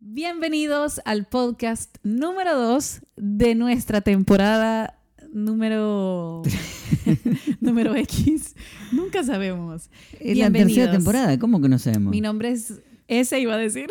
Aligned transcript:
Bienvenidos 0.00 1.00
al 1.04 1.26
podcast 1.26 1.96
número 2.04 2.56
2 2.56 3.00
de 3.16 3.56
nuestra 3.56 4.00
temporada 4.00 4.96
número 5.32 6.42
número 7.60 7.96
X. 7.96 8.54
Nunca 8.92 9.24
sabemos. 9.24 9.90
Es 10.20 10.38
la 10.38 10.52
tercera 10.52 10.92
temporada, 10.92 11.36
¿cómo 11.40 11.60
que 11.60 11.68
no 11.68 11.80
sabemos? 11.80 12.12
Mi 12.12 12.20
nombre 12.20 12.52
es 12.52 12.80
ese 13.08 13.40
iba 13.40 13.54
a 13.54 13.58
decir. 13.58 13.88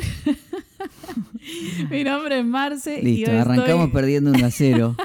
Mi 1.91 2.05
nombre 2.05 2.39
es 2.39 2.45
Marce. 2.45 3.03
Listo, 3.03 3.31
arrancamos 3.31 3.91
perdiendo 3.91 4.31
1 4.31 4.45
a 4.45 4.51
0. 4.51 4.95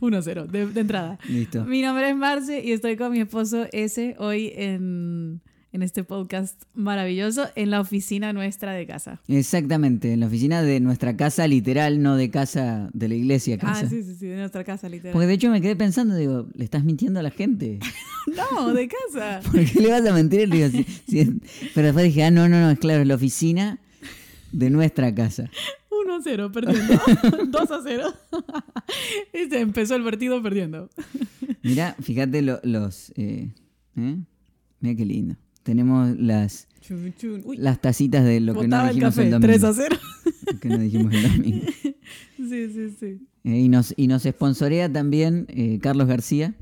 1 0.00 0.16
a 0.16 0.22
0, 0.22 0.46
de, 0.46 0.66
de, 0.66 0.80
entrada. 0.80 1.18
Listo. 1.28 1.66
Mi 1.66 1.82
nombre 1.82 2.08
es 2.08 2.16
Marce 2.16 2.64
y 2.64 2.72
estoy 2.72 2.96
con 2.96 3.12
mi 3.12 3.20
esposo 3.20 3.66
ese 3.72 4.16
hoy 4.18 4.50
en 4.56 5.42
en 5.72 5.82
este 5.82 6.02
podcast 6.02 6.62
maravilloso 6.74 7.48
en 7.54 7.70
la 7.70 7.80
oficina 7.80 8.32
nuestra 8.32 8.72
de 8.72 8.86
casa. 8.86 9.20
Exactamente, 9.28 10.12
en 10.12 10.20
la 10.20 10.26
oficina 10.26 10.62
de 10.62 10.80
nuestra 10.80 11.16
casa 11.16 11.46
literal, 11.46 12.02
no 12.02 12.16
de 12.16 12.30
casa 12.30 12.88
de 12.92 13.08
la 13.08 13.14
iglesia. 13.14 13.56
Ah, 13.56 13.66
casa. 13.66 13.86
Ah, 13.86 13.88
sí, 13.88 14.02
sí, 14.02 14.14
sí, 14.14 14.26
de 14.26 14.36
nuestra 14.36 14.64
casa 14.64 14.88
literal. 14.88 15.12
Porque 15.12 15.26
de 15.26 15.34
hecho 15.34 15.50
me 15.50 15.60
quedé 15.60 15.76
pensando, 15.76 16.14
digo, 16.14 16.46
¿le 16.54 16.64
estás 16.64 16.84
mintiendo 16.84 17.20
a 17.20 17.22
la 17.22 17.30
gente? 17.30 17.78
no, 18.26 18.72
de 18.72 18.88
casa. 18.88 19.40
¿Por 19.50 19.64
qué 19.64 19.80
le 19.80 19.90
vas 19.90 20.06
a 20.06 20.12
mentir? 20.12 20.48
Digo, 20.48 20.68
pero 21.74 21.86
después 21.86 22.04
dije, 22.04 22.24
ah, 22.24 22.30
no, 22.30 22.48
no, 22.48 22.60
no, 22.60 22.70
es 22.70 22.78
claro, 22.78 23.02
es 23.02 23.08
la 23.08 23.16
oficina 23.16 23.78
de 24.52 24.70
nuestra 24.70 25.14
casa. 25.14 25.50
1 25.90 26.14
a 26.14 26.20
0, 26.22 26.52
perdiendo. 26.52 27.00
2 27.48 27.70
a 27.70 27.80
0. 27.82 28.14
y 29.34 29.50
se 29.50 29.60
empezó 29.60 29.96
el 29.96 30.04
partido 30.04 30.42
perdiendo. 30.42 30.88
Mira, 31.62 31.94
fíjate 32.00 32.40
los... 32.40 33.12
Eh, 33.16 33.52
¿eh? 33.96 34.16
Mira 34.80 34.96
qué 34.96 35.04
lindo. 35.04 35.36
Tenemos 35.68 36.16
las, 36.18 36.66
las 37.58 37.78
tacitas 37.78 38.24
de 38.24 38.40
lo 38.40 38.58
que 38.58 38.66
no 38.68 38.88
dijimos 38.88 39.18
el, 39.18 39.30
domingo. 39.32 39.52
3 39.52 39.64
a 39.64 39.74
0. 39.74 39.96
que 40.62 40.68
no 40.70 40.78
dijimos 40.78 41.12
el 41.12 41.22
domingo. 41.24 41.66
Sí, 42.38 42.70
sí, 42.72 42.96
sí. 42.98 43.28
Eh, 43.44 43.58
y, 43.58 43.68
nos, 43.68 43.92
y 43.94 44.06
nos 44.06 44.22
sponsorea 44.22 44.90
también 44.90 45.44
eh, 45.50 45.78
Carlos 45.82 46.08
García. 46.08 46.54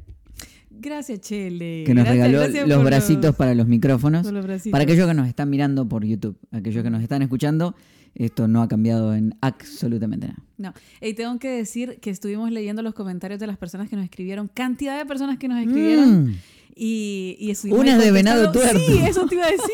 Gracias, 0.70 1.20
Chele. 1.20 1.84
Que 1.86 1.94
nos 1.94 2.08
regaló 2.08 2.40
los 2.66 2.84
bracitos 2.84 3.36
para 3.36 3.54
los 3.54 3.68
micrófonos. 3.68 4.26
Para 4.72 4.82
aquellos 4.82 5.06
que 5.06 5.14
nos 5.14 5.28
están 5.28 5.50
mirando 5.50 5.88
por 5.88 6.04
YouTube, 6.04 6.36
aquellos 6.50 6.82
que 6.82 6.91
nos 6.91 7.04
están 7.04 7.22
escuchando, 7.22 7.76
esto 8.16 8.48
no 8.48 8.60
ha 8.60 8.66
cambiado 8.66 9.14
en 9.14 9.36
absolutamente 9.41 10.26
nada. 10.26 10.42
No. 10.58 10.74
Y 11.00 11.14
tengo 11.14 11.38
que 11.38 11.50
decir 11.50 12.00
que 12.00 12.10
estuvimos 12.10 12.50
leyendo 12.50 12.82
los 12.82 12.94
comentarios 12.94 13.38
de 13.38 13.46
las 13.46 13.56
personas 13.56 13.88
que 13.88 13.94
nos 13.94 14.04
escribieron, 14.04 14.48
cantidad 14.48 14.98
de 14.98 15.06
personas 15.06 15.38
que 15.38 15.46
nos 15.46 15.60
escribieron. 15.60 16.24
Mm. 16.24 16.34
Y, 16.78 17.38
y 17.41 17.72
Una 17.72 17.96
de 17.96 18.12
venado 18.12 18.52
tuerto. 18.52 18.78
Sí, 18.78 18.98
eso 18.98 19.27
te 19.27 19.34
iba 19.34 19.46
a 19.46 19.50
decir. 19.50 19.70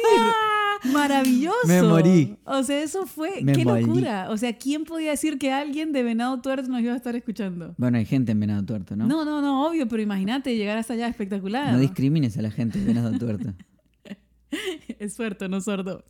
Maravilloso. 0.92 1.67
Me 1.67 1.83
morí. 1.83 2.36
O 2.45 2.62
sea, 2.62 2.81
eso 2.81 3.06
fue. 3.06 3.45
qué 3.45 3.64
locura. 3.64 4.28
O 4.31 4.36
sea, 4.36 4.56
¿quién 4.56 4.84
podía 4.84 5.11
decir 5.11 5.36
que 5.39 5.53
alguien 5.53 5.92
de 5.92 6.03
Venado 6.05 6.41
Tuerto 6.41 6.69
nos 6.69 6.80
iba 6.80 6.92
a 6.92 6.97
estar 6.97 7.14
escuchando? 7.17 7.75
Bueno, 7.77 7.98
hay 7.98 8.05
gente 8.05 8.33
en 8.33 8.41
Venado 8.41 8.64
Tuerto, 8.64 8.95
¿no? 8.95 9.06
No, 9.06 9.25
no, 9.25 9.41
no, 9.41 9.67
obvio, 9.67 9.89
pero 9.89 10.03
imagínate 10.03 10.56
llegar 10.56 10.78
hasta 10.78 10.95
allá 10.95 11.08
espectacular. 11.08 11.73
No 11.73 11.78
discrimines 11.78 12.36
a 12.39 12.42
la 12.42 12.50
gente 12.50 12.78
de 12.78 12.86
Venado 12.86 13.19
Tuerto. 13.19 13.53
es 14.98 15.14
suerte, 15.14 15.48
no 15.48 15.61
sordo. 15.61 16.05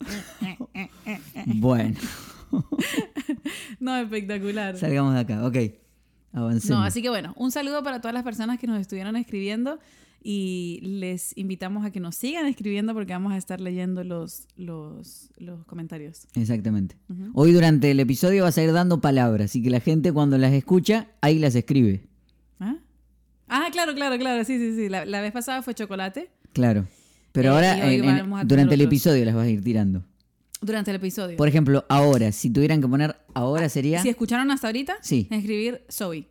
bueno. 1.46 1.98
no, 3.80 3.96
espectacular. 3.96 4.76
Salgamos 4.76 5.14
de 5.14 5.20
acá, 5.20 5.46
ok. 5.46 5.56
Avancemos. 6.34 6.78
No, 6.78 6.84
así 6.84 7.02
que 7.02 7.08
bueno, 7.08 7.34
un 7.36 7.50
saludo 7.50 7.82
para 7.82 8.00
todas 8.00 8.14
las 8.14 8.22
personas 8.22 8.58
que 8.58 8.66
nos 8.66 8.80
estuvieron 8.80 9.16
escribiendo 9.16 9.78
y 10.22 10.78
les 10.82 11.36
invitamos 11.36 11.84
a 11.84 11.90
que 11.90 11.98
nos 12.00 12.14
sigan 12.14 12.46
escribiendo 12.46 12.94
porque 12.94 13.12
vamos 13.12 13.32
a 13.32 13.36
estar 13.36 13.60
leyendo 13.60 14.04
los, 14.04 14.46
los, 14.56 15.30
los 15.36 15.64
comentarios. 15.66 16.26
Exactamente. 16.34 16.96
Hoy 17.34 17.52
durante 17.52 17.90
el 17.90 17.98
episodio 18.00 18.44
vas 18.44 18.56
a 18.56 18.62
ir 18.62 18.72
dando 18.72 19.00
palabras 19.00 19.56
y 19.56 19.62
que 19.62 19.70
la 19.70 19.80
gente 19.80 20.12
cuando 20.12 20.38
las 20.38 20.52
escucha, 20.52 21.08
ahí 21.20 21.38
las 21.38 21.54
escribe. 21.54 22.06
¿Ah? 22.60 22.76
Ah, 23.48 23.68
claro, 23.72 23.94
claro, 23.94 24.16
claro. 24.18 24.44
Sí, 24.44 24.58
sí, 24.58 24.76
sí. 24.76 24.88
La, 24.88 25.20
vez 25.20 25.32
pasada 25.32 25.62
fue 25.62 25.74
chocolate. 25.74 26.30
Claro. 26.52 26.86
Pero 27.32 27.58
eh, 27.58 28.00
ahora, 28.00 28.44
durante 28.44 28.74
el 28.74 28.80
episodio 28.82 29.24
las 29.24 29.34
vas 29.34 29.46
a 29.46 29.50
ir 29.50 29.62
tirando. 29.62 30.04
Durante 30.60 30.92
el 30.92 30.98
episodio. 30.98 31.36
Por 31.36 31.48
ejemplo, 31.48 31.84
ahora, 31.88 32.30
si 32.30 32.48
tuvieran 32.48 32.80
que 32.80 32.86
poner 32.86 33.16
ahora 33.34 33.68
sería... 33.68 34.00
Si 34.00 34.08
escucharon 34.08 34.50
hasta 34.52 34.68
ahorita, 34.68 34.98
sí. 35.00 35.26
escribir 35.30 35.82
Zoe. 35.90 36.28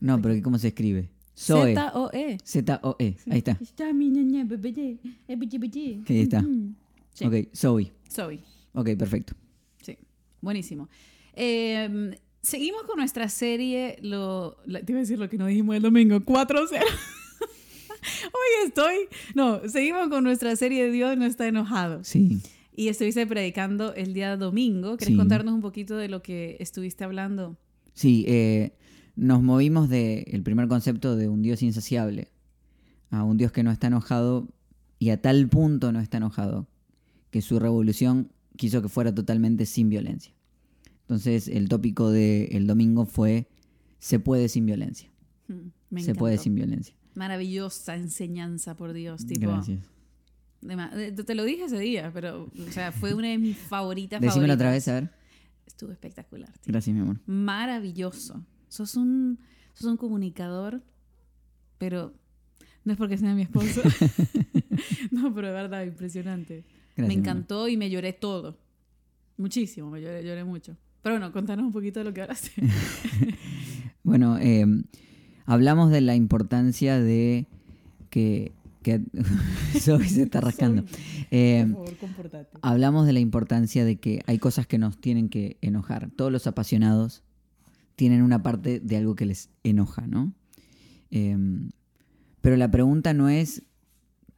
No, 0.00 0.20
pero 0.22 0.40
¿cómo 0.42 0.58
se 0.58 0.68
escribe? 0.68 1.10
Z-O-E. 1.34 2.38
Z-O-E. 2.44 3.16
Ahí 3.30 3.38
está. 3.38 3.58
Ahí 6.08 6.20
está. 6.20 6.44
Ok, 7.24 7.34
Zoe. 7.54 7.92
Zoe. 8.10 8.40
Ok, 8.74 8.90
perfecto. 8.96 9.34
Sí, 9.82 9.96
buenísimo. 10.40 10.88
Em, 11.34 12.14
seguimos 12.42 12.82
con 12.82 12.98
nuestra 12.98 13.28
serie, 13.28 13.96
lo, 14.02 14.56
te 14.64 14.92
iba 14.92 14.98
a 14.98 15.00
decir 15.02 15.18
lo 15.18 15.28
que 15.28 15.38
nos 15.38 15.48
dijimos 15.48 15.76
el 15.76 15.82
domingo, 15.82 16.20
4-0. 16.20 16.70
Hoy 18.24 18.66
estoy, 18.66 18.94
no, 19.34 19.66
seguimos 19.68 20.08
con 20.08 20.24
nuestra 20.24 20.56
serie 20.56 20.84
de 20.84 20.90
Dios 20.90 21.16
no 21.16 21.24
está 21.24 21.46
enojado. 21.46 22.02
Sí. 22.04 22.40
Y 22.74 22.88
estuviste 22.88 23.26
predicando 23.26 23.94
el 23.94 24.14
día 24.14 24.36
domingo. 24.36 24.96
¿Quieres 24.96 25.16
contarnos 25.16 25.54
un 25.54 25.60
poquito 25.60 25.96
de 25.96 26.08
lo 26.08 26.22
que 26.22 26.56
estuviste 26.58 27.04
hablando? 27.04 27.56
Sí, 27.92 28.24
eh, 28.26 28.72
nos 29.16 29.42
movimos 29.42 29.88
del 29.88 30.42
primer 30.42 30.68
concepto 30.68 31.16
de 31.16 31.28
un 31.28 31.42
Dios 31.42 31.62
insaciable 31.62 32.28
a 33.10 33.24
un 33.24 33.36
Dios 33.36 33.52
que 33.52 33.62
no 33.62 33.70
está 33.70 33.88
enojado 33.88 34.48
y 34.98 35.10
a 35.10 35.20
tal 35.20 35.48
punto 35.48 35.92
no 35.92 36.00
está 36.00 36.16
enojado 36.16 36.66
que 37.30 37.42
su 37.42 37.58
revolución 37.58 38.32
quiso 38.56 38.82
que 38.82 38.88
fuera 38.88 39.14
totalmente 39.14 39.66
sin 39.66 39.88
violencia. 39.88 40.32
Entonces 41.02 41.48
el 41.48 41.68
tópico 41.68 42.10
del 42.10 42.66
domingo 42.66 43.04
fue 43.04 43.48
se 43.98 44.18
puede 44.18 44.48
sin 44.48 44.66
violencia. 44.66 45.10
Hmm, 45.48 45.98
se 45.98 46.14
puede 46.14 46.38
sin 46.38 46.54
violencia. 46.54 46.94
Maravillosa 47.14 47.96
enseñanza, 47.96 48.76
por 48.76 48.92
Dios. 48.92 49.26
Tipo, 49.26 49.50
Gracias. 49.50 49.80
Te 51.26 51.34
lo 51.34 51.44
dije 51.44 51.64
ese 51.64 51.78
día, 51.78 52.10
pero 52.14 52.44
o 52.44 52.72
sea, 52.72 52.92
fue 52.92 53.14
una 53.14 53.28
de 53.28 53.38
mis 53.38 53.58
favoritas. 53.58 54.20
Decímelo 54.20 54.54
otra 54.54 54.70
vez, 54.70 54.88
a 54.88 54.94
ver. 54.94 55.10
Estuvo 55.66 55.92
espectacular. 55.92 56.50
Gracias, 56.64 56.94
mi 56.94 57.02
amor. 57.02 57.20
Maravilloso. 57.26 58.44
Sos 58.72 58.96
un, 58.96 59.38
sos 59.74 59.84
un 59.84 59.98
comunicador, 59.98 60.80
pero 61.76 62.14
no 62.84 62.92
es 62.92 62.98
porque 62.98 63.18
sea 63.18 63.34
mi 63.34 63.42
esposo. 63.42 63.82
no, 65.10 65.34
pero 65.34 65.48
de 65.48 65.52
verdad, 65.52 65.84
impresionante. 65.84 66.64
me 66.96 67.12
encantó 67.12 67.68
y 67.68 67.76
me 67.76 67.90
lloré 67.90 68.14
todo. 68.14 68.56
Muchísimo, 69.36 69.90
me 69.90 70.00
lloré, 70.00 70.24
lloré 70.24 70.42
mucho. 70.44 70.74
Pero 71.02 71.16
bueno, 71.16 71.30
contanos 71.32 71.66
un 71.66 71.72
poquito 71.72 72.00
de 72.00 72.04
lo 72.04 72.14
que 72.14 72.22
hablaste. 72.22 72.50
bueno, 74.04 74.38
eh, 74.38 74.64
hablamos 75.44 75.90
de 75.90 76.00
la 76.00 76.14
importancia 76.14 76.98
de 76.98 77.44
que... 78.08 78.52
que 78.82 79.02
se 79.74 80.22
está 80.22 80.40
rascando. 80.40 80.84
Eh, 81.30 81.66
Por 81.66 81.84
favor, 81.84 81.96
comportate. 81.98 82.58
Hablamos 82.62 83.04
de 83.04 83.12
la 83.12 83.20
importancia 83.20 83.84
de 83.84 83.96
que 83.96 84.22
hay 84.26 84.38
cosas 84.38 84.66
que 84.66 84.78
nos 84.78 84.96
tienen 84.96 85.28
que 85.28 85.58
enojar. 85.60 86.10
Todos 86.16 86.32
los 86.32 86.46
apasionados 86.46 87.22
tienen 87.96 88.22
una 88.22 88.42
parte 88.42 88.80
de 88.80 88.96
algo 88.96 89.14
que 89.14 89.26
les 89.26 89.50
enoja, 89.62 90.06
¿no? 90.06 90.34
Em, 91.10 91.70
pero 92.40 92.56
la 92.56 92.70
pregunta 92.70 93.14
no 93.14 93.28
es 93.28 93.62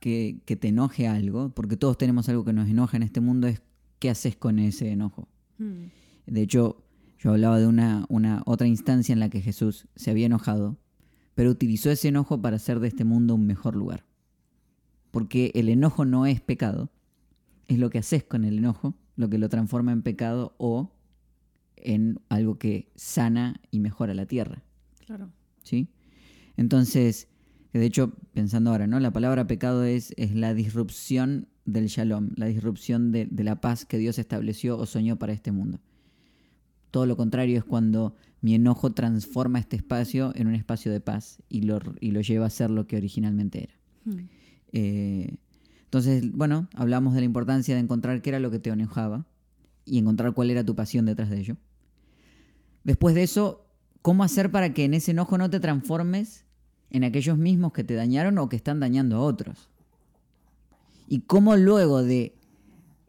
que, 0.00 0.42
te 0.44 0.68
enoje 0.68 1.06
algo, 1.06 1.50
porque 1.50 1.76
todos 1.76 1.96
tenemos 1.96 2.28
algo 2.28 2.44
que 2.44 2.52
nos 2.52 2.68
enoja 2.68 2.96
en 2.96 3.02
este 3.04 3.20
mundo, 3.20 3.46
es 3.46 3.62
qué 3.98 4.10
haces 4.10 4.36
con 4.36 4.58
ese 4.58 4.90
enojo. 4.90 5.28
Hmm. 5.58 5.86
De 6.26 6.42
hecho, 6.42 6.84
yo 7.18 7.30
hablaba 7.30 7.58
de 7.58 7.66
una, 7.66 8.04
una 8.10 8.42
otra 8.44 8.66
instancia 8.66 9.14
en 9.14 9.20
la 9.20 9.30
que 9.30 9.40
Jesús 9.40 9.88
se 9.96 10.10
había 10.10 10.26
enojado, 10.26 10.78
pero 11.34 11.50
utilizó 11.50 11.90
ese 11.90 12.08
enojo 12.08 12.42
para 12.42 12.56
hacer 12.56 12.80
de 12.80 12.88
este 12.88 13.04
mundo 13.04 13.34
un 13.34 13.46
mejor 13.46 13.76
lugar. 13.76 14.04
Porque 15.10 15.52
el 15.54 15.68
enojo 15.68 16.04
no 16.04 16.26
es 16.26 16.40
pecado, 16.40 16.90
es 17.66 17.78
lo 17.78 17.88
que 17.88 17.98
haces 17.98 18.24
con 18.24 18.44
el 18.44 18.58
enojo, 18.58 18.94
lo 19.16 19.30
que 19.30 19.38
lo 19.38 19.48
transforma 19.48 19.92
en 19.92 20.02
pecado 20.02 20.54
o 20.58 20.92
en 21.84 22.20
algo 22.28 22.58
que 22.58 22.90
sana 22.96 23.60
y 23.70 23.78
mejora 23.78 24.14
la 24.14 24.26
tierra. 24.26 24.64
Claro. 25.06 25.30
¿Sí? 25.62 25.88
Entonces, 26.56 27.28
de 27.72 27.84
hecho, 27.84 28.12
pensando 28.32 28.70
ahora, 28.70 28.86
¿no? 28.86 29.00
La 29.00 29.12
palabra 29.12 29.46
pecado 29.46 29.84
es, 29.84 30.12
es 30.16 30.34
la 30.34 30.54
disrupción 30.54 31.48
del 31.64 31.86
shalom, 31.86 32.30
la 32.36 32.46
disrupción 32.46 33.12
de, 33.12 33.28
la 33.36 33.60
paz 33.60 33.84
que 33.84 33.98
Dios 33.98 34.18
estableció 34.18 34.78
o 34.78 34.86
soñó 34.86 35.18
para 35.18 35.32
este 35.32 35.52
mundo. 35.52 35.80
Todo 36.90 37.06
lo 37.06 37.16
contrario 37.16 37.58
es 37.58 37.64
cuando 37.64 38.14
mi 38.40 38.54
enojo 38.54 38.92
transforma 38.92 39.58
este 39.58 39.76
espacio 39.76 40.32
en 40.36 40.46
un 40.46 40.54
espacio 40.54 40.92
de 40.92 41.00
paz 41.00 41.42
y 41.48 41.62
lo, 41.62 41.80
y 42.00 42.12
lo 42.12 42.20
lleva 42.20 42.46
a 42.46 42.50
ser 42.50 42.70
lo 42.70 42.86
que 42.86 42.96
originalmente 42.96 43.64
era. 43.64 43.74
Hmm. 44.04 44.28
Eh, 44.72 45.36
entonces, 45.84 46.30
bueno, 46.32 46.68
hablamos 46.74 47.14
de 47.14 47.20
la 47.20 47.26
importancia 47.26 47.74
de 47.74 47.80
encontrar 47.80 48.20
qué 48.22 48.30
era 48.30 48.40
lo 48.40 48.50
que 48.50 48.58
te 48.58 48.70
enojaba 48.70 49.26
y 49.84 49.98
encontrar 49.98 50.32
cuál 50.34 50.50
era 50.50 50.64
tu 50.64 50.74
pasión 50.74 51.06
detrás 51.06 51.30
de 51.30 51.40
ello. 51.40 51.56
Después 52.84 53.14
de 53.14 53.22
eso, 53.22 53.66
¿cómo 54.02 54.22
hacer 54.22 54.50
para 54.50 54.72
que 54.72 54.84
en 54.84 54.94
ese 54.94 55.10
enojo 55.10 55.38
no 55.38 55.50
te 55.50 55.60
transformes 55.60 56.44
en 56.90 57.04
aquellos 57.04 57.38
mismos 57.38 57.72
que 57.72 57.82
te 57.82 57.94
dañaron 57.94 58.38
o 58.38 58.48
que 58.48 58.56
están 58.56 58.78
dañando 58.78 59.16
a 59.16 59.20
otros? 59.20 59.70
Y 61.08 61.20
cómo 61.20 61.56
luego 61.56 62.02
de 62.02 62.34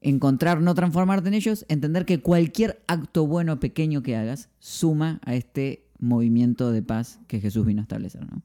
encontrar, 0.01 0.61
no 0.61 0.75
transformarte 0.75 1.27
en 1.27 1.33
ellos, 1.33 1.65
entender 1.67 2.05
que 2.05 2.21
cualquier 2.21 2.81
acto 2.87 3.27
bueno 3.27 3.59
pequeño 3.59 4.03
que 4.03 4.15
hagas 4.15 4.49
suma 4.59 5.19
a 5.23 5.35
este 5.35 5.85
movimiento 5.99 6.71
de 6.71 6.81
paz 6.81 7.19
que 7.27 7.39
Jesús 7.39 7.65
vino 7.65 7.81
a 7.81 7.83
establecer, 7.83 8.25
¿no? 8.29 8.41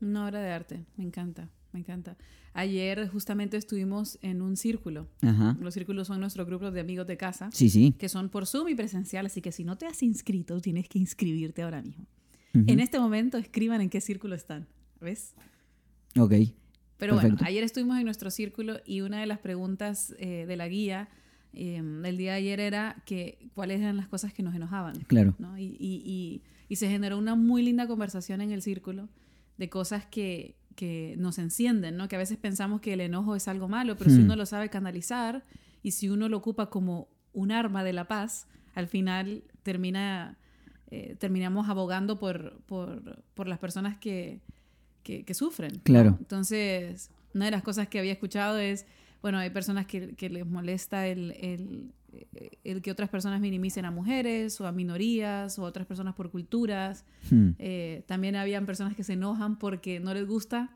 Una 0.00 0.26
obra 0.26 0.40
de 0.40 0.52
arte, 0.52 0.84
me 0.96 1.04
encanta, 1.04 1.48
me 1.76 1.80
encanta. 1.80 2.16
Ayer 2.54 3.06
justamente 3.08 3.58
estuvimos 3.58 4.18
en 4.22 4.40
un 4.40 4.56
círculo. 4.56 5.08
Los 5.60 5.74
círculos 5.74 6.06
son 6.06 6.20
nuestros 6.20 6.46
grupos 6.46 6.72
de 6.72 6.80
amigos 6.80 7.06
de 7.06 7.18
casa. 7.18 7.50
Sí, 7.52 7.68
sí. 7.68 7.94
Que 7.98 8.08
son 8.08 8.30
por 8.30 8.46
Zoom 8.46 8.68
y 8.68 8.74
presencial, 8.74 9.26
así 9.26 9.42
que 9.42 9.52
si 9.52 9.62
no 9.62 9.76
te 9.76 9.86
has 9.86 10.02
inscrito, 10.02 10.58
tienes 10.60 10.88
que 10.88 10.98
inscribirte 10.98 11.62
ahora 11.62 11.82
mismo. 11.82 12.06
En 12.54 12.80
este 12.80 12.98
momento 12.98 13.36
escriban 13.36 13.82
en 13.82 13.90
qué 13.90 14.00
círculo 14.00 14.34
están, 14.34 14.66
¿ves? 14.98 15.34
Ok. 16.18 16.32
Pero 16.96 17.16
bueno, 17.16 17.36
ayer 17.44 17.62
estuvimos 17.62 17.98
en 17.98 18.06
nuestro 18.06 18.30
círculo 18.30 18.78
y 18.86 19.02
una 19.02 19.20
de 19.20 19.26
las 19.26 19.38
preguntas 19.40 20.14
eh, 20.18 20.46
de 20.48 20.56
la 20.56 20.66
guía 20.66 21.10
eh, 21.52 21.82
del 21.82 22.16
día 22.16 22.32
de 22.32 22.38
ayer 22.38 22.60
era 22.60 23.02
que 23.04 23.50
cuáles 23.52 23.82
eran 23.82 23.98
las 23.98 24.08
cosas 24.08 24.32
que 24.32 24.42
nos 24.42 24.54
enojaban. 24.54 25.00
Claro. 25.00 25.34
¿no? 25.38 25.58
Y, 25.58 25.76
y, 25.78 26.42
y, 26.70 26.76
se 26.76 26.88
generó 26.88 27.18
una 27.18 27.34
muy 27.34 27.62
linda 27.62 27.86
conversación 27.86 28.40
en 28.40 28.52
el 28.52 28.62
círculo 28.62 29.10
de 29.58 29.68
cosas 29.68 30.06
que, 30.06 30.56
que, 30.76 31.16
nos 31.18 31.38
encienden, 31.38 31.96
¿no? 31.96 32.08
Que 32.08 32.16
a 32.16 32.18
veces 32.18 32.38
pensamos 32.38 32.80
que 32.80 32.92
el 32.92 33.00
enojo 33.00 33.34
es 33.34 33.48
algo 33.48 33.68
malo, 33.68 33.96
pero 33.96 34.10
si 34.10 34.18
hmm. 34.18 34.24
uno 34.24 34.36
lo 34.36 34.46
sabe 34.46 34.68
canalizar 34.68 35.42
y 35.82 35.92
si 35.92 36.08
uno 36.08 36.28
lo 36.28 36.36
ocupa 36.36 36.70
como 36.70 37.08
un 37.32 37.50
arma 37.50 37.82
de 37.82 37.92
la 37.92 38.06
paz, 38.06 38.46
al 38.74 38.86
final 38.86 39.42
termina, 39.62 40.38
eh, 40.90 41.16
terminamos 41.18 41.68
abogando 41.68 42.18
por, 42.18 42.58
por, 42.66 43.24
por 43.34 43.48
las 43.48 43.58
personas 43.58 43.96
que, 43.98 44.40
que, 45.02 45.34
sufren. 45.34 45.80
Claro. 45.80 46.16
Entonces, 46.18 47.10
una 47.34 47.46
de 47.46 47.50
las 47.50 47.62
cosas 47.62 47.88
que 47.88 47.98
había 47.98 48.12
escuchado 48.12 48.58
es, 48.58 48.86
bueno, 49.22 49.38
hay 49.38 49.50
personas 49.50 49.86
que, 49.86 50.14
que 50.14 50.28
les 50.28 50.46
molesta 50.46 51.06
el, 51.06 51.32
el, 51.32 51.92
el, 52.64 52.82
que 52.82 52.90
otras 52.90 53.08
personas 53.08 53.40
minimicen 53.40 53.84
a 53.84 53.90
mujeres 53.90 54.60
o 54.60 54.66
a 54.66 54.72
minorías 54.72 55.58
o 55.58 55.64
a 55.64 55.68
otras 55.68 55.86
personas 55.86 56.14
por 56.14 56.30
culturas. 56.30 57.04
Hmm. 57.30 57.50
Eh, 57.58 58.04
también 58.06 58.36
habían 58.36 58.66
personas 58.66 58.96
que 58.96 59.04
se 59.04 59.14
enojan 59.14 59.58
porque 59.58 60.00
no 60.00 60.14
les 60.14 60.26
gusta 60.26 60.70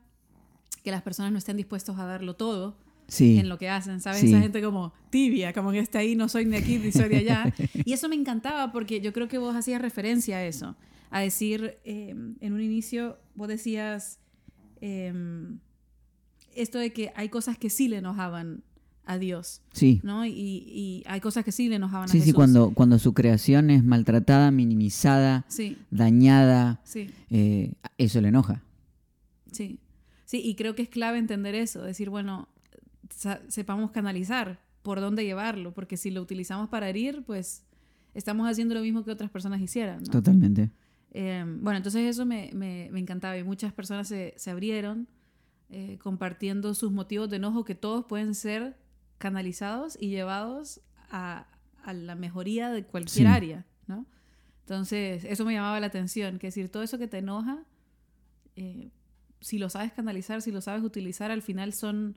que 0.83 0.91
las 0.91 1.03
personas 1.03 1.33
no 1.33 1.39
estén 1.39 1.57
dispuestos 1.57 1.99
a 1.99 2.05
darlo 2.05 2.35
todo. 2.37 2.77
en 3.19 3.49
lo 3.49 3.59
que 3.59 3.69
hacen, 3.69 4.01
¿sabes? 4.01 4.23
Esa 4.23 4.41
gente 4.41 4.63
como 4.63 4.93
tibia, 5.11 5.53
como 5.53 5.73
que 5.73 5.81
está 5.81 5.99
ahí, 5.99 6.15
no 6.15 6.29
soy 6.29 6.45
ni 6.45 6.57
aquí 6.57 6.79
ni 6.79 6.93
soy 6.93 7.09
de 7.09 7.17
allá. 7.17 7.53
y 7.85 7.93
eso 7.93 8.09
me 8.09 8.15
encantaba 8.15 8.71
porque 8.71 9.01
yo 9.01 9.13
creo 9.13 9.27
que 9.27 9.39
vos 9.39 9.57
hacías 9.57 9.83
referencia 9.83 10.37
a 10.37 10.45
eso, 10.45 10.77
a 11.11 11.21
decir, 11.21 11.79
eh, 11.85 12.11
en 12.11 12.53
un 12.53 12.61
inicio, 12.61 13.19
vos 13.35 13.49
decías, 13.49 14.21
Em, 14.81 15.59
esto 16.55 16.79
de 16.79 16.93
que 16.93 17.13
hay 17.15 17.29
cosas 17.29 17.59
que 17.59 17.71
sí 17.71 17.89
le 17.89 17.99
enojaban 17.99 18.65
a 19.11 19.19
Dios. 19.19 19.61
Sí. 19.73 20.01
¿no? 20.05 20.25
Y, 20.25 21.03
hay 21.07 21.21
cosas 21.21 21.45
que 21.45 21.51
sí 21.51 21.69
le 21.69 21.77
enojaban 21.77 22.09
a 22.09 22.13
Jesús. 22.13 22.25
Sí, 22.25 22.33
cuando, 22.33 22.71
cuando 22.71 22.99
su 23.01 23.13
creación 23.13 23.71
es 23.71 23.83
maltratada, 23.83 24.53
minimizada, 24.53 25.45
dañada, 25.91 26.81
eh, 27.31 27.73
eso 27.99 28.21
le 28.21 28.29
enoja. 28.29 28.63
Sí. 29.51 29.81
Sí, 30.27 30.41
y 30.45 30.55
creo 30.55 30.77
que 30.77 30.83
es 30.83 30.89
clave 30.89 31.19
entender 31.19 31.57
eso, 31.57 31.83
decir, 31.83 32.09
bueno, 32.09 32.49
sepamos 33.49 33.91
canalizar 33.91 34.61
por 34.83 35.01
dónde 35.01 35.25
llevarlo, 35.25 35.75
porque 35.75 35.97
si 35.97 36.13
lo 36.13 36.23
utilizamos 36.23 36.69
para 36.69 36.89
herir, 36.89 37.25
pues 37.27 37.65
estamos 38.15 38.49
haciendo 38.49 38.77
lo 38.77 38.83
mismo 38.83 39.05
que 39.05 39.11
otras 39.11 39.31
personas 39.31 39.61
hicieran. 39.61 40.05
Totalmente. 40.05 40.71
Em, 41.11 41.61
bueno, 41.61 41.79
entonces 41.79 42.09
eso 42.09 42.25
me, 42.25 42.51
me, 42.55 42.87
encantaba 42.97 43.37
y 43.37 43.43
muchas 43.43 43.73
personas 43.73 44.07
se, 44.07 44.35
se 44.37 44.53
abrieron 44.53 45.09
eh, 45.71 45.99
compartiendo 46.01 46.75
sus 46.75 46.93
motivos 46.93 47.29
de 47.29 47.37
enojo 47.37 47.65
que 47.65 47.75
todos 47.75 48.05
pueden 48.05 48.37
ser 48.37 48.77
canalizados 49.21 49.97
y 50.01 50.09
llevados 50.09 50.81
a, 51.11 51.47
a 51.85 51.93
la 51.93 52.17
mejoría 52.17 52.71
de 52.71 52.85
cualquier 52.85 53.29
área, 53.29 53.67
¿no? 53.87 54.07
Entonces, 54.63 55.25
eso 55.25 55.45
me 55.45 55.53
llamaba 55.53 55.79
la 55.79 55.87
atención, 55.87 56.39
que 56.39 56.49
decir, 56.49 56.71
todo 56.71 56.83
eso 56.83 56.99
que 56.99 57.07
te 57.07 57.19
enoja, 57.19 57.65
eh, 58.57 58.91
si 59.41 59.59
lo 59.59 59.69
sabes 59.69 59.93
canalizar, 59.93 60.43
si 60.43 60.51
lo 60.51 60.61
sabes 60.61 60.83
utilizar, 60.83 61.31
al 61.31 61.43
final 61.43 61.73
son 61.73 62.17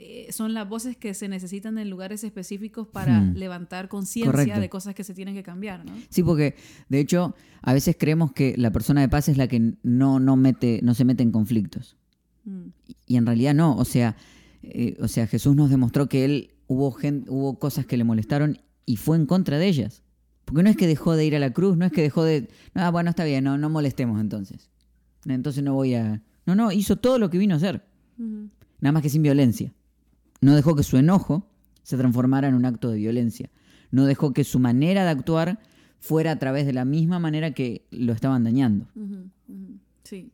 eh, 0.00 0.28
son 0.30 0.54
las 0.54 0.68
voces 0.68 0.96
que 0.96 1.12
se 1.12 1.26
necesitan 1.26 1.76
en 1.76 1.90
lugares 1.90 2.22
específicos 2.22 2.86
para 2.86 3.20
hmm. 3.20 3.34
levantar 3.34 3.88
conciencia 3.88 4.60
de 4.60 4.68
cosas 4.68 4.94
que 4.94 5.02
se 5.02 5.12
tienen 5.12 5.34
que 5.34 5.42
cambiar, 5.42 5.84
¿no? 5.84 5.92
Sí, 6.08 6.22
porque 6.22 6.54
de 6.88 7.00
hecho 7.00 7.34
a 7.62 7.72
veces 7.72 7.96
creemos 7.98 8.30
que 8.30 8.54
la 8.56 8.70
persona 8.70 9.00
de 9.00 9.08
paz 9.08 9.28
es 9.28 9.36
la 9.36 9.48
que 9.48 9.74
no, 9.82 10.20
no, 10.20 10.36
mete, 10.36 10.78
no 10.84 10.94
se 10.94 11.04
mete 11.04 11.24
en 11.24 11.32
conflictos. 11.32 11.96
Hmm. 12.44 12.68
Y 13.06 13.16
en 13.16 13.26
realidad 13.26 13.54
no, 13.54 13.76
o 13.76 13.84
sea, 13.84 14.14
eh, 14.62 14.96
o 15.00 15.08
sea, 15.08 15.26
Jesús 15.26 15.56
nos 15.56 15.70
demostró 15.70 16.08
que 16.08 16.24
él 16.24 16.54
hubo, 16.66 16.96
hubo 17.28 17.58
cosas 17.58 17.86
que 17.86 17.96
le 17.96 18.04
molestaron 18.04 18.58
y 18.86 18.96
fue 18.96 19.16
en 19.16 19.26
contra 19.26 19.58
de 19.58 19.66
ellas. 19.66 20.02
Porque 20.44 20.62
no 20.62 20.70
es 20.70 20.76
que 20.76 20.86
dejó 20.86 21.14
de 21.14 21.26
ir 21.26 21.36
a 21.36 21.38
la 21.38 21.52
cruz, 21.52 21.76
no 21.76 21.84
es 21.84 21.92
que 21.92 22.00
dejó 22.00 22.24
de... 22.24 22.48
Ah, 22.74 22.90
bueno, 22.90 23.10
está 23.10 23.24
bien, 23.24 23.44
no, 23.44 23.58
no 23.58 23.68
molestemos 23.68 24.20
entonces. 24.20 24.70
Entonces 25.26 25.62
no 25.62 25.74
voy 25.74 25.94
a... 25.94 26.22
No, 26.46 26.54
no, 26.54 26.72
hizo 26.72 26.96
todo 26.96 27.18
lo 27.18 27.28
que 27.28 27.36
vino 27.36 27.54
a 27.54 27.58
hacer. 27.58 27.84
Nada 28.80 28.92
más 28.92 29.02
que 29.02 29.10
sin 29.10 29.22
violencia. 29.22 29.74
No 30.40 30.54
dejó 30.56 30.74
que 30.74 30.82
su 30.82 30.96
enojo 30.96 31.50
se 31.82 31.98
transformara 31.98 32.48
en 32.48 32.54
un 32.54 32.64
acto 32.64 32.90
de 32.90 32.96
violencia. 32.96 33.50
No 33.90 34.06
dejó 34.06 34.32
que 34.32 34.44
su 34.44 34.58
manera 34.58 35.04
de 35.04 35.10
actuar 35.10 35.60
fuera 36.00 36.32
a 36.32 36.38
través 36.38 36.64
de 36.64 36.72
la 36.72 36.84
misma 36.84 37.18
manera 37.18 37.52
que 37.52 37.86
lo 37.90 38.12
estaban 38.12 38.44
dañando. 38.44 38.86
Sí, 40.04 40.32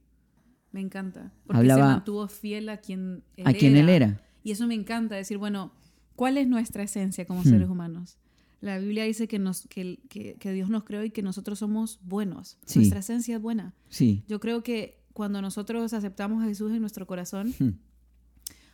me 0.75 0.81
encanta. 0.81 1.33
Porque 1.47 1.67
se 1.67 1.77
mantuvo 1.77 2.29
fiel 2.29 2.69
a 2.69 2.77
quien 2.77 3.23
él, 3.37 3.47
a 3.47 3.51
era. 3.51 3.59
Quien 3.59 3.77
él 3.77 3.89
era. 3.89 4.21
Y 4.43 4.51
eso 4.51 4.67
me 4.67 4.75
encanta, 4.75 5.15
decir, 5.15 5.39
bueno, 5.39 5.73
¿cuál 6.17 6.37
es 6.37 6.47
nuestra 6.47 6.83
esencia 6.83 7.25
como 7.25 7.41
hmm. 7.41 7.45
seres 7.45 7.69
humanos? 7.71 8.19
La 8.61 8.79
Biblia 8.79 9.05
dice 9.05 9.27
que, 9.27 9.39
nos, 9.39 9.67
que, 9.69 10.01
que, 10.09 10.53
Dios 10.53 10.69
nos 10.69 10.85
creó 10.85 11.05
y 11.05 11.11
que 11.11 11.23
nosotros 11.23 11.59
somos 11.59 11.99
buenos. 12.03 12.59
Nuestra 12.75 13.01
esencia 13.01 13.37
es 13.37 13.43
buena. 13.43 13.75
Sí. 13.89 14.23
Yo 14.29 14.41
creo 14.41 14.63
que 14.63 15.03
cuando 15.13 15.41
nosotros 15.41 15.93
aceptamos 15.93 16.43
a 16.43 16.47
Jesús 16.47 16.73
en 16.73 16.81
nuestro 16.81 17.07
corazón, 17.07 17.55
hmm 17.59 17.73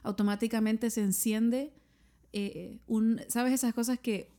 automáticamente 0.02 0.90
se 0.90 1.02
enciende 1.02 1.72
eh, 2.32 2.78
un, 2.86 3.20
¿sabes? 3.28 3.52
Esas 3.52 3.74
cosas 3.74 3.98
que 3.98 4.30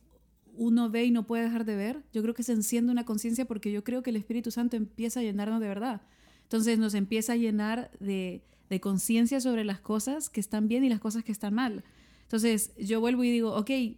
uno 0.54 0.90
ve 0.90 1.04
y 1.04 1.10
no 1.10 1.26
puede 1.26 1.44
dejar 1.44 1.64
de 1.64 1.76
ver. 1.76 2.02
Yo 2.12 2.22
creo 2.22 2.34
que 2.34 2.42
se 2.42 2.52
enciende 2.52 2.92
una 2.92 3.04
conciencia 3.04 3.44
porque 3.44 3.72
yo 3.72 3.84
creo 3.84 4.02
que 4.02 4.10
el 4.10 4.16
Espíritu 4.16 4.50
Santo 4.50 4.76
empieza 4.76 5.20
a 5.20 5.22
llenarnos 5.22 5.60
de 5.60 5.68
verdad. 5.68 6.02
Entonces 6.52 6.78
nos 6.78 6.92
empieza 6.92 7.32
a 7.32 7.36
llenar 7.36 7.90
de, 7.98 8.42
de 8.68 8.78
conciencia 8.78 9.40
sobre 9.40 9.64
las 9.64 9.80
cosas 9.80 10.28
que 10.28 10.38
están 10.38 10.68
bien 10.68 10.84
y 10.84 10.90
las 10.90 11.00
cosas 11.00 11.24
que 11.24 11.32
están 11.32 11.54
mal. 11.54 11.82
Entonces 12.24 12.72
yo 12.76 13.00
vuelvo 13.00 13.24
y 13.24 13.30
digo, 13.30 13.56
ok, 13.56 13.70
eh, 13.70 13.96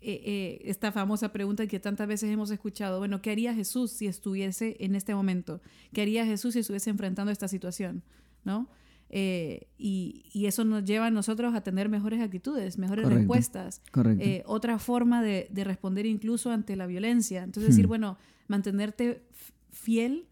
eh, 0.00 0.62
esta 0.64 0.92
famosa 0.92 1.30
pregunta 1.30 1.66
que 1.66 1.78
tantas 1.78 2.08
veces 2.08 2.30
hemos 2.30 2.50
escuchado, 2.50 3.00
bueno, 3.00 3.20
¿qué 3.20 3.32
haría 3.32 3.54
Jesús 3.54 3.90
si 3.90 4.06
estuviese 4.06 4.78
en 4.80 4.94
este 4.94 5.14
momento? 5.14 5.60
¿Qué 5.92 6.00
haría 6.00 6.24
Jesús 6.24 6.54
si 6.54 6.60
estuviese 6.60 6.88
enfrentando 6.88 7.32
esta 7.32 7.48
situación? 7.48 8.02
¿No? 8.44 8.70
Eh, 9.10 9.66
y, 9.76 10.24
eso 10.46 10.64
nos 10.64 10.86
lleva 10.86 11.08
a 11.08 11.10
nosotros 11.10 11.54
a 11.54 11.60
tener 11.60 11.90
mejores 11.90 12.22
actitudes, 12.22 12.78
mejores 12.78 13.06
respuestas, 13.08 13.82
eh, 14.20 14.42
otra 14.46 14.78
forma 14.78 15.22
de, 15.22 15.50
responder 15.54 16.06
incluso 16.06 16.50
ante 16.50 16.76
la 16.76 16.86
violencia. 16.86 17.42
Entonces 17.42 17.74
decir, 17.74 17.84
hmm. 17.84 17.88
bueno, 17.88 18.18
mantenerte 18.48 19.22
fiel 19.70 20.29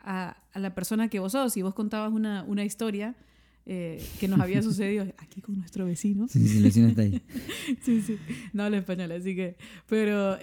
a, 0.00 0.36
la 0.54 0.74
persona 0.74 1.08
que 1.08 1.18
vos 1.18 1.32
sos. 1.32 1.52
Si 1.52 1.62
vos 1.62 1.74
contabas 1.74 2.12
una, 2.12 2.44
una 2.44 2.64
historia 2.64 3.14
eh, 3.66 4.04
que 4.18 4.28
nos 4.28 4.40
había 4.40 4.62
sucedido 4.62 5.06
aquí 5.18 5.40
con 5.40 5.58
nuestro 5.58 5.84
vecino. 5.84 6.28
Sí, 6.28 6.46
sí, 6.46 6.58
el 6.58 6.64
vecino 6.64 6.88
está 6.88 7.02
ahí. 7.02 7.22
sí, 7.82 8.02
sí, 8.02 8.18
no 8.52 8.64
habla 8.64 8.78
español, 8.78 9.12
así 9.12 9.36
que, 9.36 9.56
pero... 9.86 10.38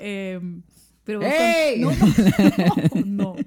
pero 1.04 1.22
¡Ey! 1.22 1.82
no, 1.82 1.92
no. 3.06 3.36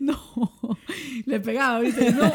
no. 0.00 0.78
Le 1.26 1.40
pegaba, 1.40 1.80
¿viste? 1.80 2.12
No. 2.12 2.32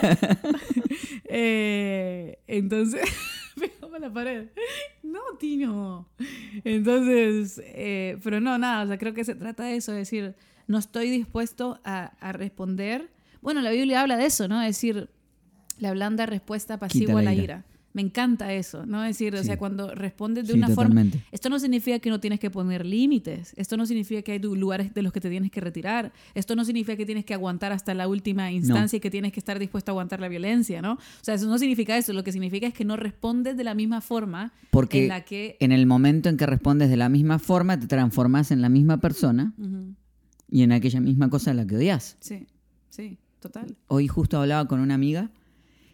Eh, 1.26 2.40
entonces, 2.48 3.02
pegaba 3.60 4.00
la 4.00 4.12
pared. 4.12 4.48
No, 5.04 5.22
Tino. 5.40 6.10
Entonces, 6.64 7.62
eh, 7.64 8.18
pero 8.24 8.40
no, 8.40 8.58
nada, 8.58 8.84
o 8.84 8.88
sea, 8.88 8.98
creo 8.98 9.14
que 9.14 9.24
se 9.24 9.36
trata 9.36 9.66
de 9.66 9.76
eso, 9.76 9.92
es 9.92 10.00
decir, 10.00 10.36
no 10.68 10.78
estoy 10.78 11.10
dispuesto 11.10 11.80
a, 11.84 12.14
a 12.20 12.32
responder. 12.32 13.12
Bueno, 13.42 13.62
la 13.62 13.72
Biblia 13.72 14.02
habla 14.02 14.18
de 14.18 14.26
eso, 14.26 14.48
¿no? 14.48 14.62
Es 14.62 14.70
decir, 14.70 15.10
la 15.80 15.92
blanda 15.92 16.26
respuesta 16.26 16.80
pasiva 16.80 17.20
a 17.20 17.24
la 17.24 17.34
ira. 17.34 17.66
Me 17.94 18.02
encanta 18.02 18.52
eso, 18.52 18.86
¿no? 18.86 19.06
Es 19.06 19.18
decir, 19.18 19.34
o 19.36 19.42
sea, 19.42 19.58
cuando 19.58 19.96
respondes 19.96 20.46
de 20.48 20.54
una 20.54 20.68
forma... 20.68 21.06
Esto 21.32 21.48
no 21.48 21.60
significa 21.60 21.98
que 22.00 22.10
no 22.10 22.20
tienes 22.20 22.42
que 22.42 22.50
poner 22.50 22.86
límites, 22.86 23.54
esto 23.56 23.78
no 23.78 23.86
significa 23.86 24.22
que 24.22 24.34
hay 24.34 24.40
lugares 24.40 24.94
de 24.94 25.02
los 25.02 25.14
que 25.14 25.22
te 25.22 25.30
tienes 25.30 25.50
que 25.50 25.62
retirar, 25.62 26.12
esto 26.34 26.58
no 26.58 26.66
significa 26.66 26.98
que 26.98 27.06
tienes 27.06 27.24
que 27.24 27.34
aguantar 27.34 27.72
hasta 27.72 27.94
la 27.94 28.10
última 28.10 28.52
instancia 28.52 28.98
y 28.98 29.00
que 29.00 29.10
tienes 29.10 29.32
que 29.32 29.40
estar 29.40 29.60
dispuesto 29.60 29.92
a 29.92 29.94
aguantar 29.94 30.20
la 30.20 30.28
violencia, 30.28 30.82
¿no? 30.82 30.96
O 30.96 31.00
sea, 31.22 31.36
eso 31.36 31.48
no 31.48 31.58
significa 31.58 31.96
eso, 31.96 32.12
lo 32.12 32.26
que 32.26 32.34
significa 32.34 32.68
es 32.68 32.74
que 32.74 32.84
no 32.84 32.98
respondes 32.98 33.56
de 33.56 33.64
la 33.64 33.74
misma 33.74 34.02
forma 34.02 34.52
Porque 34.72 35.04
en 35.04 35.08
la 35.08 35.22
que... 35.22 35.56
en 35.62 35.72
el 35.72 35.86
momento 35.86 36.28
en 36.28 36.36
que 36.36 36.46
respondes 36.46 36.90
de 36.90 36.98
la 36.98 37.08
misma 37.08 37.40
forma, 37.40 37.80
te 37.80 37.88
transformas 37.88 38.52
en 38.52 38.62
la 38.62 38.68
misma 38.68 38.98
persona 38.98 39.54
y 40.48 40.64
en 40.64 40.72
aquella 40.72 41.00
misma 41.02 41.30
cosa 41.30 41.52
a 41.52 41.54
la 41.54 41.66
que 41.66 41.76
odias. 41.76 42.18
Sí, 42.20 42.48
sí, 42.90 43.18
total. 43.40 43.76
Hoy 43.88 44.08
justo 44.08 44.40
hablaba 44.40 44.68
con 44.68 44.80
una 44.80 44.94
amiga 44.94 45.32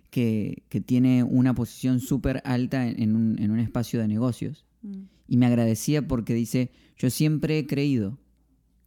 que, 0.10 0.64
tiene 0.86 1.24
una 1.24 1.56
posición 1.56 2.00
súper 2.00 2.42
alta 2.46 2.88
en, 2.88 3.16
un, 3.16 3.60
espacio 3.60 4.00
de 4.00 4.08
negocios. 4.08 4.66
Mm. 4.82 5.04
Y 5.28 5.38
me 5.38 5.46
agradecía 5.46 6.08
porque 6.08 6.34
dice, 6.34 6.72
yo 6.98 7.10
siempre 7.10 7.58
he 7.58 7.66
creído 7.66 8.20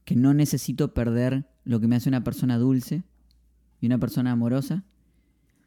que 0.05 0.15
no 0.15 0.35
necesito 0.35 0.93
perder 0.93 1.49
lo 1.65 1.81
que 1.81 1.89
me 1.89 1.97
hace 1.97 2.11
una 2.11 2.23
persona 2.23 2.59
dulce 2.59 3.03
y 3.81 3.87
una 3.87 3.99
persona 3.99 4.33
amorosa 4.33 4.85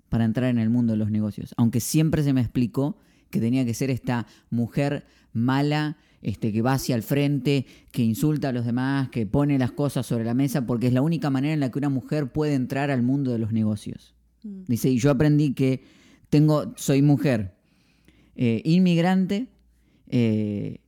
para 0.10 0.26
entrar 0.26 0.50
en 0.50 0.60
el 0.60 0.70
mundo 0.70 0.94
de 0.94 0.98
los 0.98 1.12
negocios. 1.12 1.54
Aunque 1.58 1.80
siempre 1.80 2.24
se 2.24 2.34
me 2.34 2.42
explicó 2.42 3.00
que 3.30 3.40
tenía 3.40 3.66
que 3.66 3.74
ser 3.74 3.90
esta 3.90 4.28
mujer 4.50 5.06
mala, 5.34 5.98
este, 6.22 6.52
que 6.52 6.62
va 6.62 6.74
hacia 6.74 6.96
el 6.96 7.04
frente, 7.04 7.66
que 7.92 8.04
insulta 8.04 8.50
a 8.50 8.52
los 8.52 8.66
demás, 8.66 9.10
que 9.10 9.26
pone 9.26 9.58
las 9.60 9.72
cosas 9.72 10.06
sobre 10.06 10.26
la 10.26 10.34
mesa, 10.34 10.66
porque 10.66 10.88
es 10.88 10.94
la 10.94 11.02
única 11.02 11.30
manera 11.30 11.54
en 11.54 11.60
la 11.60 11.72
que 11.72 11.80
una 11.80 11.90
mujer 11.90 12.32
puede 12.32 12.54
entrar 12.54 12.92
al 12.92 13.04
mundo 13.04 13.32
de 13.32 13.40
los 13.40 13.52
negocios. 13.52 14.16
Mm. 14.44 14.64
Dice, 14.68 14.90
y 14.90 14.98
yo 14.98 15.12
aprendí 15.12 15.54
que 15.54 15.84
tengo, 16.30 16.74
soy 16.76 17.02
mujer, 17.02 17.56
eh, 18.36 18.62
inmigrante, 18.66 19.48
eh, 20.08 20.80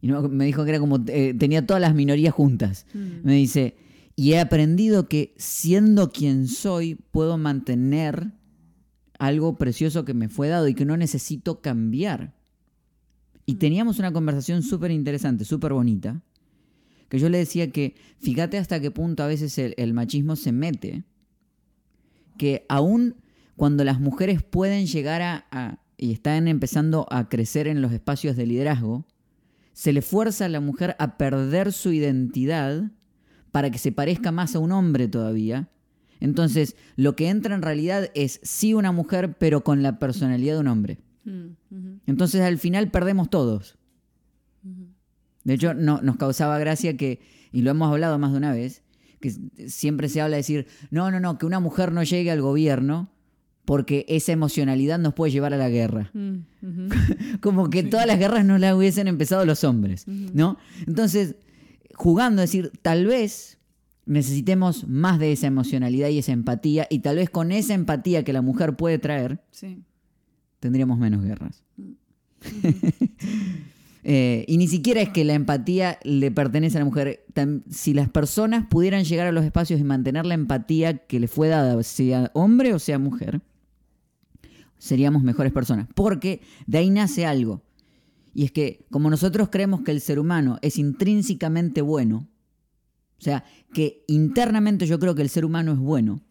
y 0.00 0.08
me 0.08 0.44
dijo 0.44 0.64
que 0.64 0.70
era 0.70 0.80
como, 0.80 1.04
eh, 1.08 1.34
tenía 1.38 1.66
todas 1.66 1.80
las 1.80 1.94
minorías 1.94 2.32
juntas. 2.32 2.86
Mm. 2.94 3.24
Me 3.24 3.34
dice, 3.34 3.76
y 4.16 4.32
he 4.32 4.40
aprendido 4.40 5.08
que 5.08 5.34
siendo 5.36 6.10
quien 6.10 6.48
soy, 6.48 6.94
puedo 6.94 7.38
mantener 7.38 8.32
algo 9.18 9.58
precioso 9.58 10.04
que 10.04 10.14
me 10.14 10.28
fue 10.28 10.48
dado 10.48 10.68
y 10.68 10.74
que 10.74 10.84
no 10.84 10.96
necesito 10.96 11.60
cambiar. 11.60 12.37
Y 13.48 13.54
mm. 13.54 13.58
teníamos 13.58 13.98
una 13.98 14.12
conversación 14.12 14.62
súper 14.62 14.90
interesante, 14.90 15.46
súper 15.46 15.72
bonita, 15.72 16.20
que 17.08 17.18
yo 17.18 17.30
le 17.30 17.38
decía 17.38 17.70
que 17.70 17.94
fíjate 18.18 18.58
hasta 18.58 18.78
qué 18.78 18.90
punto 18.90 19.22
a 19.22 19.26
veces 19.26 19.56
el 19.58 19.94
machismo 19.94 20.36
se 20.36 20.52
mete 20.52 21.04
que 22.36 22.66
aún 22.68 23.16
cuando 23.56 23.84
las 23.84 24.00
mujeres 24.00 24.42
pueden 24.42 24.86
llegar 24.86 25.22
a, 25.50 25.78
y 25.96 26.12
están 26.12 26.46
empezando 26.46 27.06
a 27.10 27.30
crecer 27.30 27.66
en 27.68 27.80
los 27.80 27.90
espacios 27.92 28.36
de 28.36 28.46
liderazgo, 28.46 29.06
se 29.72 29.94
le 29.94 30.02
fuerza 30.02 30.44
a 30.44 30.50
la 30.50 30.60
mujer 30.60 30.94
a 30.98 31.16
perder 31.16 31.72
su 31.72 31.90
identidad 31.90 32.92
para 33.50 33.70
que 33.70 33.78
se 33.78 33.92
parezca 33.92 34.30
más 34.30 34.54
a 34.54 34.58
un 34.58 34.72
hombre 34.72 35.08
todavía. 35.08 35.70
Entonces, 36.20 36.76
lo 36.96 37.16
que 37.16 37.30
entra 37.30 37.54
en 37.54 37.62
realidad 37.62 38.10
es 38.14 38.40
sí 38.42 38.74
una 38.74 38.92
mujer, 38.92 39.38
pero 39.38 39.64
con 39.64 39.82
la 39.82 39.98
personalidad 39.98 40.54
de 40.54 40.60
un 40.60 40.68
hombre. 40.68 40.98
Entonces, 42.06 42.40
al 42.40 42.58
final 42.58 42.90
perdemos 42.90 43.30
todos. 43.30 43.76
De 45.44 45.54
hecho, 45.54 45.74
no, 45.74 46.00
nos 46.02 46.16
causaba 46.16 46.58
gracia 46.58 46.96
que, 46.96 47.20
y 47.52 47.62
lo 47.62 47.70
hemos 47.70 47.90
hablado 47.90 48.18
más 48.18 48.32
de 48.32 48.38
una 48.38 48.52
vez, 48.52 48.82
que 49.20 49.30
siempre 49.68 50.08
se 50.08 50.20
habla 50.20 50.36
de 50.36 50.40
decir, 50.40 50.66
no, 50.90 51.10
no, 51.10 51.20
no, 51.20 51.38
que 51.38 51.46
una 51.46 51.60
mujer 51.60 51.92
no 51.92 52.02
llegue 52.02 52.30
al 52.30 52.42
gobierno 52.42 53.10
porque 53.64 54.06
esa 54.08 54.32
emocionalidad 54.32 54.98
nos 54.98 55.12
puede 55.12 55.32
llevar 55.32 55.52
a 55.52 55.58
la 55.58 55.68
guerra. 55.68 56.10
Mm, 56.14 56.38
Como 57.40 57.68
que 57.68 57.82
todas 57.82 58.06
las 58.06 58.18
guerras 58.18 58.44
no 58.44 58.56
las 58.56 58.74
hubiesen 58.74 59.08
empezado 59.08 59.44
los 59.44 59.62
hombres, 59.64 60.06
¿no? 60.06 60.56
Entonces, 60.86 61.36
jugando 61.94 62.40
decir, 62.40 62.72
tal 62.80 63.04
vez 63.06 63.58
necesitemos 64.06 64.88
más 64.88 65.18
de 65.18 65.32
esa 65.32 65.48
emocionalidad 65.48 66.08
y 66.08 66.18
esa 66.18 66.32
empatía, 66.32 66.86
y 66.88 67.00
tal 67.00 67.16
vez 67.16 67.28
con 67.28 67.52
esa 67.52 67.74
empatía 67.74 68.24
que 68.24 68.32
la 68.32 68.40
mujer 68.40 68.74
puede 68.74 68.98
traer, 68.98 69.40
tendríamos 70.60 70.98
menos 70.98 71.22
guerras. 71.22 71.62
Mm. 72.40 74.10
Eh, 74.10 74.44
y 74.48 74.56
ni 74.56 74.68
siquiera 74.68 75.02
es 75.02 75.10
que 75.10 75.24
la 75.24 75.34
empatía 75.34 75.98
le 76.02 76.30
pertenece 76.30 76.78
a 76.78 76.80
la 76.80 76.84
mujer. 76.86 77.26
si 77.68 77.92
las 77.92 78.08
personas 78.08 78.66
pudieran 78.66 79.04
llegar 79.04 79.26
a 79.26 79.32
los 79.32 79.44
espacios 79.44 79.80
y 79.80 79.84
mantener 79.84 80.24
la 80.24 80.34
empatía 80.34 80.98
que 81.06 81.20
le 81.20 81.28
fue 81.28 81.48
dada, 81.48 81.82
sea 81.82 82.30
hombre 82.32 82.72
o 82.72 82.78
sea 82.78 82.98
mujer, 82.98 83.42
seríamos 84.78 85.22
mejores 85.22 85.52
personas. 85.52 85.88
Porque 85.94 86.40
de 86.66 86.78
ahí 86.78 86.88
nace 86.88 87.26
algo. 87.26 87.62
Y 88.32 88.44
es 88.44 88.52
que 88.52 88.86
como 88.90 89.10
nosotros 89.10 89.48
creemos 89.50 89.82
que 89.82 89.90
el 89.90 90.00
ser 90.00 90.18
humano 90.18 90.58
es 90.62 90.78
intrínsecamente 90.78 91.82
bueno, 91.82 92.28
o 93.18 93.22
sea, 93.22 93.44
que 93.74 94.04
internamente 94.06 94.86
yo 94.86 94.98
creo 94.98 95.14
que 95.14 95.22
el 95.22 95.28
ser 95.28 95.44
humano 95.44 95.72
es 95.72 95.78
bueno, 95.78 96.22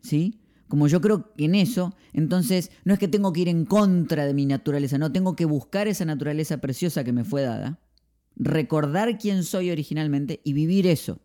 ¿sí? 0.00 0.41
Como 0.72 0.88
yo 0.88 1.02
creo 1.02 1.30
en 1.36 1.54
eso, 1.54 1.94
entonces 2.14 2.70
no 2.86 2.94
es 2.94 2.98
que 2.98 3.06
tengo 3.06 3.34
que 3.34 3.42
ir 3.42 3.50
en 3.50 3.66
contra 3.66 4.24
de 4.24 4.32
mi 4.32 4.46
naturaleza, 4.46 4.96
no, 4.96 5.12
tengo 5.12 5.36
que 5.36 5.44
buscar 5.44 5.86
esa 5.86 6.06
naturaleza 6.06 6.62
preciosa 6.62 7.04
que 7.04 7.12
me 7.12 7.24
fue 7.24 7.42
dada, 7.42 7.78
recordar 8.36 9.18
quién 9.18 9.44
soy 9.44 9.70
originalmente 9.70 10.40
y 10.44 10.54
vivir 10.54 10.86
eso. 10.86 11.20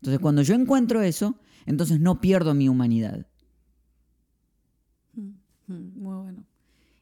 Entonces 0.00 0.18
cuando 0.18 0.42
yo 0.42 0.56
encuentro 0.56 1.02
eso, 1.02 1.38
entonces 1.66 2.00
no 2.00 2.20
pierdo 2.20 2.52
mi 2.52 2.68
humanidad. 2.68 3.28
Mm, 5.12 5.30
mm, 5.68 5.92
muy 5.94 6.16
bueno. 6.16 6.44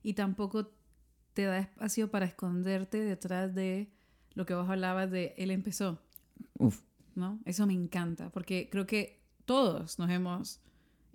Y 0.03 0.13
tampoco 0.13 0.73
te 1.33 1.45
da 1.45 1.59
espacio 1.59 2.11
para 2.11 2.27
esconderte 2.27 3.01
detrás 3.01 3.55
de 3.55 3.91
lo 4.35 4.45
que 4.45 4.53
vos 4.53 4.69
hablabas 4.69 5.11
de 5.11 5.33
él 5.39 5.53
empezó. 5.53 6.03
Uf. 6.59 6.83
¿No? 7.15 7.41
Eso 7.47 7.67
me 7.67 7.73
encanta, 7.73 8.29
porque 8.29 8.69
creo 8.71 8.87
que 8.87 9.23
todos 9.47 9.99
nos 9.99 10.11
hemos 10.11 10.61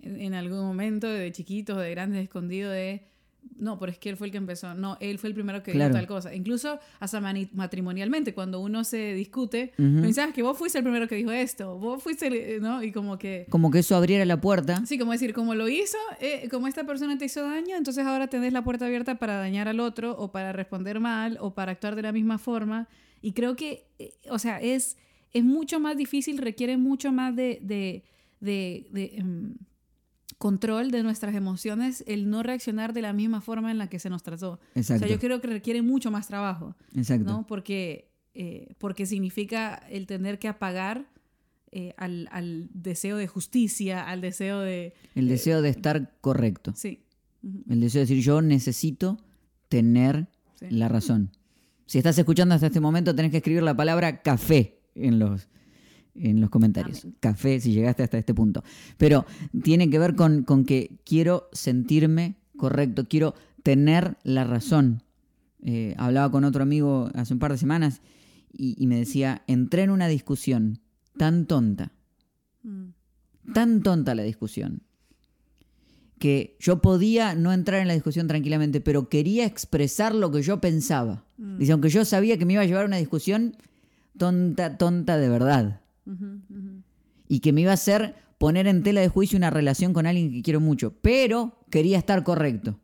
en, 0.00 0.34
algún 0.34 0.60
momento 0.60 1.08
de 1.08 1.30
chiquitos, 1.32 1.78
de 1.78 1.90
grandes, 1.90 2.22
escondido 2.22 2.70
de 2.70 3.08
no, 3.56 3.78
pero 3.78 3.90
es 3.90 3.98
que 3.98 4.10
él 4.10 4.16
fue 4.16 4.28
el 4.28 4.30
que 4.30 4.38
empezó. 4.38 4.74
No, 4.74 4.96
él 5.00 5.18
fue 5.18 5.28
el 5.28 5.34
primero 5.34 5.62
que 5.62 5.72
dijo 5.72 5.90
tal 5.90 6.06
cosa. 6.06 6.34
Incluso 6.34 6.78
hasta 7.00 7.20
matrimonialmente, 7.52 8.34
cuando 8.34 8.60
uno 8.60 8.84
se 8.84 9.14
discute, 9.14 9.72
pensabas 9.76 10.34
que 10.34 10.42
vos 10.42 10.56
fuiste 10.56 10.78
el 10.78 10.84
primero 10.84 11.08
que 11.08 11.16
dijo 11.16 11.32
esto, 11.32 11.78
vos 11.78 12.02
fuiste, 12.02 12.58
¿no? 12.60 12.82
Y 12.82 12.92
como 12.92 13.18
que... 13.18 13.46
Como 13.50 13.70
que 13.70 13.80
eso 13.80 13.96
abriera 13.96 14.24
la 14.24 14.40
puerta. 14.40 14.84
Sí, 14.86 14.98
como 14.98 15.12
decir, 15.12 15.32
como 15.32 15.54
lo 15.54 15.68
hizo, 15.68 15.98
eh, 16.20 16.48
como 16.50 16.68
esta 16.68 16.84
persona 16.84 17.18
te 17.18 17.24
hizo 17.24 17.42
daño, 17.42 17.76
entonces 17.76 18.04
ahora 18.06 18.28
tenés 18.28 18.52
la 18.52 18.62
puerta 18.62 18.86
abierta 18.86 19.18
para 19.18 19.38
dañar 19.38 19.68
al 19.68 19.80
otro 19.80 20.16
o 20.18 20.30
para 20.30 20.52
responder 20.52 21.00
mal 21.00 21.38
o 21.40 21.54
para 21.54 21.72
actuar 21.72 21.96
de 21.96 22.02
la 22.02 22.12
misma 22.12 22.38
forma. 22.38 22.88
Y 23.22 23.32
creo 23.32 23.56
que, 23.56 23.86
eh, 23.98 24.14
o 24.30 24.38
sea, 24.38 24.60
es, 24.60 24.96
es 25.32 25.44
mucho 25.44 25.80
más 25.80 25.96
difícil, 25.96 26.38
requiere 26.38 26.76
mucho 26.76 27.12
más 27.12 27.34
de... 27.34 27.58
de, 27.62 28.04
de, 28.40 28.86
em, 29.16 29.54
control 30.38 30.92
de 30.92 31.02
nuestras 31.02 31.34
emociones 31.34 32.04
el 32.06 32.30
no 32.30 32.42
reaccionar 32.42 32.92
de 32.92 33.02
la 33.02 33.12
misma 33.12 33.40
forma 33.40 33.70
en 33.70 33.78
la 33.78 33.88
que 33.88 33.98
se 33.98 34.08
nos 34.08 34.22
trató. 34.22 34.60
Exacto. 34.74 35.04
O 35.04 35.08
sea, 35.08 35.16
yo 35.16 35.20
creo 35.20 35.40
que 35.40 35.48
requiere 35.48 35.82
mucho 35.82 36.10
más 36.10 36.28
trabajo. 36.28 36.76
Exacto. 36.96 37.30
¿no? 37.30 37.46
Porque, 37.46 38.12
eh, 38.34 38.74
porque 38.78 39.04
significa 39.04 39.74
el 39.90 40.06
tener 40.06 40.38
que 40.38 40.48
apagar 40.48 41.10
eh, 41.72 41.92
al, 41.98 42.70
deseo 42.72 43.16
de 43.16 43.26
justicia, 43.26 44.02
al 44.04 44.20
deseo 44.20 44.60
de... 44.60 44.94
El 45.14 45.26
eh, 45.26 45.32
deseo 45.32 45.60
de 45.60 45.70
estar 45.70 46.16
correcto. 46.20 46.72
Sí. 46.76 47.04
El 47.68 47.80
deseo 47.80 48.00
de 48.00 48.06
decir, 48.06 48.22
yo 48.22 48.40
necesito 48.40 49.18
tener 49.68 50.28
la 50.60 50.88
razón. 50.88 51.30
Si 51.86 51.98
estás 51.98 52.18
escuchando 52.18 52.54
hasta 52.54 52.68
este 52.68 52.80
momento, 52.80 53.14
tenés 53.14 53.30
que 53.32 53.38
escribir 53.38 53.62
la 53.62 53.76
palabra 53.76 54.22
café 54.22 54.80
en 54.94 55.18
los, 55.18 55.48
en 56.20 56.40
los 56.40 56.50
comentarios. 56.50 57.06
Café, 57.20 57.60
si 57.60 57.72
llegaste 57.72 58.02
hasta 58.02 58.18
este 58.18 58.34
punto. 58.34 58.62
Pero 58.96 59.24
tiene 59.62 59.90
que 59.90 59.98
ver 59.98 60.14
con, 60.14 60.44
que 60.64 60.98
quiero 61.04 61.48
sentirme 61.52 62.36
correcto, 62.56 63.06
quiero 63.08 63.34
tener 63.62 64.16
la 64.22 64.44
razón. 64.44 65.02
Eh, 65.62 65.94
hablaba 65.98 66.30
con 66.30 66.44
otro 66.44 66.62
amigo 66.62 67.10
hace 67.14 67.32
un 67.32 67.38
par 67.38 67.52
de 67.52 67.58
semanas 67.58 68.00
y, 68.52 68.86
me 68.86 68.98
decía, 68.98 69.42
entré 69.46 69.82
en 69.82 69.90
una 69.90 70.08
discusión 70.08 70.80
tan 71.16 71.46
tonta, 71.46 71.92
mm. 72.62 73.52
tan 73.52 73.82
tonta 73.82 74.14
la 74.14 74.22
discusión, 74.22 74.82
que 76.18 76.56
yo 76.58 76.80
podía 76.80 77.34
no 77.34 77.52
entrar 77.52 77.80
en 77.80 77.88
la 77.88 77.94
discusión 77.94 78.26
tranquilamente, 78.26 78.80
pero 78.80 79.08
quería 79.08 79.44
expresar 79.46 80.14
lo 80.14 80.32
que 80.32 80.42
yo 80.42 80.60
pensaba. 80.60 81.24
Mm. 81.36 81.58
Dice, 81.58 81.72
aunque 81.72 81.90
yo 81.90 82.04
sabía 82.04 82.38
que 82.38 82.46
me 82.46 82.54
iba 82.54 82.62
a 82.62 82.66
llevar 82.66 82.84
a 82.84 82.86
una 82.86 82.96
discusión 82.96 83.56
tonta, 84.16 84.76
tonta 84.76 85.16
de 85.18 85.28
verdad. 85.28 85.80
Y 87.28 87.40
que 87.40 87.52
me 87.52 87.62
iba 87.62 87.70
a 87.70 87.74
hacer 87.74 88.14
poner 88.38 88.66
en 88.66 88.82
tela 88.82 89.00
de 89.00 89.08
juicio 89.08 89.36
una 89.36 89.50
relación 89.50 89.92
con 89.92 90.06
alguien 90.06 90.32
que 90.32 90.42
quiero 90.42 90.60
mucho, 90.60 90.94
pero 91.02 91.58
quería 91.70 91.98
estar 91.98 92.22
correcto. 92.24 92.78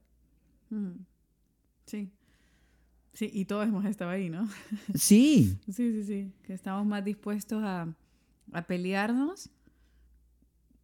Sí. 1.86 2.10
Sí, 3.12 3.30
y 3.32 3.44
todos 3.44 3.68
hemos 3.68 3.84
estado 3.84 4.10
ahí, 4.10 4.28
¿no? 4.28 4.48
Sí. 4.94 5.56
sí, 5.66 5.72
sí, 5.72 6.04
sí. 6.04 6.32
Que 6.42 6.52
estamos 6.52 6.84
más 6.84 7.04
dispuestos 7.04 7.62
a, 7.62 7.94
pelearnos 8.66 9.50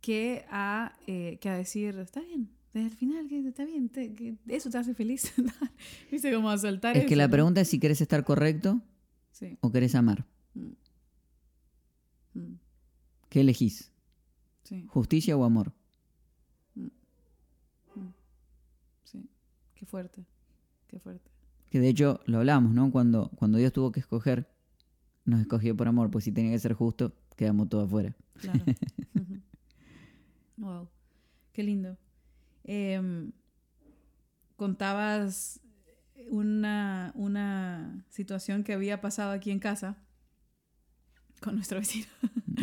que 0.00 0.44
a, 0.49 0.97
eh, 1.06 1.38
que 1.40 1.49
a 1.49 1.56
decir, 1.56 1.99
está 1.99 2.20
bien, 2.20 2.49
desde 2.73 2.87
el 2.87 2.94
final, 2.94 3.28
que 3.28 3.47
está 3.47 3.64
bien, 3.64 3.88
que 3.88 4.37
eso 4.47 4.70
te 4.70 4.78
hace 4.78 4.94
feliz. 4.94 5.32
Viste 6.11 6.32
como 6.32 6.50
a 6.50 6.59
soltar. 6.59 6.97
Es 6.97 7.06
que 7.06 7.16
la 7.16 7.28
pregunta 7.28 7.61
es 7.61 7.68
si 7.68 7.80
quieres 7.80 8.00
estar 8.00 8.25
correcto 8.25 8.80
o 9.61 9.73
querés 9.73 9.94
amar. 9.94 10.25
Mm. 10.54 10.68
Mm. 12.34 12.54
¿Qué 13.28 13.40
elegís? 13.40 13.90
¿Justicia 14.88 15.37
o 15.37 15.44
amor? 15.44 15.72
Mm. 16.75 16.87
Mm. 17.96 18.12
Sí, 19.04 19.28
qué 19.75 19.87
fuerte, 19.87 20.25
qué 20.87 20.99
fuerte. 21.00 21.30
Que 21.70 21.80
de 21.80 21.88
hecho 21.88 22.20
lo 22.26 22.38
hablamos, 22.38 22.72
¿no? 22.72 22.90
Cuando, 22.90 23.30
cuando 23.37 23.58
Dios 23.58 23.72
tuvo 23.72 23.92
que 23.92 24.00
escoger, 24.00 24.49
nos 25.25 25.40
escogió 25.40 25.76
por 25.76 25.88
amor, 25.88 26.10
pues 26.10 26.25
si 26.25 26.32
tenía 26.32 26.52
que 26.52 26.58
ser 26.58 26.75
justo, 26.75 27.12
quedamos 27.37 27.68
todos 27.68 27.87
afuera. 27.87 28.14
Claro. 28.34 28.64
wow. 30.56 30.88
qué 31.52 31.62
lindo. 31.62 31.96
Em, 32.64 33.32
contabas 34.56 35.60
una, 36.28 37.12
una 37.14 38.04
situación 38.08 38.62
que 38.62 38.72
había 38.72 39.00
pasado 39.00 39.32
aquí 39.32 39.50
en 39.50 39.58
casa 39.58 39.96
con 41.40 41.54
nuestro 41.56 41.78
vecino. 41.80 42.06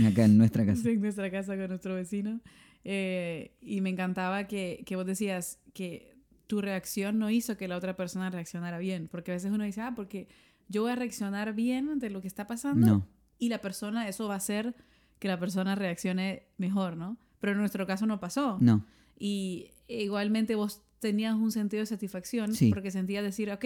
Acá 0.08 0.26
en 0.26 0.38
nuestra 0.38 0.66
casa. 0.66 0.90
en 0.90 1.02
nuestra 1.02 1.32
casa 1.32 1.58
con 1.58 1.68
nuestro 1.68 1.96
vecino. 1.96 2.42
Eh, 2.84 3.52
y 3.62 3.82
me 3.82 3.90
encantaba 3.90 4.48
que, 4.48 4.84
que, 4.86 4.96
vos 4.96 5.06
decías 5.06 5.60
que 5.74 6.16
tu 6.48 6.62
reacción 6.62 7.20
no 7.20 7.30
hizo 7.30 7.58
que 7.58 7.68
la 7.68 7.76
otra 7.76 7.96
persona 7.96 8.30
reaccionara 8.30 8.78
bien. 8.78 9.08
Porque 9.10 9.32
a 9.32 9.34
veces 9.36 9.52
uno 9.52 9.64
dice, 9.64 9.82
ah, 9.82 9.94
porque 9.96 10.28
yo 10.70 10.84
voy 10.84 10.92
a 10.92 10.96
reaccionar 10.96 11.54
bien 11.54 11.90
ante 11.90 12.10
lo 12.10 12.22
que 12.22 12.28
está 12.28 12.48
pasando. 12.48 12.88
No. 12.88 13.08
Y 13.40 13.50
la 13.50 13.60
persona, 13.60 14.08
eso 14.08 14.28
va 14.28 14.36
a 14.36 14.38
hacer 14.38 14.76
que 15.20 15.28
la 15.28 15.40
persona 15.40 15.76
reaccione 15.76 16.44
mejor, 16.58 16.96
¿no? 16.96 17.18
Pero 17.40 17.54
en 17.54 17.60
nuestro 17.60 17.86
caso 17.86 18.06
no 18.06 18.20
pasó. 18.20 18.58
No. 18.62 18.86
Y 19.20 19.72
igualmente 19.88 20.56
vos 20.56 20.82
tenías 21.00 21.36
un 21.36 21.52
sentido 21.52 21.82
de 21.82 21.86
satisfacción 21.88 22.54
Sí. 22.54 22.70
porque 22.70 22.92
sentías 22.92 23.24
decir, 23.24 23.52
ok, 23.52 23.66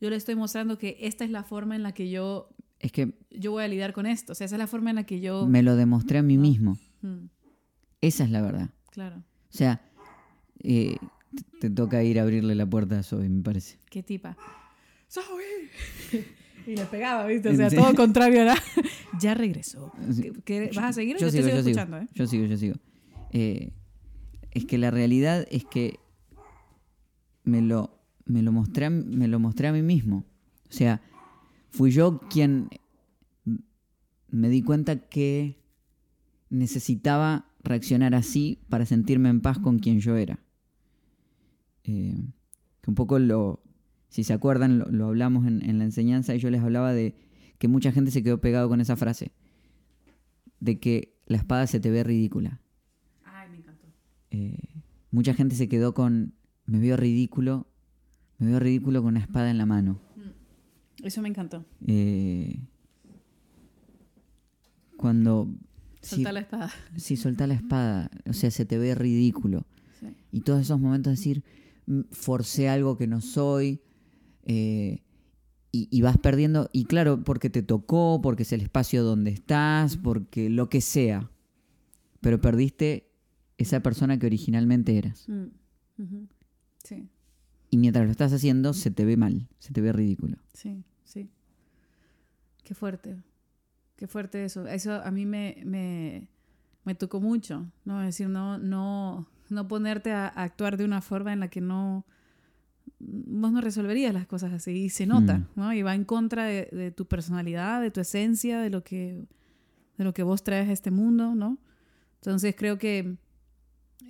yo 0.00 0.10
le 0.10 0.16
estoy 0.16 0.34
mostrando 0.34 0.78
que 0.78 0.96
esta 1.00 1.24
es 1.24 1.30
la 1.30 1.42
forma 1.42 1.74
en 1.76 1.82
la 1.82 1.92
que 1.92 2.10
yo, 2.10 2.50
Es 2.78 2.92
que 2.92 3.14
yo 3.30 3.52
voy 3.52 3.64
a 3.64 3.68
lidiar 3.68 3.92
con 3.92 4.06
esto. 4.06 4.32
O 4.32 4.34
sea, 4.34 4.44
esa 4.44 4.56
es 4.56 4.58
la 4.58 4.66
forma 4.66 4.90
en 4.90 4.96
la 4.96 5.04
que 5.04 5.20
yo... 5.20 5.46
me 5.46 5.62
lo 5.62 5.76
demostré 5.76 6.18
a 6.18 6.22
mí 6.22 6.36
mismo. 6.38 6.78
Mm, 7.02 7.26
Esa 8.00 8.24
es 8.24 8.30
la 8.30 8.42
verdad. 8.42 8.70
claro. 8.90 9.16
O 9.48 9.56
sea, 9.56 9.80
eh, 10.62 10.96
te, 11.60 11.70
toca 11.70 12.02
ir 12.02 12.18
a 12.18 12.22
abrirle 12.22 12.54
la 12.54 12.66
puerta 12.68 12.98
a 12.98 13.02
Zoe, 13.02 13.28
me 13.28 13.42
parece. 13.42 13.78
¿Qué 13.88 14.02
tipa? 14.02 14.36
¡Zoe! 15.10 15.70
y 16.66 16.76
le 16.76 16.84
pegaba, 16.86 17.26
¿viste? 17.26 17.48
O 17.48 17.54
sea, 17.56 17.70
todo 17.70 17.94
contrario 17.96 18.42
era... 18.42 18.54
ya 19.20 19.32
regresó. 19.34 19.90
Sí. 20.12 20.22
¿Qué- 20.22 20.42
qué- 20.44 20.70
¿Vas 20.76 20.84
a 20.84 20.92
seguir 20.92 21.16
o 21.16 21.18
Yo 21.20 21.26
yo, 21.26 21.32
sigo, 21.32 21.44
te 21.44 21.50
sigo 21.50 21.56
yo 21.56 21.62
sigo. 21.62 21.70
escuchando, 21.80 21.96
eh? 21.98 22.08
Yo 22.14 22.26
sigo, 22.26 22.44
yo 22.44 22.56
sigo. 22.58 22.74
Eh, 23.30 23.72
es 24.50 24.66
que 24.66 24.76
la 24.76 24.90
realidad 24.90 25.46
es 25.50 25.64
que 25.64 25.98
me 27.44 27.62
lo, 27.62 27.98
me 28.26 28.42
lo, 28.42 28.52
mostré, 28.52 28.86
a, 28.86 28.90
me 28.90 29.28
lo 29.28 29.38
mostré 29.38 29.68
a 29.68 29.72
mí 29.72 29.82
mismo. 29.82 30.24
O 30.68 30.72
sea, 30.72 31.00
fui 31.76 31.90
yo 31.90 32.20
quien 32.30 32.70
me 34.28 34.48
di 34.48 34.62
cuenta 34.62 34.96
que 34.96 35.58
necesitaba 36.48 37.50
reaccionar 37.62 38.14
así 38.14 38.60
para 38.68 38.86
sentirme 38.86 39.28
en 39.28 39.40
paz 39.42 39.58
con 39.58 39.78
quien 39.78 40.00
yo 40.00 40.16
era. 40.16 40.38
Eh, 41.84 42.16
que 42.80 42.90
un 42.90 42.94
poco 42.94 43.18
lo, 43.18 43.62
si 44.08 44.24
se 44.24 44.32
acuerdan, 44.32 44.78
lo, 44.78 44.86
lo 44.86 45.06
hablamos 45.08 45.46
en, 45.46 45.62
en 45.68 45.78
la 45.78 45.84
enseñanza 45.84 46.34
y 46.34 46.38
yo 46.38 46.50
les 46.50 46.62
hablaba 46.62 46.92
de 46.92 47.14
que 47.58 47.68
mucha 47.68 47.92
gente 47.92 48.10
se 48.10 48.22
quedó 48.22 48.40
pegado 48.40 48.68
con 48.68 48.80
esa 48.80 48.96
frase 48.96 49.32
de 50.60 50.80
que 50.80 51.14
la 51.26 51.36
espada 51.36 51.66
se 51.66 51.80
te 51.80 51.90
ve 51.90 52.04
ridícula. 52.04 52.60
Ay, 53.24 53.50
me 53.50 53.58
encantó. 53.58 53.86
Eh, 54.30 54.82
mucha 55.10 55.34
gente 55.34 55.56
se 55.56 55.68
quedó 55.68 55.92
con, 55.94 56.34
me 56.64 56.78
veo 56.78 56.96
ridículo, 56.96 57.66
me 58.38 58.48
veo 58.48 58.60
ridículo 58.60 59.02
con 59.02 59.10
una 59.10 59.20
espada 59.20 59.50
en 59.50 59.58
la 59.58 59.66
mano. 59.66 60.00
Eso 61.06 61.22
me 61.22 61.28
encantó. 61.28 61.64
Eh, 61.86 62.58
cuando... 64.96 65.48
Soltar 66.02 66.30
sí, 66.30 66.34
la 66.34 66.40
espada. 66.40 66.70
sí, 66.96 67.16
soltá 67.16 67.46
la 67.46 67.54
espada, 67.54 68.10
o 68.28 68.32
sea, 68.32 68.50
se 68.50 68.64
te 68.64 68.78
ve 68.78 68.94
ridículo. 68.94 69.66
Sí. 69.98 70.06
Y 70.30 70.40
todos 70.42 70.60
esos 70.60 70.78
momentos 70.80 71.12
de 71.12 71.16
decir, 71.16 71.44
"Mm, 71.86 72.02
forcé 72.12 72.68
algo 72.68 72.96
que 72.96 73.06
no 73.08 73.20
soy, 73.20 73.80
eh, 74.44 75.02
y, 75.72 75.88
y 75.90 76.02
vas 76.02 76.16
perdiendo, 76.18 76.70
y 76.72 76.84
claro, 76.84 77.24
porque 77.24 77.50
te 77.50 77.62
tocó, 77.62 78.20
porque 78.22 78.44
es 78.44 78.52
el 78.52 78.60
espacio 78.60 79.02
donde 79.02 79.30
estás, 79.32 79.96
porque 79.96 80.48
lo 80.48 80.68
que 80.68 80.80
sea, 80.80 81.30
pero 82.20 82.40
perdiste 82.40 83.10
esa 83.58 83.80
persona 83.80 84.18
que 84.18 84.26
originalmente 84.26 84.96
eras. 84.96 85.28
Mm. 85.28 85.46
Sí. 86.84 87.08
Y 87.70 87.78
mientras 87.78 88.04
lo 88.04 88.12
estás 88.12 88.32
haciendo, 88.32 88.74
se 88.74 88.90
te 88.92 89.04
ve 89.04 89.16
mal, 89.16 89.48
se 89.58 89.72
te 89.72 89.80
ve 89.80 89.92
ridículo. 89.92 90.36
Sí, 90.52 90.84
sí. 91.06 91.30
Qué 92.62 92.74
fuerte. 92.74 93.16
Qué 93.96 94.06
fuerte 94.06 94.44
eso. 94.44 94.66
Eso 94.66 94.92
a 95.02 95.10
mí 95.10 95.24
me, 95.24 95.62
me, 95.64 96.28
me 96.84 96.94
tocó 96.94 97.20
mucho, 97.20 97.66
¿no? 97.84 98.00
Es 98.02 98.08
decir, 98.08 98.28
no, 98.28 98.58
no, 98.58 99.26
no 99.48 99.68
ponerte 99.68 100.12
a, 100.12 100.26
a 100.28 100.42
actuar 100.42 100.76
de 100.76 100.84
una 100.84 101.00
forma 101.00 101.32
en 101.32 101.40
la 101.40 101.48
que 101.48 101.60
no 101.62 102.04
vos 102.98 103.52
no 103.52 103.60
resolverías 103.60 104.14
las 104.14 104.26
cosas 104.26 104.52
así 104.52 104.70
y 104.72 104.90
se 104.90 105.06
nota, 105.06 105.38
Mm. 105.38 105.46
¿no? 105.56 105.72
Y 105.72 105.82
va 105.82 105.94
en 105.94 106.04
contra 106.04 106.44
de, 106.44 106.68
de 106.72 106.90
tu 106.90 107.06
personalidad, 107.06 107.80
de 107.82 107.90
tu 107.90 108.00
esencia, 108.00 108.60
de 108.60 108.70
lo 108.70 108.82
que 108.84 109.26
de 109.98 110.04
lo 110.04 110.12
que 110.12 110.22
vos 110.22 110.42
traes 110.44 110.68
a 110.68 110.72
este 110.72 110.90
mundo, 110.90 111.34
¿no? 111.34 111.58
Entonces 112.16 112.54
creo 112.56 112.76
que 112.78 113.16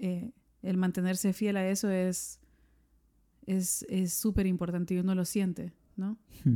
eh, 0.01 0.33
el 0.63 0.77
mantenerse 0.77 1.33
fiel 1.33 1.57
a 1.57 1.69
eso 1.69 1.91
es 1.91 2.41
es 3.47 3.87
importante 4.47 4.95
y 4.95 4.99
uno 4.99 5.15
lo 5.15 5.25
siente, 5.25 5.73
¿no? 5.97 6.19
Hmm. 6.45 6.55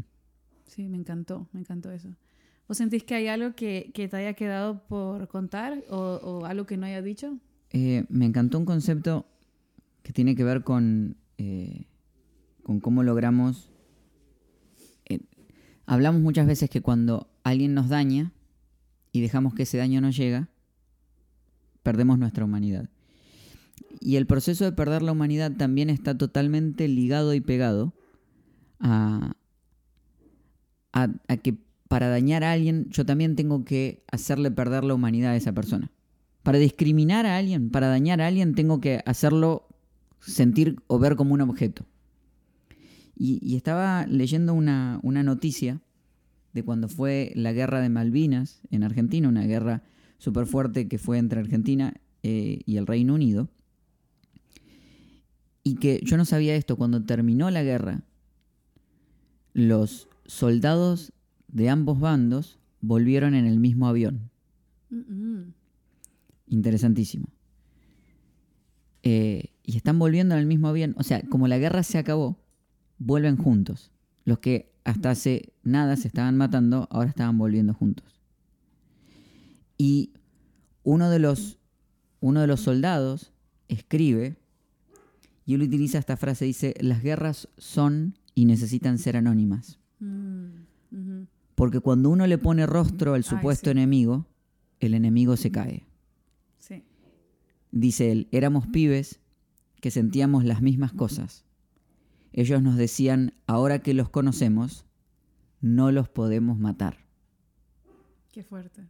Sí, 0.71 0.89
me 0.89 0.97
encantó, 0.97 1.49
me 1.53 1.59
encantó 1.59 1.91
eso. 1.91 2.11
¿Vos 2.69 2.79
sentís 2.79 3.03
que 3.03 3.17
hay 3.17 3.27
algo 3.27 3.57
que, 3.57 3.91
que 3.93 4.07
te 4.07 4.17
haya 4.17 4.35
quedado 4.35 4.87
por 4.87 5.27
contar 5.27 5.83
o, 5.91 6.45
algo 6.47 6.65
que 6.65 6.77
no 6.77 6.87
haya 6.87 7.03
dicho? 7.03 7.37
Eh, 7.71 8.05
me 8.09 8.25
encantó 8.27 8.57
un 8.57 8.65
concepto 8.65 9.27
que 10.05 10.13
tiene 10.13 10.37
que 10.37 10.45
ver 10.45 10.63
con, 10.63 11.17
eh, 11.39 11.87
con 12.63 12.79
cómo 12.79 13.03
logramos... 13.03 13.73
eh, 15.07 15.19
hablamos 15.87 16.21
muchas 16.21 16.47
veces 16.47 16.71
que 16.71 16.81
cuando 16.81 17.29
alguien 17.43 17.75
nos 17.75 17.89
daña 17.89 18.33
y 19.11 19.23
dejamos 19.23 19.55
que 19.55 19.65
ese 19.65 19.79
daño 19.79 20.01
no 20.01 20.11
llega, 20.11 20.49
perdemos 21.83 22.17
nuestra 22.17 22.45
humanidad. 22.45 22.89
Y 23.99 24.15
el 24.15 24.29
proceso 24.29 24.65
de 24.65 24.71
perder 24.71 25.03
la 25.03 25.11
humanidad 25.11 25.51
también 25.57 25.91
está 25.91 26.17
totalmente 26.17 26.87
ligado 26.87 27.35
y 27.35 27.41
pegado 27.41 27.93
a, 28.79 29.35
a, 30.93 31.09
que 31.43 31.57
para 31.89 32.09
dañar 32.09 32.45
a 32.45 32.53
alguien 32.53 32.87
yo 32.91 33.05
también 33.05 33.37
tengo 33.37 33.65
que 33.65 34.05
hacerle 34.11 34.51
perder 34.51 34.85
la 34.85 34.95
humanidad 34.95 35.33
a 35.33 35.37
esa 35.37 35.53
persona. 35.53 35.91
Para 36.43 36.59
discriminar 36.59 37.27
a 37.27 37.37
alguien, 37.37 37.71
para 37.71 37.89
dañar 37.89 38.21
a 38.21 38.27
alguien, 38.27 38.55
tengo 38.55 38.81
que 38.81 39.03
hacerlo 39.05 39.69
sentir 40.21 40.77
o 40.87 40.99
ver 40.99 41.17
como 41.17 41.35
un 41.35 41.41
objeto. 41.43 41.85
Y, 43.17 43.39
y 43.43 43.57
estaba 43.57 44.07
leyendo 44.07 44.55
una, 44.55 44.99
una 45.03 45.23
noticia 45.23 45.81
de 46.53 46.63
cuando 46.63 46.89
fue 46.89 47.33
la 47.35 47.53
guerra 47.53 47.81
de 47.81 47.89
Malvinas 47.89 48.61
en 48.71 48.83
Argentina, 48.83 49.29
una 49.29 49.45
guerra 49.45 49.83
súper 50.19 50.47
fuerte 50.47 50.89
que 50.89 50.99
fue 50.99 51.19
entre 51.19 51.41
Argentina 51.41 51.95
eh, 52.23 52.61
y 52.67 52.77
el 52.77 52.87
Reino 52.87 53.15
Unido. 53.15 53.49
Y 55.63 55.77
que 55.77 56.01
yo 56.03 56.17
no 56.17 56.25
sabía 56.25 56.55
esto, 56.55 56.77
cuando 56.77 57.05
terminó 57.05 57.51
la 57.51 57.63
guerra, 57.63 58.03
los 59.53 60.09
soldados 60.31 61.13
de 61.49 61.69
ambos 61.69 61.99
bandos 61.99 62.61
volvieron 62.81 63.35
en 63.35 63.47
el 63.47 63.59
mismo 63.59 63.89
avión. 63.89 64.31
Interesantísimo. 66.47 67.27
Eh, 69.03 69.53
y 69.65 69.77
están 69.77 69.99
volviendo 69.99 70.35
en 70.37 70.41
el 70.41 70.47
mismo 70.47 70.69
avión. 70.69 70.95
O 70.99 71.03
sea, 71.03 71.21
como 71.23 71.49
la 71.49 71.59
guerra 71.59 71.83
se 71.83 71.99
acabó, 71.99 72.39
vuelven 72.99 73.37
juntos. 73.37 73.91
Los 74.25 74.39
que 74.39 74.73
hasta 74.85 75.11
hace 75.11 75.53
nada 75.65 75.97
se 75.97 76.07
estaban 76.07 76.37
matando, 76.37 76.87
ahora 76.93 77.11
estaban 77.11 77.37
volviendo 77.37 77.75
juntos. 77.75 78.21
Y 79.77 80.13
uno 80.85 81.11
de 81.11 81.19
los, 81.19 81.59
uno 82.21 82.41
de 82.41 82.47
los 82.47 82.61
soldados 82.61 83.33
escribe, 83.67 84.37
y 85.45 85.55
él 85.55 85.63
utiliza 85.63 85.99
esta 85.99 86.17
frase, 86.17 86.45
dice, 86.45 86.75
las 86.81 87.03
guerras 87.03 87.49
son 87.59 88.17
y 88.37 88.45
necesitan 88.45 88.99
ser 88.99 89.17
anónimas. 89.17 89.80
Mm. 90.01 91.25
Porque 91.55 91.81
cuando 91.81 92.11
uno 92.11 92.27
le 92.27 92.39
pone 92.39 92.67
rostro 92.67 93.15
al 93.15 93.21
Ay, 93.21 93.23
supuesto 93.23 93.67
sí. 93.67 93.73
enemigo, 93.73 94.27
el 94.81 94.95
enemigo 94.95 95.37
se 95.37 95.51
cae. 95.51 95.87
Sí. 96.59 96.85
Dice 97.71 98.11
él, 98.11 98.29
éramos 98.33 98.67
pibes 98.67 99.21
que 99.81 99.91
sentíamos 99.91 100.45
las 100.45 100.63
mismas 100.63 100.93
cosas. 100.93 101.45
Ellos 102.33 102.63
nos 102.63 102.77
decían, 102.77 103.35
ahora 103.47 103.81
que 103.81 103.95
los 103.95 104.09
conocemos, 104.09 104.87
no 105.61 105.93
los 105.93 106.09
podemos 106.09 106.59
matar. 106.59 107.05
Qué 108.33 108.43
fuerte. 108.43 108.89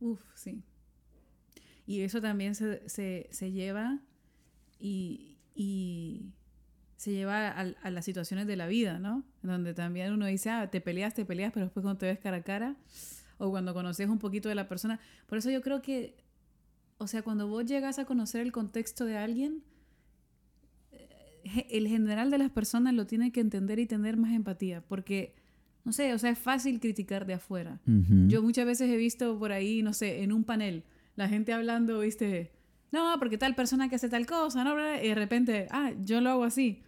Uf, 0.00 0.20
sí. 0.34 0.62
Y 1.86 2.00
eso 2.00 2.20
también 2.20 2.54
se, 2.54 2.88
se, 2.88 3.28
se 3.30 3.52
lleva 3.52 4.00
y, 4.78 5.38
y 5.54 6.32
se 6.96 7.12
lleva 7.12 7.48
a, 7.48 7.60
a 7.60 7.90
las 7.90 8.04
situaciones 8.04 8.46
de 8.46 8.56
la 8.56 8.66
vida, 8.66 8.98
¿no? 8.98 9.22
Donde 9.42 9.74
también 9.74 10.12
uno 10.12 10.26
dice, 10.26 10.50
ah, 10.50 10.70
te 10.70 10.80
peleas, 10.80 11.14
te 11.14 11.24
peleas, 11.24 11.52
pero 11.52 11.66
después 11.66 11.82
cuando 11.82 11.98
te 11.98 12.06
ves 12.06 12.18
cara 12.18 12.38
a 12.38 12.42
cara 12.42 12.76
o 13.38 13.50
cuando 13.50 13.74
conoces 13.74 14.08
un 14.08 14.18
poquito 14.18 14.48
de 14.48 14.54
la 14.54 14.68
persona. 14.68 14.98
Por 15.26 15.38
eso 15.38 15.50
yo 15.50 15.60
creo 15.60 15.82
que, 15.82 16.16
o 16.98 17.06
sea, 17.06 17.22
cuando 17.22 17.48
vos 17.48 17.66
llegas 17.66 17.98
a 17.98 18.04
conocer 18.06 18.40
el 18.40 18.52
contexto 18.52 19.04
de 19.04 19.18
alguien, 19.18 19.62
eh, 20.92 21.66
el 21.70 21.86
general 21.86 22.30
de 22.30 22.38
las 22.38 22.50
personas 22.50 22.94
lo 22.94 23.06
tiene 23.06 23.30
que 23.30 23.40
entender 23.40 23.78
y 23.78 23.86
tener 23.86 24.16
más 24.16 24.32
empatía, 24.32 24.80
porque, 24.80 25.34
no 25.84 25.92
sé, 25.92 26.14
o 26.14 26.18
sea, 26.18 26.30
es 26.30 26.38
fácil 26.38 26.80
criticar 26.80 27.26
de 27.26 27.34
afuera. 27.34 27.80
Yo 28.28 28.42
muchas 28.42 28.64
veces 28.64 28.90
he 28.90 28.96
visto 28.96 29.38
por 29.38 29.52
ahí, 29.52 29.82
no 29.82 29.92
sé, 29.92 30.22
en 30.22 30.32
un 30.32 30.44
panel, 30.44 30.84
la 31.14 31.28
gente 31.28 31.52
hablando, 31.52 32.00
viste, 32.00 32.52
no, 32.96 33.18
porque 33.18 33.38
tal 33.38 33.54
persona 33.54 33.88
que 33.88 33.96
hace 33.96 34.08
tal 34.08 34.26
cosa, 34.26 34.64
¿no? 34.64 34.74
Y 35.02 35.08
de 35.08 35.14
repente, 35.14 35.68
ah, 35.70 35.92
yo 36.00 36.20
lo 36.20 36.30
hago 36.30 36.44
así. 36.44 36.82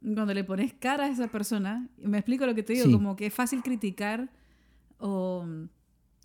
Cuando 0.00 0.34
le 0.34 0.44
pones 0.44 0.74
cara 0.74 1.06
a 1.06 1.08
esa 1.08 1.28
persona, 1.28 1.88
me 1.98 2.18
explico 2.18 2.46
lo 2.46 2.54
que 2.54 2.62
te 2.62 2.74
digo, 2.74 2.92
como 2.92 3.16
que 3.16 3.26
es 3.26 3.34
fácil 3.34 3.62
criticar 3.62 4.30
o, 4.98 5.44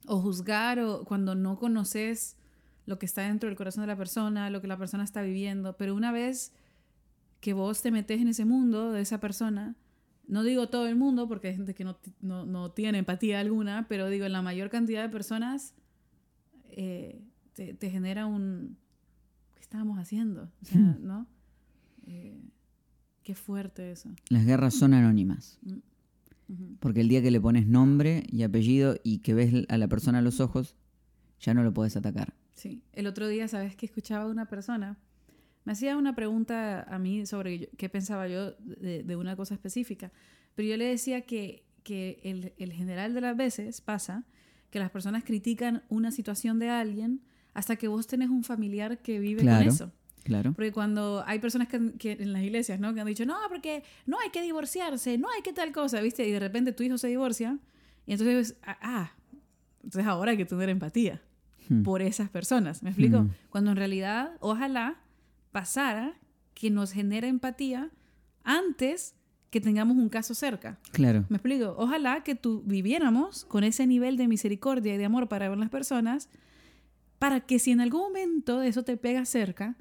o 0.06 0.22
juzgar 0.22 0.80
o 0.80 1.04
cuando 1.06 1.36
no 1.36 1.58
conoces 1.58 2.38
lo 2.86 3.00
que 3.00 3.06
está 3.06 3.24
dentro 3.24 3.48
del 3.48 3.58
corazón 3.58 3.82
de 3.82 3.88
la 3.88 3.96
persona, 3.96 4.50
lo 4.50 4.62
que 4.62 4.68
la 4.68 4.78
persona 4.78 5.04
está 5.04 5.22
viviendo, 5.22 5.78
pero 5.78 5.96
una 5.96 6.12
vez 6.12 6.54
que 7.40 7.54
vos 7.54 7.82
te 7.82 7.92
metes 7.92 8.22
en 8.22 8.28
ese 8.28 8.46
mundo 8.46 8.92
de 8.92 9.02
esa 9.02 9.20
persona, 9.20 9.76
no 10.28 10.44
digo 10.44 10.70
todo 10.70 10.88
el 10.88 10.96
mundo, 10.96 11.28
porque 11.28 11.50
hay 11.50 11.56
gente 11.56 11.74
que 11.74 11.84
no, 11.84 11.98
no, 12.22 12.46
no 12.46 12.72
tiene 12.72 13.00
empatía 13.00 13.40
alguna, 13.40 13.88
pero 13.88 14.08
digo, 14.10 14.26
en 14.26 14.32
la 14.32 14.42
mayor 14.42 14.70
cantidad 14.70 15.02
de 15.02 15.10
personas 15.10 15.74
eh, 16.70 17.22
te, 17.54 17.74
te, 17.74 17.90
genera 17.90 18.26
un... 18.26 18.78
¿Qué 19.72 19.78
estábamos 19.78 20.00
haciendo? 20.00 20.52
O 20.62 20.66
sea, 20.66 20.82
hmm. 20.82 20.98
¿no? 21.00 21.28
Eh, 22.06 22.42
qué 23.24 23.36
fuerte 23.36 23.94
eso. 23.94 24.10
Las 24.28 24.46
guerras 24.46 24.74
son 24.74 24.94
anónimas. 24.94 25.60
Mm. 25.62 26.74
Porque 26.82 27.00
el 27.00 27.08
día 27.08 27.22
que 27.22 27.32
le 27.32 27.40
pones 27.40 27.68
nombre 27.68 28.26
y 28.30 28.44
apellido 28.44 28.98
y 29.02 29.20
que 29.20 29.34
ves 29.34 29.66
a 29.70 29.78
la 29.78 29.88
persona 29.88 30.18
a 30.18 30.22
los 30.22 30.42
ojos, 30.42 30.76
ya 31.40 31.54
no 31.54 31.64
lo 31.64 31.74
puedes 31.74 31.96
atacar. 31.96 32.34
Sí. 32.54 32.84
El 32.92 33.08
otro 33.08 33.30
día, 33.30 33.48
¿sabes 33.48 33.78
que 33.78 33.86
escuchaba 33.86 34.26
a 34.26 34.28
una 34.28 34.50
persona? 34.50 34.98
Me 35.64 35.72
hacía 35.72 35.96
una 35.96 36.16
pregunta 36.16 36.84
a 36.84 37.00
mí 37.00 37.26
sobre 37.26 37.70
qué 37.78 37.88
pensaba 37.88 38.28
yo 38.28 38.52
de, 38.52 39.16
una 39.16 39.38
cosa 39.38 39.54
específica. 39.54 40.12
Pero 40.54 40.68
yo 40.68 40.76
le 40.76 40.84
decía 40.84 41.22
que, 41.22 41.64
que 41.84 42.20
el, 42.26 42.52
el, 42.58 42.74
general 42.74 43.14
de 43.14 43.22
las 43.22 43.38
veces 43.38 43.80
pasa 43.80 44.26
que 44.70 44.80
las 44.80 44.92
personas 44.92 45.24
critican 45.24 45.84
una 45.88 46.12
situación 46.12 46.60
de 46.60 46.68
alguien 46.68 47.22
hasta 47.54 47.76
que 47.76 47.88
vos 47.88 48.08
tenés 48.08 48.30
un 48.30 48.44
familiar 48.44 49.00
que 49.00 49.20
vive 49.20 49.44
con 49.44 49.62
eso. 49.62 49.92
Claro. 50.24 50.54
Porque 50.54 50.72
cuando 50.72 51.24
hay 51.26 51.40
personas 51.40 51.68
que, 51.68 51.94
que, 51.98 52.12
en 52.12 52.32
las 52.32 52.44
iglesias, 52.44 52.80
¿no? 52.80 52.94
Que 52.94 53.02
han 53.02 53.08
dicho, 53.08 53.26
no, 53.26 53.36
porque 53.50 53.84
no 54.06 54.20
hay 54.20 54.30
que 54.30 54.42
divorciarse, 54.42 55.18
no 55.18 55.30
hay 55.36 55.42
que 55.42 55.52
tal 55.52 55.72
cosa, 55.72 56.00
¿viste? 56.00 56.28
Y 56.28 56.32
de 56.32 56.40
repente 56.40 56.74
tu 56.74 56.84
hijo 56.84 56.98
se 56.98 57.08
divorcia 57.08 57.58
y 58.06 58.12
entonces, 58.14 58.56
ah, 58.64 58.78
ah 58.82 59.12
entonces 59.84 60.06
ahora 60.06 60.32
hay 60.32 60.38
que 60.38 60.46
tener 60.46 60.70
empatía. 60.70 61.22
Hmm. 61.72 61.84
por 61.84 62.02
esas 62.02 62.30
personas. 62.30 62.84
¿Me 62.84 62.90
explico? 62.90 63.22
Hmm. 63.22 63.32
Cuando 63.50 63.72
en 63.72 63.78
realidad, 63.78 64.34
ojalá 64.40 64.98
pasara 65.52 66.18
que 66.54 66.70
nos 66.70 66.92
genere 66.92 67.28
empatía 67.28 67.92
antes 68.44 69.16
que 69.50 69.62
tengamos 69.62 69.98
un 69.98 70.10
caso 70.10 70.34
cerca. 70.34 70.80
Claro. 70.92 71.26
¿Me 71.30 71.38
explico? 71.38 71.76
Ojalá 71.78 72.24
que 72.24 72.36
tú 72.36 72.64
viviéramos 72.66 73.46
con 73.46 73.64
ese 73.64 73.88
nivel 73.88 74.18
de 74.18 74.28
misericordia 74.28 74.96
y 74.96 74.98
de 74.98 75.06
amor 75.06 75.28
para 75.28 75.50
ver 75.50 75.58
las 75.58 75.70
personas, 75.70 76.30
para 77.22 77.42
que 77.42 77.60
si 77.60 77.70
en 77.70 77.82
algún 77.82 78.02
momento 78.02 78.64
eso 78.64 78.82
te 78.82 78.98
pega 78.98 79.26
cerca, 79.26 79.78